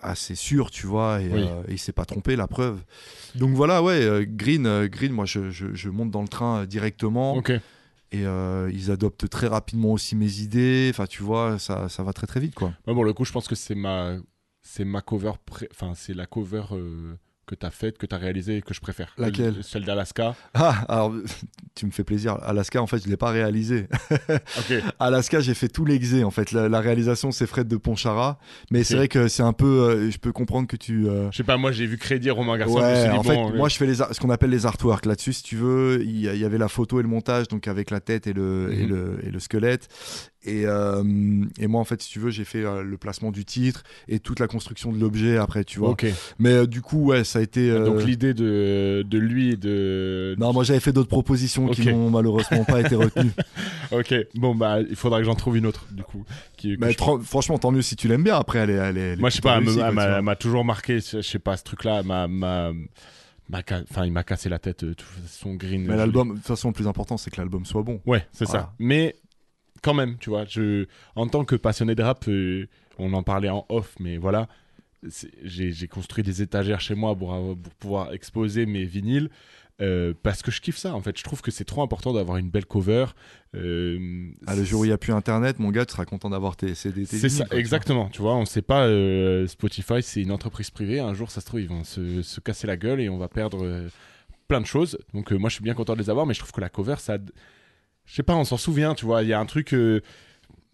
[0.03, 1.41] assez sûr, tu vois, et, Oui.
[1.69, 2.85] et il s'est pas trompé, la preuve.
[3.35, 7.35] Donc voilà, ouais, Green, Green, moi je, je- je monte dans le train directement.
[8.13, 8.25] Et
[8.73, 10.89] ils adoptent très rapidement aussi mes idées.
[10.93, 12.73] Enfin, tu vois, ça, ça va très très vite, quoi.
[12.87, 14.17] Moi, pour le coup, je pense que c'est ma,
[14.63, 16.65] c'est ma cover, pré- enfin, c'est la cover
[17.47, 19.13] que t'as faite, que t'as réalisée et que je préfère.
[19.19, 19.55] Laquelle?
[19.57, 20.35] Le- Celle d'Alaska.
[20.55, 21.15] Ah, alors,
[21.77, 22.39] tu me fais plaisir.
[22.43, 23.87] Alaska, en fait, je l'ai pas réalisé.
[24.59, 24.83] Ok.
[24.99, 26.53] Alaska, j'ai fait tout l'exé, en fait.
[26.53, 28.39] La, la réalisation, c'est Fred de Ponchara.
[28.71, 29.67] Mais c'est vrai que c'est un peu.
[29.67, 31.07] euh, je peux comprendre que tu.
[31.09, 32.79] euh, Je sais pas, moi j'ai vu Crédit Romain Garçon.
[32.79, 35.33] Ouais, en bon, fait, euh, moi je fais les ce qu'on appelle les artworks là-dessus,
[35.35, 36.03] si tu veux.
[36.03, 38.73] Il y, y avait la photo et le montage, donc avec la tête et le,
[38.73, 38.89] et Mhm.
[38.89, 39.89] le, et le squelette.
[40.47, 41.03] Et, euh,
[41.59, 44.21] et moi, en fait, si tu veux, j'ai fait euh, le placement du titre et
[44.21, 45.91] toute la construction de l'objet après, tu vois.
[46.39, 47.71] Mais euh, du coup, ouais, ça a été.
[47.85, 50.35] Donc l'idée de, de lui et de.
[50.39, 53.33] Non, moi j'avais fait d'autres propositions qui n'ont malheureusement pas été retenues.
[53.93, 54.13] Ok.
[54.35, 56.25] Bon bah il faudra que j'en trouve une autre du coup.
[56.57, 58.37] Qui, Mais je- franchement, tant mieux si tu l'aimes bien.
[58.37, 58.75] Après, elle est.
[58.75, 60.99] Elle est- elle est Moi je sais pas, elle m'a toujours marqué.
[61.01, 62.03] Je sais pas ce truc-là.
[62.03, 62.27] m'a
[63.53, 64.83] Enfin il m'a cassé la tête.
[64.85, 65.85] euh, tout son green.
[65.87, 68.01] Mais l'album, de toute façon, le plus important, c'est que l'album soit bon.
[68.07, 68.63] Ouais, c'est Voilà.
[68.63, 68.73] ça.
[68.81, 69.15] Mais
[69.83, 70.45] quand même, tu vois.
[70.47, 72.67] Je, en tant que passionné de rap, euh,
[72.99, 74.49] on en parlait en off, mais voilà,
[75.45, 79.31] j'ai construit des étagères chez moi pour, avoir- pour pouvoir exposer mes vinyles.
[79.83, 82.39] euh, parce que je kiffe ça en fait, je trouve que c'est trop important d'avoir
[82.39, 83.05] une belle cover.
[83.55, 86.31] euh, Ah, le jour où il n'y a plus internet, mon gars, tu seras content
[86.31, 87.05] d'avoir tes CD.
[87.05, 88.09] c'est ça, quoi, exactement.
[88.09, 88.87] Tu vois, on sait pas.
[88.87, 90.99] euh, Spotify, c'est une entreprise privée.
[90.99, 93.29] Un jour, ça se trouve, ils vont se, se casser la gueule et on va
[93.29, 93.85] perdre
[94.49, 94.99] plein de choses.
[95.13, 96.95] Donc, moi, je suis bien content de les avoir, mais je trouve que la cover,
[96.99, 97.19] ça,
[98.07, 98.95] je sais pas, on s'en souvient.
[98.95, 99.75] Tu vois, il y a un truc.
[99.75, 100.01] euh,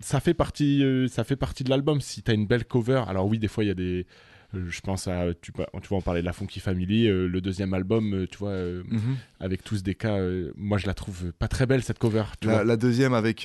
[0.00, 2.00] ça fait partie, euh, ça fait partie de l'album.
[2.00, 4.06] Si t'as une belle cover, alors oui, des fois, il y a des.
[4.54, 7.40] euh, je pense à, tu, tu vois, on parlait de la Funky Family, euh, le
[7.40, 9.16] deuxième album, tu vois, Mhm.
[9.40, 10.18] avec tous des cas,
[10.56, 12.24] moi je la trouve pas très belle cette cover.
[12.40, 12.64] Tu La, vois.
[12.64, 13.44] la deuxième avec.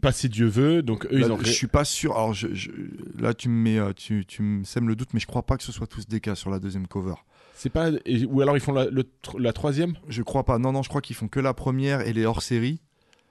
[0.00, 1.38] Pas si Dieu veut, donc eux là, ils ont.
[1.42, 2.12] je suis pas sûr.
[2.16, 2.70] Alors, je, je-
[3.18, 5.62] là, tu me mets, tu, tu me sèmes le doute, mais je crois pas que
[5.64, 7.14] ce soit tous des cas sur la deuxième cover.
[7.62, 7.90] C'est pas.
[8.06, 9.94] et- ou alors ils font la, le tr- la troisième?
[10.08, 10.58] Je crois pas.
[10.58, 12.80] Non, non, je crois qu'ils font que la première et les hors série.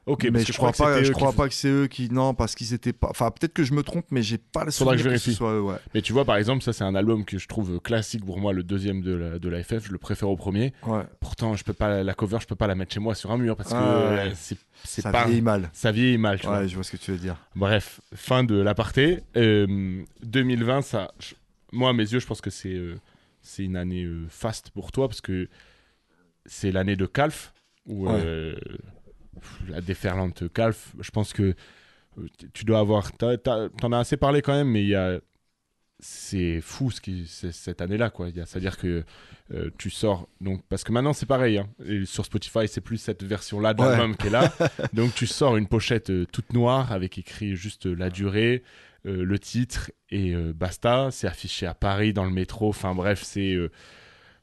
[0.05, 1.01] Ok, mais je crois pas.
[1.03, 2.09] Je crois pas que c'est eux qui.
[2.11, 3.07] Non, parce qu'ils étaient pas.
[3.09, 5.09] Enfin, peut-être que je me trompe, mais j'ai pas le que souvenir je que ce
[5.09, 5.33] vérifie.
[5.33, 5.61] soit eux.
[5.61, 5.75] Ouais.
[5.93, 8.53] Mais tu vois, par exemple, ça c'est un album que je trouve classique pour moi,
[8.53, 10.73] le deuxième de la, de la FF, je le préfère au premier.
[10.85, 11.03] Ouais.
[11.19, 13.37] Pourtant, je peux pas la cover, je peux pas la mettre chez moi sur un
[13.37, 15.69] mur parce que Ah, euh, c'est c'est Ça pas vieillit mal.
[15.73, 16.59] ça vieillit mal, tu vois.
[16.59, 17.35] Ouais, je vois ce que tu veux dire.
[17.55, 19.19] Bref, fin de l'aparté.
[19.37, 21.33] Euh, 2020, ça, je-
[21.71, 22.95] moi à mes yeux, je pense que c'est euh,
[23.49, 25.47] c'est une année euh, faste pour toi parce que
[26.45, 27.53] c'est l'année de Calf
[27.85, 28.21] ou Ouais.
[28.23, 28.55] euh,
[29.67, 30.93] la déferlante Calf.
[30.99, 31.55] Je pense que
[32.17, 35.19] euh, tu dois avoir, t'en as assez parlé quand même, mais il y a
[36.01, 38.29] c'est fou ce qui cette année-là quoi.
[38.31, 39.03] C'est-à-dire que
[39.53, 41.57] euh, tu sors donc parce que maintenant c'est pareil.
[41.57, 41.67] hein.
[41.85, 43.89] Et sur Spotify c'est plus cette version-là de Ouais.
[43.89, 44.53] l'album qui est là.
[44.93, 48.63] donc tu sors une pochette euh, toute noire avec écrit juste euh, la durée,
[49.05, 51.09] euh, le titre et euh, basta.
[51.11, 52.69] C'est affiché à Paris dans le métro.
[52.69, 53.71] Enfin bref c'est euh,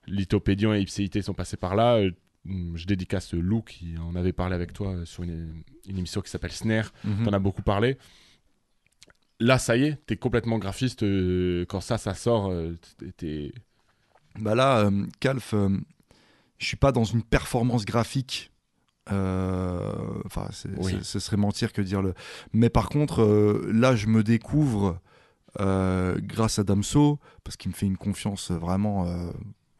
[0.06, 1.96] Lithopédion et Ipséité sont passés par là.
[1.96, 2.10] Euh,
[2.44, 6.52] je dédicace Lou qui en avait parlé avec toi sur une, une émission qui s'appelle
[6.52, 6.92] Snare.
[7.04, 7.24] Mhm.
[7.24, 7.98] T'en as beaucoup parlé.
[9.40, 11.04] Là, ça y est, t'es complètement graphiste.
[11.66, 12.50] quand ça, ça sort,
[13.18, 13.52] t'es-.
[14.38, 14.88] Bah là,
[15.20, 15.54] Calf,
[16.58, 18.50] je suis pas dans une performance graphique.
[19.12, 19.92] Euh,
[20.24, 20.48] Enfin,
[20.78, 20.98] Oui.
[21.02, 22.14] ce serait mentir que dire le.
[22.52, 25.00] Mais par contre, euh, là, je me découvre
[25.60, 29.06] euh, grâce à Damso parce qu'il me fait une confiance vraiment.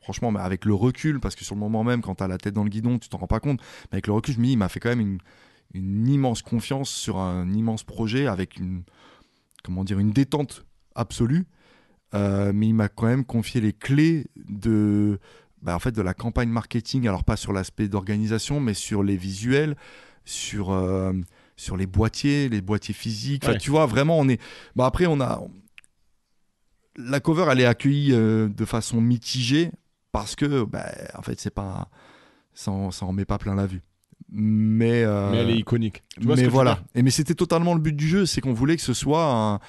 [0.01, 2.55] Franchement, mais avec le recul, parce que sur le moment même, quand t'as la tête
[2.55, 3.61] dans le guidon, tu t'en rends pas compte.
[3.91, 5.18] Mais avec le recul, je me dis, il m'a fait quand même une,
[5.74, 8.85] une immense confiance sur un immense projet avec une,
[9.64, 10.64] comment dire, une détente
[10.95, 11.45] absolue.
[12.14, 15.18] Euh, mais il m'a quand même confié les clés de,
[15.63, 17.09] bah, en fait, de la campagne marketing.
[17.09, 19.77] Alors pas sur l'aspect d'organisation, mais sur les visuels,
[20.25, 21.13] sur euh,
[21.57, 23.45] sur les boîtiers, les boîtiers physiques.
[23.45, 24.41] Enfin, tu vois, vraiment, on est.
[24.75, 25.41] Bah après, on a
[26.99, 29.71] la cover, elle est accueillie euh, de façon mitigée
[30.13, 31.89] parce que, bah, en fait, c'est pas,
[32.55, 33.83] ça en, ça en met pas plein la vue.
[34.31, 36.03] Mais, euh, Mais elle est iconique.
[36.19, 36.81] Tu vois ce mais que voilà.
[36.95, 39.61] Et mais c'était totalement le but du jeu, c'est qu'on voulait que ce soit un...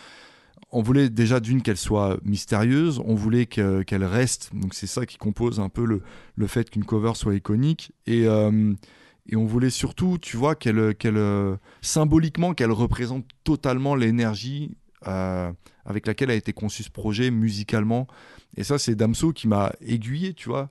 [0.72, 5.06] On voulait déjà d'une qu'elle soit mystérieuse, on voulait que- qu'elle reste, donc c'est ça
[5.06, 6.02] qui compose un peu le,
[6.36, 8.74] le fait qu'une cover soit iconique, et, euh,
[9.30, 14.76] et on voulait surtout, tu vois, qu'elle, euh, symboliquement, qu'elle représente totalement l'énergie
[15.08, 15.52] euh,
[15.86, 18.08] avec laquelle a été conçu ce projet musicalement.
[18.58, 20.70] Et ça, c'est Damso qui m'a aiguillé, tu vois,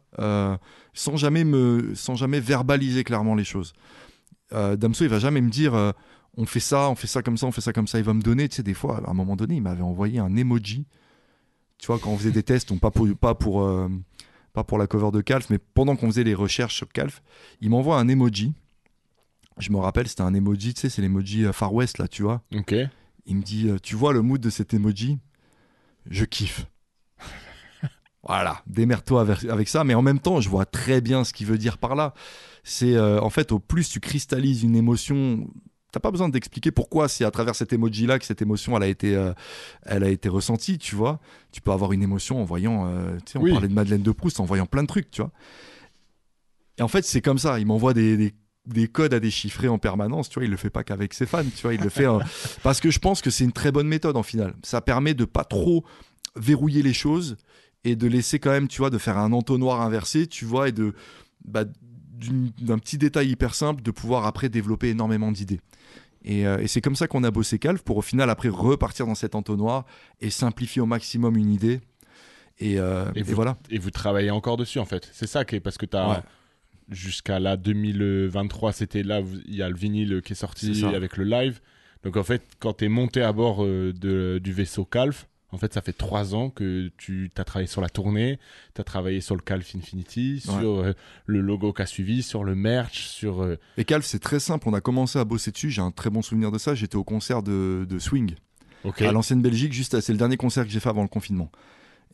[0.92, 3.72] sans, jamais me, sans jamais verbaliser clairement les choses.
[4.52, 5.94] Damso, il va jamais me dire
[6.36, 7.98] on fait ça, on fait ça comme ça, on fait ça comme ça.
[7.98, 10.18] Il va me donner, tu sais, des fois, à un moment donné, il m'avait envoyé
[10.18, 10.86] un emoji.
[11.78, 13.88] Tu vois, quand on faisait des tests, donc pas pour, pas pour, euh,
[14.52, 17.22] pas pour la cover de Calf, mais pendant qu'on faisait les recherches sur Calf,
[17.60, 18.54] il m'envoie un emoji.
[19.58, 22.22] Je me rappelle, c'était un emoji, tu sais, c'est l'emoji euh, Far West, là, tu
[22.22, 22.42] vois.
[22.54, 22.74] Ok.
[23.24, 25.18] Il me dit, euh, tu vois le mood de cet emoji?
[26.08, 26.66] Je kiffe.
[28.22, 31.46] voilà, démerde-toi avec, avec ça, mais en même temps, je vois très bien ce qu'il
[31.46, 32.12] veut dire par là.
[32.64, 35.48] C'est euh, en fait, au plus tu cristallises une émotion,
[35.92, 38.86] t'as pas besoin d'expliquer pourquoi c'est à travers cet emoji-là que cette émotion, elle a
[38.88, 39.32] été, euh,
[39.82, 41.20] elle a été ressentie, tu vois.
[41.52, 43.52] Tu peux avoir une émotion en voyant, euh, tu sais, on Oui.
[43.52, 45.30] parlait de Madeleine de Proust, en voyant plein de trucs, tu vois.
[46.78, 47.58] Et en fait, c'est comme ça.
[47.58, 48.34] Il m'envoie des, des-
[48.66, 50.28] des codes à déchiffrer en permanence.
[50.28, 51.44] Tu vois, il le fait pas qu'avec ses fans.
[51.44, 52.18] Tu vois, il le fait euh,
[52.62, 54.54] parce que je pense que c'est une très bonne méthode en final.
[54.62, 55.84] Ça permet de pas trop
[56.34, 57.36] verrouiller les choses
[57.84, 60.72] et de laisser quand même, tu vois, de faire un entonnoir inversé, tu vois, et
[60.72, 60.92] de
[61.44, 61.64] bah,
[62.60, 65.60] d'un petit détail hyper simple de pouvoir après développer énormément d'idées.
[66.24, 69.06] Et, euh, et c'est comme ça qu'on a bossé Calf pour au final après repartir
[69.06, 69.84] dans cet entonnoir
[70.20, 71.80] et simplifier au maximum une idée.
[72.58, 73.58] Et, euh, Et et vous- voilà.
[73.70, 75.08] Et vous travaillez encore dessus, en fait.
[75.12, 76.08] C'est ça qui est parce que t'as.
[76.10, 76.22] Ouais.
[76.88, 81.24] Jusqu'à là, 2023, c'était là, il y a le vinyle qui est sorti avec le
[81.24, 81.60] live.
[82.04, 85.72] Donc en fait, quand t'es monté à bord euh, de, du vaisseau Calf, En fait,
[85.72, 88.38] ça fait trois ans que tu as travaillé sur la tournée,
[88.74, 90.92] tu as travaillé sur le Calf Infinity, sur euh,
[91.26, 93.42] le logo qui a suivi, sur le merch, sur.
[93.42, 94.68] euh, Et Calf, c'est très simple.
[94.68, 95.70] On a commencé à bosser dessus.
[95.70, 96.74] J'ai un très bon souvenir de ça.
[96.74, 98.34] J'étais au concert de, de Swing
[99.08, 99.72] à l'ancienne Belgique.
[99.72, 101.50] Juste, c'est le dernier concert que j'ai fait avant le confinement.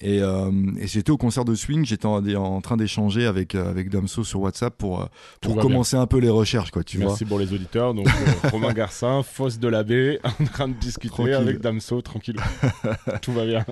[0.05, 0.51] Et, euh,
[0.81, 1.85] et j'étais au concert de Swing.
[1.85, 5.07] J'étais en, en train d'échanger avec euh, avec Damso sur WhatsApp pour euh,
[5.41, 6.83] pour commencer un peu les recherches, quoi.
[6.83, 7.07] Tu vois.
[7.07, 7.95] Merci pour les auditeurs.
[7.95, 11.35] Donc, euh, Romain Garcin, Fosse de l'abbé, en train de discuter Tranquille.
[11.35, 12.41] avec Damso, tranquille.
[13.23, 13.65] Tout va bien.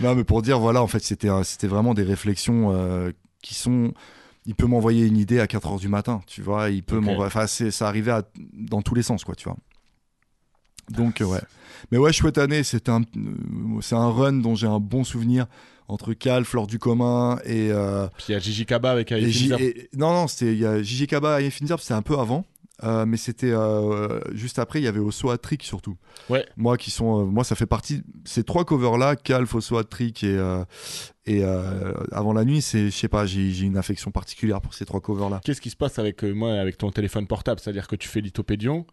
[0.00, 3.10] Non, mais pour dire, voilà, en fait, c'était vraiment des réflexions euh,
[3.42, 3.92] qui sont.
[4.46, 6.70] Il peut m'envoyer une idée à 4 heures du matin, tu vois.
[6.70, 7.02] Il peut Ok.
[7.04, 7.26] m'envoyer.
[7.26, 8.22] Enfin, ça arrivait à-
[8.52, 9.56] dans tous les sens, quoi, tu vois.
[10.90, 11.40] Donc, euh, ouais.
[11.92, 12.62] Mais ouais, chouette année.
[12.62, 15.46] C'était un, euh, c'est un run dont j'ai un bon souvenir
[15.88, 17.70] entre Cal, Flore du commun et.
[17.70, 21.06] euh, Puis il y a Gigi Kaba avec et- non, non, il y a J.J.
[21.06, 22.44] Kaba et Infinity c'était un peu avant.
[22.82, 25.96] euh, mais c'était euh, juste après, il y avait Osso Trick surtout.
[26.30, 26.44] Ouais.
[26.56, 28.02] Moi, qui sont, euh, moi, ça fait partie.
[28.24, 30.38] Ces trois covers-là, Calf, Osso Trick et,
[31.26, 31.44] et
[32.12, 35.40] Avant la nuit, c'est, je sais pas, j'ai, une affection particulière pour ces trois covers-là.
[35.44, 37.60] Qu'est-ce qui se passe avec moi, avec ton téléphone portable?
[37.60, 38.86] C'est-à-dire que tu fais l'ithopédion.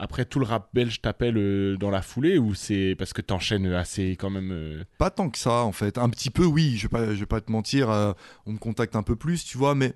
[0.00, 3.72] Après, tout le rap belge t'appelle euh, dans la foulée ou c'est parce que t'enchaînes
[3.72, 4.50] assez quand même.
[4.52, 5.98] euh, Pas tant que ça, en fait.
[5.98, 6.76] Un petit peu, oui.
[6.76, 7.90] Je vais pas, je vais pas te mentir.
[7.90, 8.12] euh,
[8.46, 9.94] on me contacte un peu plus, tu vois, mais.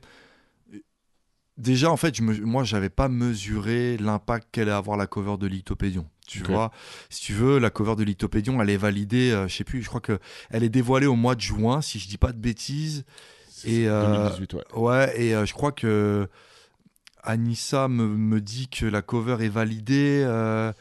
[1.58, 5.46] Déjà, en fait, je me, moi, j'avais pas mesuré l'impact qu'allait avoir la cover de
[5.46, 6.06] Lithopédion.
[6.26, 6.72] Tu vois,
[7.10, 10.00] si tu veux, la cover de Lithopédion, elle est validée, je sais plus, je crois
[10.00, 10.18] que
[10.50, 13.04] elle est dévoilée au mois de juin, si je dis pas de bêtises.
[13.64, 14.64] Et, euh, 2018, ouais.
[14.74, 16.26] Ouais, et je crois que
[17.22, 20.22] Anissa me, me dit que la cover est validée.
[20.26, 20.72] euh,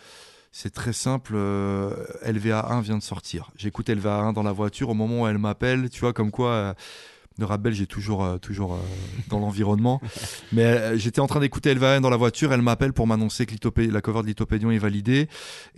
[0.51, 1.33] c'est très simple.
[1.35, 1.91] euh,
[2.25, 3.51] LVA1 vient de sortir.
[3.55, 5.89] J'écoute LVA1 dans la voiture au moment où elle m'appelle.
[5.89, 6.49] Tu vois, comme quoi.
[6.49, 6.73] euh,
[7.37, 8.77] le rap belge est toujours, euh, toujours euh,
[9.29, 10.01] dans l'environnement.
[10.51, 12.51] Mais j'étais en train d'écouter LVA1 dans la voiture.
[12.51, 13.55] Elle m'appelle pour m'annoncer que
[13.89, 15.29] la cover de Lithopédion est validée.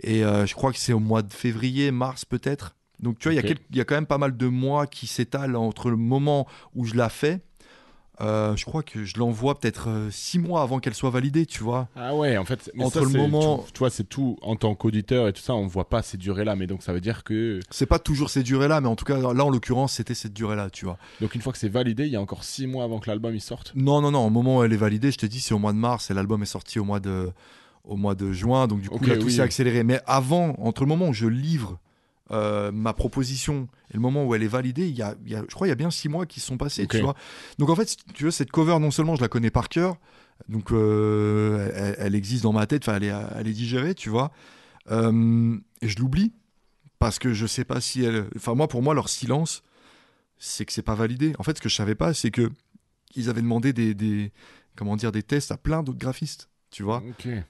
[0.02, 2.74] Et je crois que c'est au mois de février, mars peut-être.
[3.00, 5.56] Donc tu vois, il y y, a quand même pas mal de mois qui s'étalent
[5.56, 7.40] entre le moment où je la fais.
[8.20, 11.62] Euh, je crois que je l'envoie peut-être euh, six mois avant qu'elle soit validée, tu
[11.64, 11.88] vois.
[11.96, 14.54] Ah ouais, en fait, mais Entre ça, le moment- tu, tu vois, c'est tout en
[14.56, 17.24] tant qu'auditeur et tout ça, on voit pas ces durées-là, mais donc ça veut dire
[17.24, 20.32] que C'est pas toujours ces durées-là, mais en tout cas, là, en l'occurrence, c'était cette
[20.32, 20.98] durée-là, tu vois.
[21.20, 23.34] donc une fois que c'est validé, il y a encore six mois avant que l'album
[23.34, 23.72] il sorte?
[23.74, 25.72] Non, non, non, au moment où elle est validée, je te dis, c'est au mois
[25.72, 27.30] de mars et l'album est sorti au mois de,
[27.84, 29.32] au mois de juin, donc du coup, Ok, là, tout oui.
[29.32, 29.82] s'est accéléré.
[29.82, 31.78] Mais avant, entre le moment où je livre
[32.30, 35.34] euh, ma proposition et le moment où elle est validée, il y a, il y
[35.36, 37.14] a- je crois qu'il y a bien six mois qui se sont passés, tu vois.
[37.58, 39.96] Donc en fait, tu veux, cette cover, non seulement je la connais par cœur,
[40.48, 44.32] donc euh, elle, elle existe dans ma tête, elle est, elle est digérée, tu vois.
[44.90, 46.32] Euh, et je l'oublie
[46.98, 48.28] parce que je sais pas si elle.
[48.36, 49.62] Enfin, moi, pour moi, leur silence,
[50.38, 51.34] c'est que c'est pas validé.
[51.38, 52.50] En fait, ce que je savais pas, c'est que
[53.16, 54.32] ils avaient demandé des, des-
[54.76, 56.48] comment dire, des tests à plein d'autres graphistes.
[56.74, 57.04] Tu vois,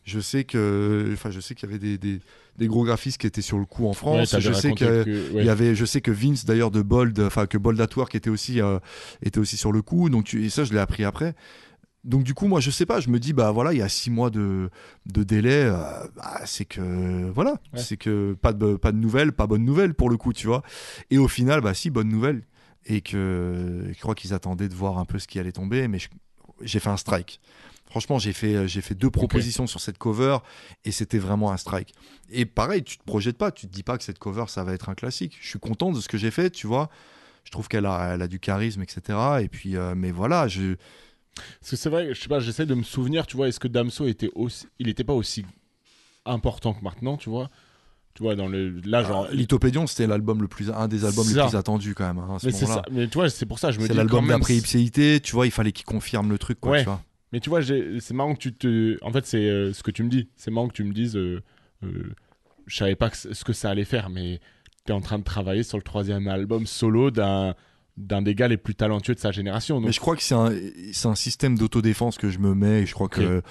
[0.05, 2.21] je sais que, enfin, je sais qu'il y avait des, des,
[2.59, 4.39] des gros graphistes qui étaient sur le coup en France.
[4.39, 5.05] je sais que
[5.41, 8.29] il y avait, je sais que Vince d'ailleurs de Bold, enfin que Bold Work était
[8.29, 8.79] aussi, euh,
[9.23, 10.11] était aussi sur le coup.
[10.11, 11.35] Donc tu, et ça, je l'ai appris après.
[12.05, 13.01] Donc du coup, moi, je sais pas.
[13.01, 14.69] Je me dis, bah voilà, il y a six mois de,
[15.07, 15.65] de délai.
[15.65, 15.73] euh,
[16.17, 17.79] bah, c'est que voilà, Ouais.
[17.81, 20.63] c'est que pas de pas de nouvelles, pas bonne nouvelle pour le coup, tu vois.
[21.11, 22.43] Et au final, bah si, bonne nouvelle.
[22.85, 25.97] Et que je crois qu'ils attendaient de voir un peu ce qui allait tomber, mais
[26.61, 27.41] j'ai fait un strike.
[27.95, 30.39] Franchement, j'ai fait, j'ai fait deux propositions sur cette cover
[30.85, 31.95] et c'était vraiment un strike.
[32.33, 34.73] Et pareil, tu te projettes pas, tu te dis pas que cette cover ça va
[34.73, 35.39] être un classique.
[35.41, 36.91] Je suis content de ce que j'ai fait, tu vois.
[37.45, 39.17] Je trouve qu'elle a, elle a du charisme, etc.
[39.43, 40.75] Et puis, euh, mais voilà, je,
[41.61, 43.69] Parce que c'est vrai, je sais pas, j'essaie de me souvenir, tu vois, est-ce que
[43.69, 45.47] Damso était aussi, il était pas aussi
[46.25, 47.51] important que maintenant, tu vois,
[48.15, 49.29] tu vois dans le là genre.
[49.31, 52.19] Lithopédion, c'était l'album le plus, un des albums les plus attendus quand même.
[52.19, 53.95] hein, à ce mais c'est ça, mais tu vois, c'est pour ça, je me dis
[53.95, 56.81] l'album d'après Ipséité, tu vois, il fallait qu'il confirme le truc, quoi, Ouais.
[56.81, 57.01] tu vois.
[57.35, 58.97] Mais tu vois, c'est marrant que tu te.
[59.03, 60.29] En fait, c'est euh, ce que tu me dis.
[60.37, 61.17] C'est marrant que tu me dises.
[61.17, 61.43] euh,
[61.83, 62.15] euh,
[62.69, 64.39] je savais pas que ce que ça allait faire, mais
[64.87, 67.57] tu es en train de travailler sur le troisième album solo d'un
[67.97, 69.79] d'un des gars les plus talentueux de sa génération.
[69.81, 70.53] Donc, Mais je crois que c'est un,
[70.93, 73.43] c'est un système d'autodéfense que je me mets et je crois que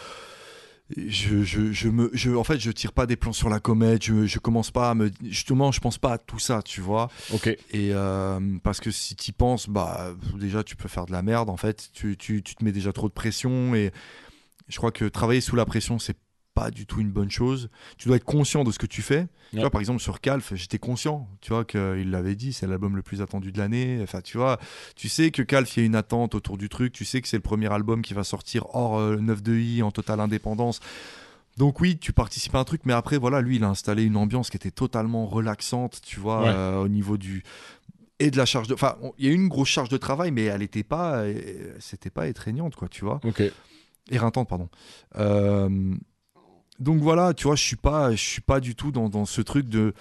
[0.95, 4.03] je, je, je me, je, en fait, je tire pas des plans sur la comète,
[4.03, 7.09] je, je commence pas à me, justement, je pense pas à tout ça, tu vois.
[7.33, 7.47] ok.
[7.47, 11.49] Et euh, parce que si tu penses, bah, déjà, tu peux faire de la merde,
[11.49, 13.91] en fait, tu, tu, tu te mets déjà trop de pression et
[14.67, 16.17] je crois que travailler sous la pression, c'est
[16.53, 17.69] pas du tout une bonne chose.
[17.97, 19.27] Tu dois être conscient de ce que tu fais.
[19.51, 22.95] Tu vois, par exemple, sur Calf, j'étais conscient, tu vois, qu'il l'avait dit, c'est l'album
[22.95, 23.99] le plus attendu de l'année.
[24.01, 24.59] Enfin, tu vois,
[24.95, 27.27] tu sais que Calf, il y a une attente autour du truc, tu sais que
[27.27, 30.79] c'est le premier album qui va sortir hors euh, 9 de i en totale indépendance.
[31.57, 34.17] Donc oui, tu participes à un truc, mais après, voilà, lui, il a installé une
[34.17, 36.51] ambiance qui était totalement relaxante, tu vois, Ouais.
[36.53, 37.43] euh, au niveau du
[38.19, 38.73] et de la charge de.
[38.73, 41.73] Enfin, il y a eu une grosse charge de travail, mais elle n'était pas, euh,
[41.79, 43.43] c'était pas étreignante, quoi, tu vois, Ok.
[44.09, 44.69] éreintante, pardon.
[45.17, 45.93] Euh,
[46.83, 49.41] donc voilà, tu vois, je suis pas, je suis pas du tout dans, dans ce
[49.41, 49.93] truc de.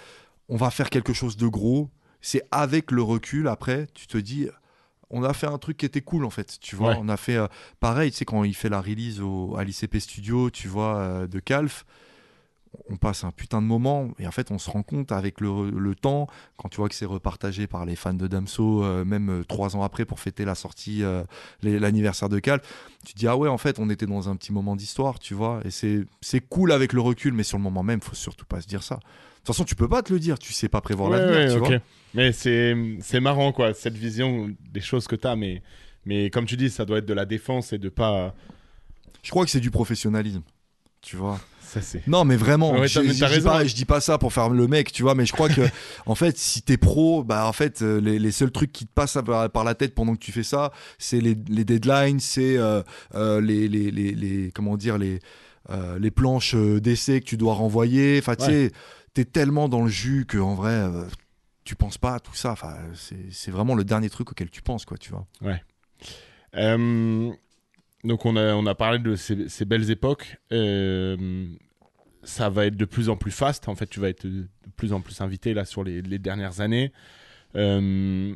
[0.49, 1.89] on va faire quelque chose de gros.
[2.21, 4.49] C'est avec le recul, après, tu te dis,
[5.11, 6.91] on a fait un truc qui était cool en fait, tu vois.
[6.91, 6.99] Ouais.
[7.01, 7.47] On a fait euh,
[7.81, 11.27] pareil, tu sais, quand il fait la release au, à l'ICP Studio, tu vois, euh,
[11.27, 11.85] de Calf,
[12.89, 15.71] on passe un putain de moment et en fait, on se rend compte avec le,
[15.71, 16.27] le temps,
[16.57, 19.77] quand tu vois que c'est repartagé par les fans de Damso, euh, même euh, trois
[19.77, 21.23] ans après pour fêter la sortie, euh,
[21.63, 22.63] l'anniversaire de Calf,
[23.05, 25.35] tu te dis, ah ouais, en fait, on était dans un petit moment d'histoire, tu
[25.35, 25.61] vois.
[25.65, 28.61] Et c'est c'est cool avec le recul, mais sur le moment même, faut surtout pas
[28.61, 28.97] se dire ça.
[28.97, 31.39] De toute façon, tu peux pas te le dire, tu sais pas prévoir Ouais, l'avenir,
[31.39, 31.79] ouais, tu vois.
[32.15, 35.37] Mais c'est c'est marrant, quoi, cette vision des choses que tu as.
[35.37, 35.63] Mais,
[36.07, 38.35] mais comme tu dis, ça doit être de la défense et de pas.
[39.23, 40.43] Je crois que c'est du professionnalisme,
[41.01, 41.39] tu vois.
[41.81, 41.99] Ça.
[42.07, 45.15] Non, mais vraiment, Ouais, je, dis dis pas ça pour faire le mec, tu vois,
[45.15, 45.63] mais je crois que,
[46.07, 48.93] en fait, si t'es pro, bah, en fait, euh, les, les seuls trucs qui te
[48.93, 52.57] passent par, par la tête pendant que tu fais ça, c'est les, les deadlines, c'est
[52.59, 52.83] euh,
[53.15, 55.21] euh, les, comment dire, les,
[55.71, 58.19] euh, les planches d'essai que tu dois renvoyer.
[58.19, 58.73] Enfin, tu sais,
[59.15, 60.85] t'es tellement dans le jus que, en vrai,
[61.65, 62.53] tu penses pas à tout ça.
[62.53, 62.75] Enfin,
[63.31, 65.27] c'est vraiment le dernier truc auquel tu penses, quoi, tu vois.
[66.55, 67.31] Euh,
[68.05, 70.37] donc, on a, on a parlé de ces, ces belles époques.
[70.53, 71.47] Euh,
[72.25, 73.69] ça va être de plus en plus fast.
[73.69, 74.47] En fait, tu vas être de
[74.77, 76.93] plus en plus invité là sur les, les dernières années.
[77.57, 78.35] Euh,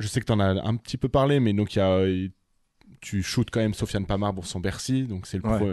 [0.00, 2.04] je sais que tu en as un petit peu parlé, mais donc il y a,
[3.00, 5.04] tu shootes quand même Sofiane Pamar pour son Bercy.
[5.04, 5.56] Donc c'est le Ouais.
[5.56, 5.66] pro-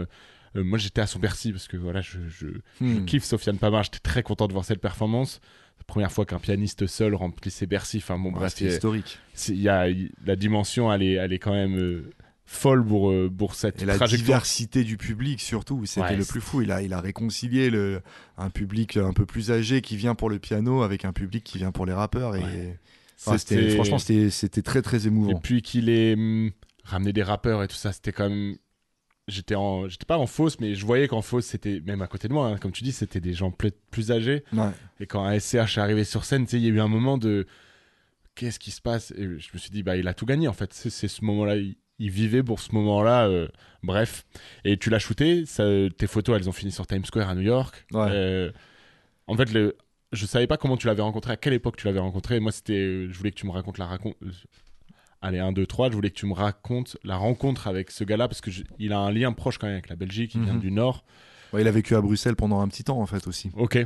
[0.56, 2.46] euh, moi j'étais à son Bercy parce que voilà, je, je,
[2.80, 3.04] je Hmm.
[3.06, 3.82] kiffe Sofiane Pamar.
[3.84, 5.40] J'étais très content de voir cette performance.
[5.86, 7.96] Première fois qu'un pianiste seul remplit ses Bercy.
[7.98, 9.18] Enfin bon, Ouais, bref, historique.
[9.32, 9.88] c'est- il y a,
[10.24, 12.10] la dimension, elle est, elle est quand même euh,
[12.52, 16.40] folle pour, euh, pour cette Et la diversité du public surtout, c'était Ouais, le plus
[16.40, 16.62] fou.
[16.62, 18.00] Il a, il a réconcilié le,
[18.36, 21.58] un public un peu plus âgé qui vient pour le piano avec un public qui
[21.58, 22.34] vient pour les rappeurs.
[22.34, 22.78] Et Ouais.
[23.24, 25.38] Enfin, c'était- franchement, c'était c'était très très Et émouvant.
[25.38, 26.50] puis qu'il ait hum,
[26.82, 28.56] ramené des rappeurs et tout ça, c'était quand même.
[29.28, 32.26] J'étais en, j'étais pas en fausse, mais je voyais qu'en fausse, c'était même à côté
[32.26, 34.42] de moi, hein, comme tu dis, c'était des gens plus, plus âgés.
[34.52, 34.70] Ouais.
[34.98, 37.46] Et quand un SCH est arrivé sur scène, il y a eu un moment de
[38.34, 39.12] qu'est-ce qui se passe?
[39.12, 40.72] Et je me suis dit, bah, il a tout gagné en fait.
[40.72, 43.28] C'est c'est ce moment-là, il, il vivait pour ce moment-là.
[43.28, 43.46] euh,
[43.84, 44.24] bref.
[44.64, 45.62] Et tu l'as shooté, ça,
[45.96, 47.86] tes photos, elles ont fini sur Times Square à New York.
[47.92, 48.08] Ouais.
[48.10, 48.50] Euh,
[49.28, 49.76] en fait, le,
[50.12, 52.40] je savais pas comment tu l'avais rencontré, à quelle époque tu l'avais rencontré.
[52.40, 54.16] Moi, c'était, euh, je voulais que tu me racontes la raconte.
[55.22, 58.26] Allez, 1, 2, 3, je voulais que tu me racontes la rencontre avec ce gars-là
[58.26, 60.54] parce que je- il a un lien proche quand même avec la Belgique, il vient
[60.54, 60.60] Mhm.
[60.60, 61.04] du Nord.
[61.52, 63.50] Ouais, il a vécu à Bruxelles pendant un petit temps en fait aussi.
[63.56, 63.78] Ok.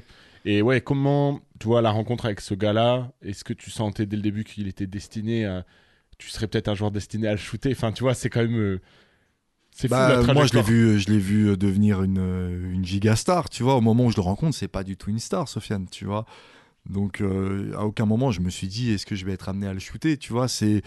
[0.44, 4.14] Et ouais, comment, tu vois, la rencontre avec ce gars-là, est-ce que tu sentais dès
[4.16, 5.64] le début qu'il était destiné à.
[6.18, 8.56] Tu serais peut-être un joueur destiné à le shooter Enfin, tu vois, c'est quand même.
[8.56, 8.80] euh,
[9.72, 12.72] C'est fou Bah, la moi, je l'ai vu, je l'ai vu euh, devenir une, euh,
[12.72, 13.50] une giga star.
[13.50, 15.86] Tu vois, au moment où je le rencontre, c'est pas du tout une star, Sofiane.
[15.90, 16.26] Tu vois.
[16.88, 19.66] Donc, euh, à aucun moment, je me suis dit, est-ce que je vais être amené
[19.66, 20.82] à le shooter Tu vois, c'est,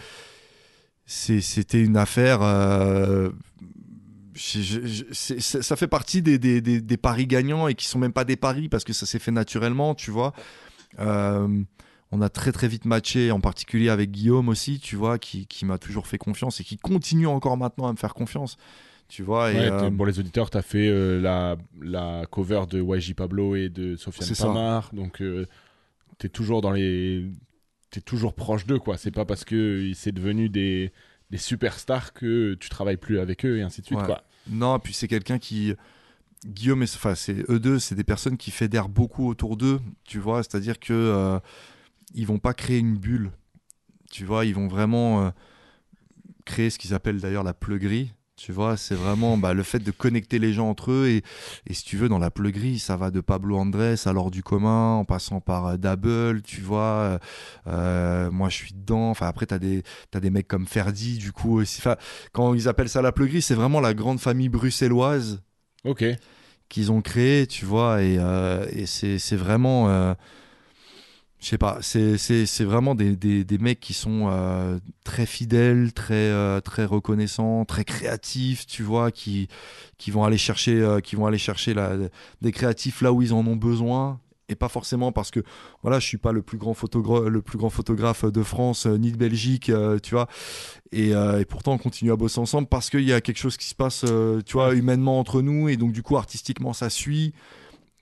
[1.06, 2.40] c'était une affaire.
[2.42, 3.30] euh,
[4.34, 7.74] je- je- je- c'est- c'est- ça fait partie des, des, des- des paris gagnants et
[7.74, 10.32] qui sont même pas des paris parce que ça s'est fait naturellement, tu vois.
[11.00, 11.48] Euh,
[12.12, 15.64] on a très très vite matché, en particulier avec Guillaume aussi, tu vois, qui, qui
[15.64, 18.56] m'a toujours fait confiance et qui continue encore maintenant à me faire confiance,
[19.08, 19.52] tu vois.
[19.52, 23.14] Et, Ouais, euh, pour les auditeurs, tu as fait euh, la, la cover de YG
[23.14, 24.46] Pablo et de Sofiane ça.
[24.46, 24.90] Pamar.
[24.94, 25.22] Donc,
[26.18, 27.26] tu es toujours dans les.
[27.90, 28.96] T'es toujours proche d'eux, quoi.
[28.98, 30.92] C'est pas parce que c'est devenu des,
[31.30, 34.04] des superstars que tu travailles plus avec eux et ainsi de suite, Ouais.
[34.06, 34.22] quoi.
[34.50, 35.74] Non, puis c'est quelqu'un qui.
[36.46, 40.18] Guillaume, et- enfin, c'est eux deux, c'est des personnes qui fédèrent beaucoup autour d'eux, tu
[40.18, 40.42] vois.
[40.42, 41.38] C'est-à-dire que euh,
[42.14, 43.30] ils vont pas créer une bulle,
[44.10, 44.44] tu vois.
[44.44, 45.30] Ils vont vraiment euh,
[46.44, 48.76] créer ce qu'ils appellent d'ailleurs la pleuguerie, tu vois.
[48.76, 51.08] C'est vraiment bah, le fait de connecter les gens entre eux.
[51.08, 51.22] Et,
[51.66, 54.42] et si tu veux, dans la pleuguerie, ça va de Pablo Andrés à l'or du
[54.42, 56.80] commun, en passant par euh, Double, tu vois.
[56.80, 57.18] euh,
[57.66, 59.10] euh, moi, je suis dedans.
[59.10, 61.58] Enfin, après, t'as des, t'as des mecs comme Ferdi, du coup.
[61.58, 61.80] aussi.
[61.80, 61.96] Enfin,
[62.32, 65.42] quand ils appellent ça la pleuguerie, c'est vraiment la grande famille bruxelloise
[65.84, 66.04] Ok.
[66.68, 70.14] qu'ils ont créé, tu vois, et, euh, et c'est vraiment,
[71.40, 76.14] je sais pas, c'est vraiment des, des, des mecs qui sont euh, très fidèles, très,
[76.14, 79.46] euh, très reconnaissants, très créatifs, tu vois, qui,
[79.98, 81.74] qui vont aller chercher, euh, qui vont aller chercher
[82.42, 84.18] des créatifs là où ils en ont besoin.
[84.50, 85.40] Et pas forcément parce que
[85.82, 89.12] voilà, je suis pas le plus grand photographe, le plus grand photographe de France ni
[89.12, 89.70] de Belgique,
[90.02, 90.26] tu vois.
[90.90, 93.66] Et, et pourtant, on continue à bosser ensemble parce qu'il y a quelque chose qui
[93.66, 94.06] se passe,
[94.46, 95.68] tu vois, humainement entre nous.
[95.68, 97.34] Et donc, du coup, artistiquement, ça suit.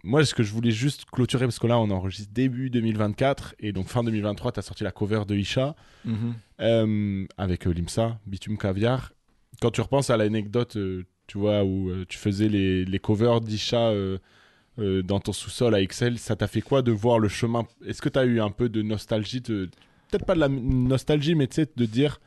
[0.06, 3.72] Moi, ce que je voulais juste clôturer, parce que là, on enregistre début 2024, et
[3.72, 5.74] donc fin 2023, tu as sorti la cover de Isha
[6.60, 9.12] euh, avec euh, Limsa, Bitume Caviar.
[9.60, 13.40] Quand tu repenses à l'anecdote, euh, tu vois, où euh, tu faisais les, les covers
[13.40, 13.92] d'Isha
[14.78, 17.66] dans ton sous-sol à Excel, ça t'a fait quoi de voir le chemin?
[17.86, 19.70] Est-ce que tu as eu un peu de nostalgie de-
[20.10, 22.20] Peut-être pas de la nostalgie, mais tu sais, de dire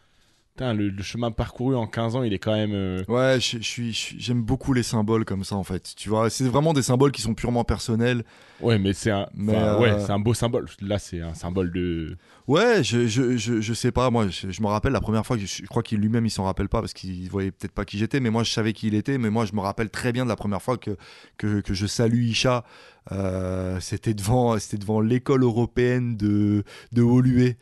[0.59, 2.73] le, le chemin parcouru en 15 ans, il est quand même.
[2.73, 5.93] euh, Ouais, je, je suis, j'aime beaucoup les symboles comme ça en fait.
[5.95, 8.23] Tu vois, c'est vraiment des symboles qui sont purement personnels.
[8.61, 10.67] Ouais, mais c'est un, Mais, enfin, euh, ouais, c'est un beau symbole.
[10.81, 12.17] Là, c'est un symbole de.
[12.47, 14.09] Ouais, je, je, je, je sais pas.
[14.09, 16.43] Moi, je, me rappelle la première fois que je, je crois qu'il lui-même il s'en
[16.43, 18.95] rappelle pas parce qu'il voyait peut-être pas qui j'étais, mais moi je savais qui il
[18.95, 19.17] était.
[19.17, 20.97] Mais moi, je me rappelle très bien de la première fois que
[21.37, 22.65] que, que je salue Isha.
[23.11, 27.55] Euh, c'était devant, c'était devant l'école européenne de de Woluwe.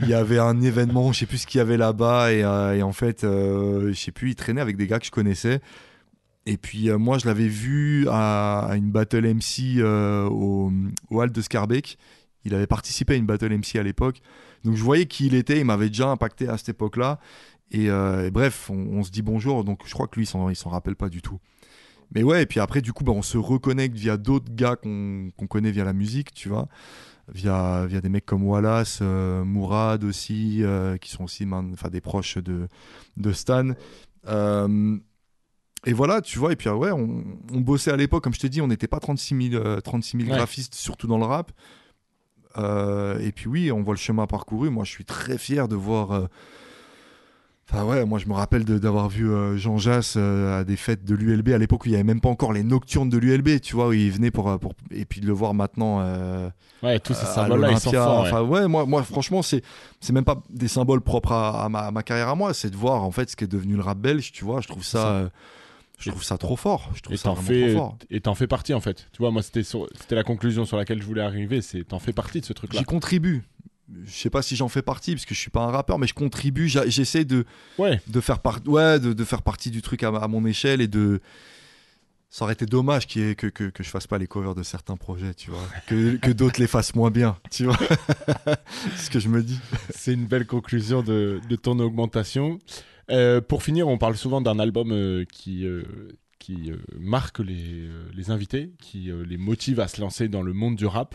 [0.00, 2.74] Il y avait un événement, je sais plus ce qu'il y avait là-bas, et, euh,
[2.76, 5.60] et en fait, euh, je sais plus, il traînait avec des gars que je connaissais.
[6.46, 10.72] Et puis euh, moi, je l'avais vu à, à une battle MC au,
[11.10, 11.96] au Hall de Scarbeck.
[12.44, 14.20] Il avait participé à une battle MC à l'époque.
[14.64, 17.18] Donc je voyais qui il était, il m'avait déjà impacté à cette époque-là.
[17.70, 20.70] Et, et bref, on, on se dit bonjour, donc je crois que lui, il s'en
[20.70, 21.38] rappelle pas du tout.
[22.14, 25.30] Mais ouais, et puis après, du coup, bah, on se reconnecte via d'autres gars qu'on
[25.36, 26.68] qu'on connaît via la musique, tu vois.
[27.32, 32.02] Via, via des mecs comme Wallace, euh, Mourad aussi, euh, qui sont aussi enfin, des
[32.02, 32.68] proches de,
[33.16, 33.70] de Stan.
[34.28, 34.98] Euh,
[35.86, 38.40] et voilà, tu vois, et puis euh, ouais, on, on bossait à l'époque, comme je
[38.40, 40.36] te dis, on n'était pas 36 000, euh, 36 000 Ouais.
[40.36, 41.50] graphistes, surtout dans le rap.
[42.56, 44.70] Et puis oui, on voit le chemin parcouru.
[44.70, 46.28] Moi, je suis très fier de voir.
[47.70, 51.04] Enfin ouais, moi je me rappelle d'avoir vu euh, Jean Jass euh, à des fêtes
[51.04, 53.60] de l'ULB à l'époque où il n'y avait même pas encore les nocturnes de l'ULB,
[53.60, 56.50] tu vois, où il venait pour, euh, pour et puis de le voir maintenant euh,
[56.82, 58.04] Ouais, tous ces symboles-là, ils sont l'Olympia.
[58.04, 58.22] forts.
[58.24, 58.28] ouais.
[58.28, 59.62] Enfin ouais, moi, moi franchement c'est
[60.00, 62.68] c'est même pas des symboles propres à, à ma, à ma carrière à moi, c'est
[62.70, 64.84] de voir en fait ce qui est devenu le rap belge, tu vois, je trouve
[64.84, 65.30] ça,
[65.98, 67.98] je trouve ça trop fort, je trouve Et ça fais, trop fort.
[68.10, 69.06] et t'en fais partie en fait.
[69.12, 71.62] Tu vois, moi c'était c'était la conclusion sur laquelle je voulais arriver.
[71.62, 72.80] C'est t'en fais partie de ce truc-là.
[72.80, 73.42] J'y contribue.
[74.06, 76.06] Je sais pas si j'en fais partie parce que je suis pas un rappeur, mais
[76.06, 76.68] je contribue.
[76.68, 77.44] J'essaie de,
[77.78, 78.00] Ouais.
[78.06, 80.80] de faire part, ouais, de, de faire partie du truc à, ma- à mon échelle
[80.80, 81.20] et de.
[82.30, 84.96] Ça aurait été dommage ait- que, que, que je fasse pas les covers de certains
[84.96, 87.78] projets, tu vois, que, que d'autres les fassent moins bien, tu vois.
[88.96, 89.58] C'est ce que je me dis.
[89.90, 92.58] C'est une belle conclusion de, de ton augmentation.
[93.10, 95.82] Euh, pour finir, on parle souvent d'un album euh, qui, euh,
[96.40, 100.42] qui euh, marque les, euh, les invités, qui euh, les motive à se lancer dans
[100.42, 101.14] le monde du rap.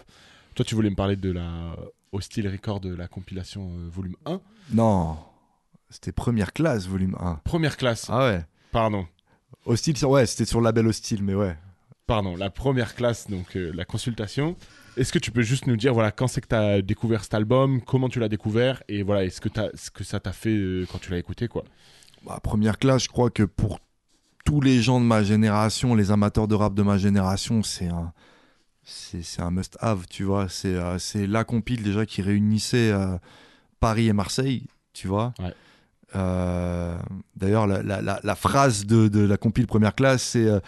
[0.56, 1.76] Toi, tu voulais me parler de la
[2.12, 4.42] Hostile Record de la compilation euh, volume 1.
[4.74, 5.18] Non,
[5.90, 7.42] c'était première classe, volume 1.
[7.44, 8.46] Première classe, Ah ouais.
[8.72, 9.06] pardon.
[9.66, 11.56] Hostile, sur- ouais, c'était sur le label Hostile, mais ouais.
[12.08, 14.56] Pardon, la première classe, donc euh, la consultation.
[14.98, 17.36] Est-ce que tu peux juste nous dire voilà quand c'est que tu as découvert cet
[17.36, 20.86] album, comment tu l'as découvert et voilà est-ce que, ce que ça t'a fait euh,
[20.92, 21.64] quand tu l'as écouté quoi?
[22.26, 23.80] Bah, première classe, je crois que pour
[24.44, 28.12] tous les gens de ma génération, les amateurs de rap de ma génération, c'est un,
[28.90, 30.48] c'est, un must-have, tu vois.
[30.50, 30.98] C'est, euh,
[31.28, 33.18] la compile déjà qui réunissait euh,
[33.80, 35.34] Paris et Marseille, tu vois.
[35.40, 35.54] Ouais.
[36.16, 36.98] Euh,
[37.36, 40.60] d'ailleurs, la, la- la- la phrase de, de la compile première classe, c'est euh,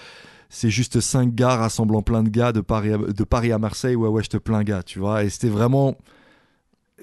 [0.49, 3.95] c'est juste cinq gars rassemblant plein de gars de Paris à, de Paris à Marseille.
[3.95, 5.23] Ouais, ouais, je te plains, gars, tu vois.
[5.23, 5.97] Et c'était vraiment.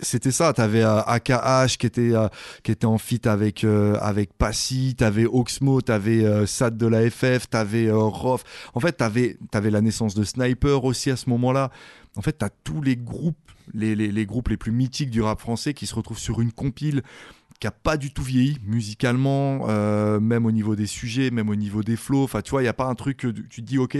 [0.01, 2.29] C'était ça, t'avais euh, AKH qui était, euh,
[2.63, 7.11] qui était en feat avec, euh, avec Passy, t'avais Oxmo, t'avais euh, Sad de la
[7.11, 8.45] FF, t'avais euh, Rof.
[8.75, 11.71] En fait, t'avais avais la naissance de Sniper aussi à ce moment-là.
[12.17, 13.37] En fait, t'as tous les groupes,
[13.75, 16.53] les, les, les groupes les plus mythiques du rap français qui se retrouvent sur une
[16.53, 17.03] compile
[17.61, 21.57] qui a pas du tout vieilli musicalement, euh, même au niveau des sujets, même au
[21.57, 22.23] niveau des flows.
[22.23, 23.99] Enfin, tu vois, il y a pas un truc que tu te dis, ok,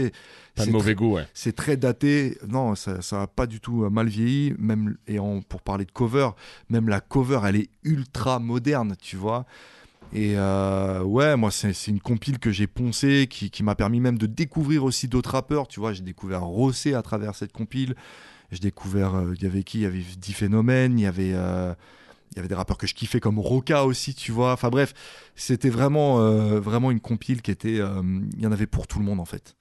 [0.55, 1.27] Pas de mauvais goût, ouais.
[1.35, 2.39] c'est très daté.
[2.47, 4.55] Non, ça, ça a pas du tout euh, mal vieilli.
[4.59, 5.19] Même et
[5.49, 6.31] pour parler de cover,
[6.71, 9.45] même la cover, elle est ultra moderne, tu vois.
[10.15, 14.19] Et euh, ouais, moi, c'est une compile que j'ai poncée, qui, qui m'a permis même
[14.19, 15.67] de découvrir aussi d'autres rappeurs.
[15.67, 17.97] Tu vois, j'ai découvert Rossé à travers cette compile.
[18.53, 19.79] J'ai découvert, euh, il y avait qui?
[19.79, 21.35] Il y avait 10 Phénomènes, il y avait,
[22.33, 24.53] il y avait des rappeurs que je kiffais comme Roca aussi, tu vois.
[24.53, 24.95] Enfin bref,
[25.35, 28.03] c'était vraiment, euh, vraiment une compile qui était, euh,
[28.37, 29.57] il y en avait pour tout le monde en fait.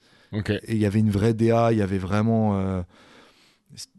[0.68, 2.58] Et il y avait une vraie DA, il y avait vraiment.
[2.60, 2.82] euh,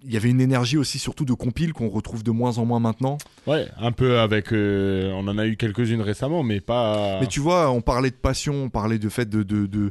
[0.03, 2.81] il y avait une énergie aussi, surtout de compile, qu'on retrouve de moins en moins
[2.81, 3.19] maintenant.
[3.47, 4.49] Ouais, un peu avec.
[4.53, 7.19] on en a eu quelques-unes récemment, mais pas.
[7.21, 9.43] Mais tu vois, on parlait de passion, on parlait de fait de.
[9.43, 9.91] de, de-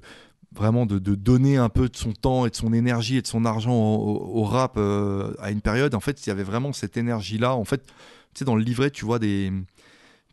[0.53, 3.27] vraiment de, de donner un peu de son temps et de son énergie et de
[3.27, 5.93] son argent au, au- au rap euh, à une période.
[5.93, 7.53] En fait, il y avait vraiment cette énergie-là.
[7.53, 7.83] En fait,
[8.33, 9.51] tu sais, dans le livret, tu vois des.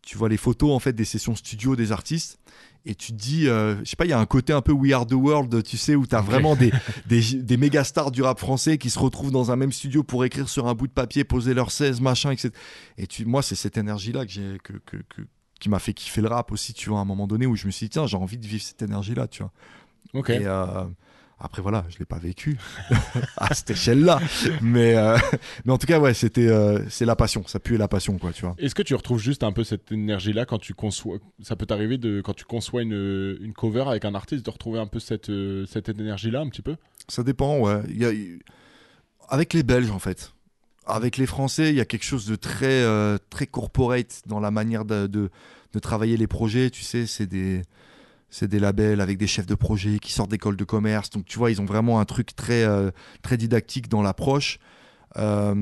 [0.02, 2.38] Tu vois les photos en fait des sessions studio des artistes
[2.84, 4.72] et tu te dis, euh, je sais pas, il y a un côté un peu
[4.72, 6.26] We Are the World, tu sais, où tu as Ok.
[6.26, 6.70] vraiment des,
[7.06, 10.22] des, des méga stars du rap français qui se retrouvent dans un même studio pour
[10.26, 12.50] écrire sur un bout de papier, poser leurs 16, machin, etc.
[12.98, 15.22] Et tu, moi, c'est cette énergie-là que j'ai, que, que, que-
[15.58, 17.64] qui m'a fait kiffer le rap aussi, tu vois, à un moment donné où je
[17.64, 19.52] me suis dit, tiens, j'ai envie de vivre cette énergie-là, tu vois.
[20.12, 20.28] Ok.
[20.28, 20.84] Et euh,
[21.38, 22.56] après, voilà, je l'ai pas vécu
[23.36, 24.20] à cette échelle-là.
[24.62, 25.16] Mais, euh,
[25.64, 28.32] mais en tout cas, ouais, c'était, euh, c'est la passion, ça pue la passion, quoi,
[28.32, 28.54] tu vois.
[28.58, 31.98] Est-ce que tu retrouves juste un peu cette énergie-là quand tu conçois Ça peut t'arriver
[31.98, 35.28] de quand tu conçois une, une cover avec un artiste de retrouver un peu cette,
[35.30, 36.76] euh, cette énergie-là un petit peu?
[37.08, 37.80] Ça dépend, ouais.
[37.88, 38.12] Il y a-
[39.28, 40.32] Avec les Belges, en fait.
[40.86, 44.50] avec les Français, il y a quelque chose de très, euh, très corporate dans la
[44.50, 45.30] manière de, de,
[45.72, 46.70] de travailler les projets.
[46.70, 47.62] Tu sais, c'est des,
[48.36, 51.08] c'est des labels avec des chefs de projet qui sortent d'écoles de commerce.
[51.10, 52.90] Donc, tu vois, ils ont vraiment un truc très, euh,
[53.22, 54.58] très didactique dans l'approche.
[55.16, 55.54] Euh,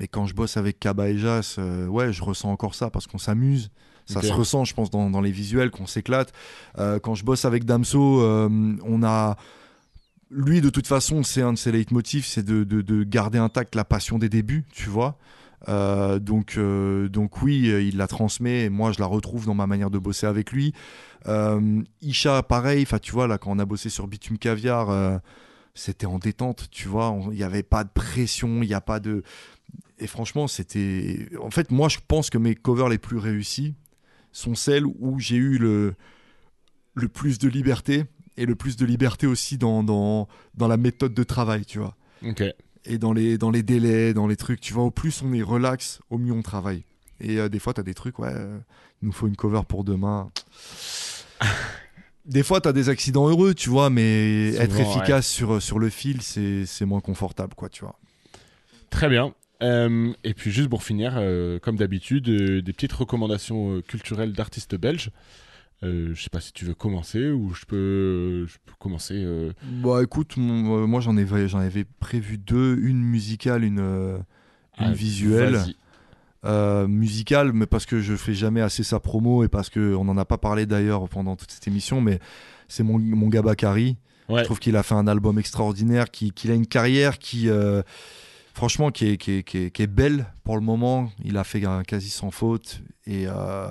[0.00, 3.06] mais quand je bosse avec Kaba et Jas, euh, ouais, je ressens encore ça parce
[3.06, 3.70] qu'on s'amuse.
[4.06, 6.32] Ça se ressent, je pense, dans, dans les visuels, qu'on s'éclate.
[6.78, 9.36] Euh, quand je bosse avec Damso, on a.
[10.30, 13.74] Lui, de toute façon, c'est un de ses leitmotifs, c'est de, de- de garder intact
[13.74, 15.18] la passion des débuts, tu vois.
[15.68, 18.64] Euh, donc, euh, donc oui, euh, il la transmet.
[18.64, 20.72] Et moi, je la retrouve dans ma manière de bosser avec lui.
[22.02, 22.82] Isha, pareil.
[22.82, 25.20] Enfin, tu vois, là, quand on a bossé sur Bitume Caviar,
[25.74, 27.16] c'était en détente, tu vois.
[27.32, 29.24] Il n'y avait pas de pression, il n'y a pas de.
[29.98, 31.28] Et franchement, c'était.
[31.40, 33.74] En fait, moi, je pense que mes covers les plus réussis
[34.30, 35.94] sont celles où j'ai eu le,
[36.94, 38.04] le plus de liberté
[38.36, 41.96] et le plus de liberté aussi dans, dans, dans la méthode de travail, tu vois.
[42.22, 42.44] Ok.
[42.86, 45.42] Et dans les, dans les délais, dans les trucs, tu vois, au plus on est
[45.42, 46.84] relax, au mieux on travaille.
[47.20, 48.58] Et euh, des fois, tu as des trucs, ouais, euh,
[49.02, 50.30] il nous faut une cover pour demain.
[52.26, 55.78] Des fois, tu as des accidents heureux, tu vois, mais Souvent, être efficace sur, sur
[55.78, 58.00] le fil, c'est moins confortable, quoi, tu vois.
[58.90, 59.32] Très bien.
[59.62, 64.32] Euh, et puis juste pour finir, euh, comme d'habitude, euh, des petites recommandations euh, culturelles
[64.32, 65.10] d'artistes belges.
[65.82, 69.14] Euh, je sais pas si tu veux commencer ou je peux, je peux commencer.
[69.16, 69.52] euh,
[69.84, 74.16] Bah écoute, mon- euh, moi j'en avais, j'en avais prévu deux, une musicale, une, euh,
[74.78, 75.60] une ah, visuelle.
[76.44, 80.16] Euh, musicale, mais parce que je fais jamais assez sa promo et parce qu'on n'en
[80.16, 82.20] a pas parlé d'ailleurs pendant toute cette émission, mais
[82.68, 83.96] c'est mon, mon gars Bakary.
[84.28, 84.40] Ouais.
[84.40, 87.48] Je trouve qu'il a fait un album extraordinaire, qui- qu'il a une carrière qui,
[88.56, 91.12] franchement, qui est, qui, est, qui est- qui est belle pour le moment.
[91.22, 92.80] Il a fait un quasi sans faute.
[93.08, 93.68] Et, euh,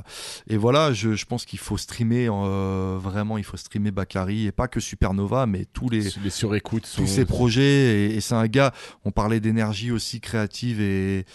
[0.47, 4.53] et voilà, je, je pense qu'il faut streamer, euh, vraiment, il faut streamer Bakary, et
[4.53, 7.01] pas que Supernova, mais tous les, Les surécoutes sont.
[7.01, 7.63] tous ses projets
[8.11, 8.71] et, et c'est un gars
[9.03, 11.25] on parlait d'énergie aussi créative et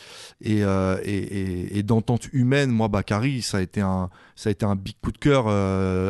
[0.40, 4.52] et, euh, et, et- et d'entente humaine moi Bakary ça a été un ça a
[4.52, 5.48] été un big coup de cœur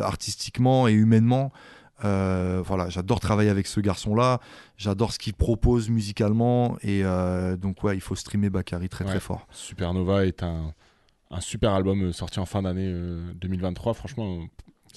[0.04, 1.52] artistiquement et humainement
[2.05, 4.40] Euh, voilà j'adore travailler avec ce garçon là
[4.78, 9.10] j'adore ce qu'il propose musicalement et euh, donc ouais il faut streamer Bakary très Ouais.
[9.10, 10.72] très fort Supernova est un,
[11.31, 13.93] un super album euh, sorti en fin d'année euh, 2023.
[13.94, 14.40] Franchement,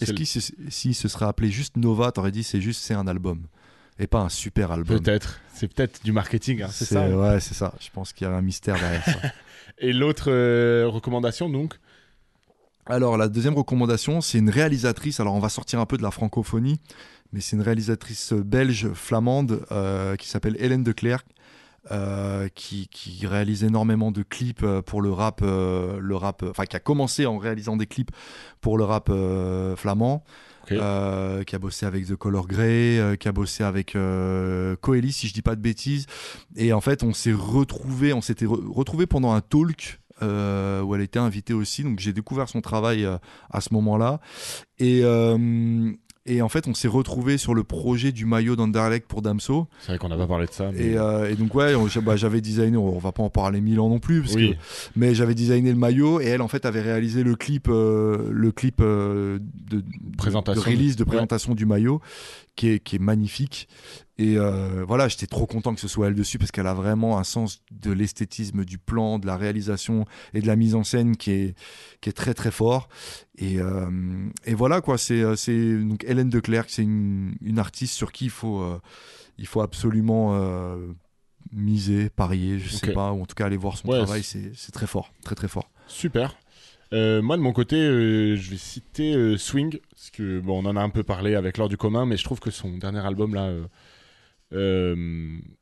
[0.02, 0.40] est-ce le- qu'il se,
[0.70, 3.48] si se serait appelé juste Nova t'aurais dit c'est juste c'est un album
[4.00, 7.04] et pas un super album peut-être, c'est peut-être du marketing, hein, c'est ça.
[7.04, 7.14] hein.
[7.14, 9.12] ouais c'est ça je pense qu'il y a un mystère derrière ça
[9.80, 10.32] Et l'autre
[10.86, 11.76] recommandation donc
[12.86, 15.20] Alors, la deuxième recommandation, c'est une réalisatrice.
[15.20, 16.82] Alors, on va sortir un peu de la francophonie,
[17.32, 21.26] mais c'est une réalisatrice belge flamande euh, qui s'appelle Hélène de Clercq,
[21.92, 26.66] euh, qui, qui réalise énormément de clips euh, pour le rap, euh, le rap, enfin,
[26.66, 28.12] qui a commencé en réalisant des clips
[28.60, 29.10] pour le rap
[29.78, 30.24] flamand.
[30.66, 33.98] Qui a bossé avec The Color Grey, qui a bossé avec
[34.82, 36.06] Coeli, si je dis pas de bêtises.
[36.56, 40.96] Et en fait, on s'est retrouvé, on s'était re- retrouvé pendant un talk euh, où
[40.96, 41.84] elle était invitée aussi.
[41.84, 43.18] Donc j'ai découvert son travail euh,
[43.52, 44.20] à ce moment-là.
[44.80, 45.92] Et, euh,
[46.26, 49.68] et en fait, on s'est retrouvé sur le projet du maillot d'Anderlecht pour Damso.
[49.82, 50.72] C'est vrai qu'on n'a pas parlé de ça.
[50.72, 50.80] Mais...
[50.80, 53.90] Et, euh, et donc ouais, bah, j'avais designé, on va pas en parler mille ans
[53.90, 54.58] non plus, parce oui, que,
[54.96, 58.54] mais j'avais designé le maillot et elle en fait avait réalisé le clip, euh, le
[58.54, 59.40] clip euh,
[59.70, 59.84] de,
[60.18, 60.62] Présentation.
[60.62, 61.08] de release, de Ouais.
[61.10, 62.00] présentation du maillot,
[62.56, 63.68] qui est, qui est magnifique.
[64.20, 67.18] Et euh, voilà, j'étais trop content que ce soit elle dessus parce qu'elle a vraiment
[67.18, 70.06] un sens de l'esthétisme, du plan, de la réalisation
[70.36, 71.58] et de la mise en scène qui est,
[72.00, 72.90] qui est très très fort.
[73.38, 73.90] Et, euh,
[74.46, 78.12] et voilà quoi, c'est euh, c'est donc Hélène de Clercq, c'est une, une artiste sur
[78.12, 78.80] qui il faut, euh,
[79.40, 80.38] il faut absolument
[81.52, 82.94] miser, parier, je sais Ok.
[82.94, 85.36] pas, ou en tout cas aller voir son Ouais, travail, c'est c'est très fort, très
[85.36, 85.70] très fort.
[85.88, 86.38] super.
[86.94, 90.70] Euh, moi de mon côté, euh, je vais citer euh, Swing, parce que bon, on
[90.70, 93.00] en a un peu parlé avec l'heure du commun, mais je trouve que son dernier
[93.00, 93.52] album là,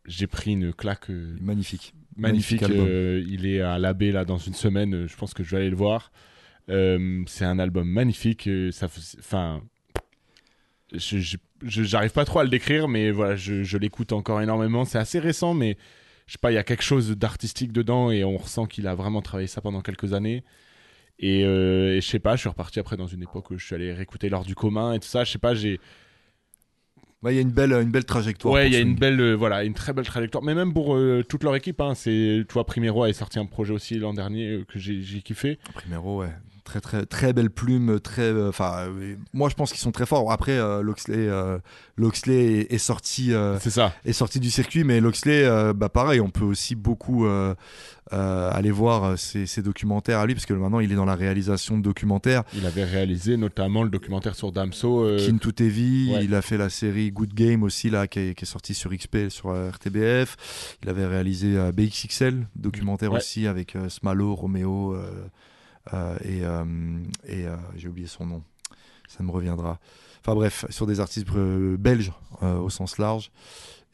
[0.05, 1.09] j'ai pris une claque
[1.39, 1.93] Magnifique.
[2.17, 2.63] magnifique.
[2.67, 5.07] Il est à l'abbé là dans une semaine.
[5.07, 6.11] je pense que je vais aller le voir.
[6.67, 8.49] C'est un album magnifique.
[8.71, 8.87] ça,
[9.19, 9.61] enfin,
[11.63, 14.83] j'arrive pas trop à le décrire, mais voilà, je, je l'écoute encore énormément.
[14.83, 15.77] C'est assez récent, mais
[16.27, 18.95] je sais pas, il y a quelque chose d'artistique dedans et on ressent qu'il a
[18.95, 20.43] vraiment travaillé ça pendant quelques années.
[21.21, 23.65] Et, euh, et je sais pas, je suis reparti après dans une époque où je
[23.65, 25.23] suis allé réécouter l'heure du commun et tout ça.
[25.23, 25.79] Je sais pas, j'ai
[27.23, 28.55] Ouais, Il y a une belle, une belle trajectoire.
[28.55, 30.43] Ouais, il y a une belle, euh, voilà, une très belle trajectoire.
[30.43, 33.45] Mais même pour euh, toute leur équipe, hein, c'est, tu vois, Primero a sorti un
[33.45, 35.59] projet aussi l'an dernier euh, que j'ai kiffé.
[35.75, 36.31] Primero, ouais.
[36.63, 38.21] Très très très belle plume, très.
[38.23, 40.31] euh, Enfin, euh, moi je pense qu'ils sont très forts.
[40.31, 41.57] Après, euh, Loxley, euh,
[41.97, 43.31] Loxley est, est sorti.
[43.59, 43.93] C'est ça.
[44.05, 47.25] est sorti du circuit, mais Loxley, bah pareil, on peut aussi beaucoup
[48.11, 51.77] aller voir ses, ses documentaires à lui, parce que maintenant il est dans la réalisation
[51.77, 52.43] de documentaires.
[52.55, 55.15] Il avait réalisé notamment le documentaire sur Damso.
[55.17, 56.25] Kin to TV, ouais.
[56.25, 58.91] il a fait la série Good Game aussi, là, qui est, qui est sortie sur
[58.91, 60.77] XP, sur RTBF.
[60.83, 63.17] Il avait réalisé BXXL, documentaire Ouais.
[63.17, 64.95] aussi, avec Smalo, Romeo,
[66.23, 66.63] et, euh,
[67.25, 68.43] et euh, j'ai oublié son nom,
[69.07, 69.79] ça me reviendra.
[70.21, 72.11] Enfin bref, sur des artistes euh, belges
[72.43, 73.31] euh, au sens large.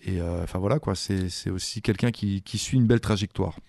[0.04, 3.60] Et euh, enfin voilà quoi, c'est aussi quelqu'un qui, suit une belle trajectoire.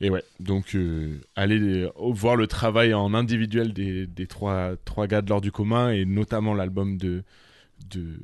[0.00, 5.06] Et ouais, donc euh, allez euh, voir le travail en individuel des, des trois, trois
[5.06, 7.22] gars de l'ordre du commun et notamment l'album de,
[7.88, 8.18] de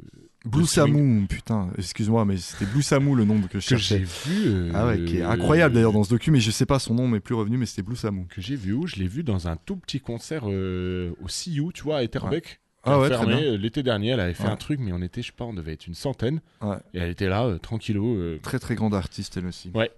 [0.44, 0.66] Blue.
[0.66, 3.98] Samu, putain, excuse-moi, mais c'était Blue Samu le nom que je que j'ai cherchais.
[4.30, 4.42] vu.
[4.46, 6.94] euh, Ah ouais, qui est incroyable d'ailleurs dans ce docu, mais je sais pas son
[6.94, 8.26] nom, mais plus revenu, mais c'était Blue Samu.
[8.26, 8.86] Que j'ai vu où?
[8.86, 12.44] Je l'ai vu dans un tout petit concert euh, au CU, tu vois, à Etterbeek.
[12.44, 14.08] qui Ah ouais, fermé euh, l'été dernier.
[14.10, 14.50] Elle avait fait Ouais.
[14.50, 16.40] un truc, mais on était, je sais pas, on devait être une centaine.
[16.60, 16.76] Ouais.
[16.94, 18.18] Et elle était là, euh, tranquillo.
[18.42, 19.70] Très très grande artiste elle aussi.
[19.74, 19.90] Ouais.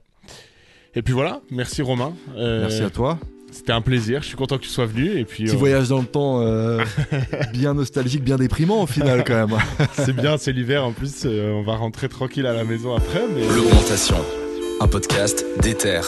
[0.95, 2.15] Et puis voilà, merci Romain.
[2.37, 3.19] Merci à toi.
[3.55, 5.17] C'était un plaisir, je suis content que tu sois venu.
[5.17, 6.83] Et puis, Petit euh, voyage dans le temps euh,
[7.53, 9.57] bien nostalgique, bien déprimant au final quand même.
[9.93, 11.23] c'est bien, c'est l'hiver en plus.
[11.25, 13.23] euh, on va rentrer tranquille à la maison après.
[13.33, 13.47] Mais...
[13.55, 14.17] L'augmentation.
[14.81, 16.01] Un podcast d'Ether.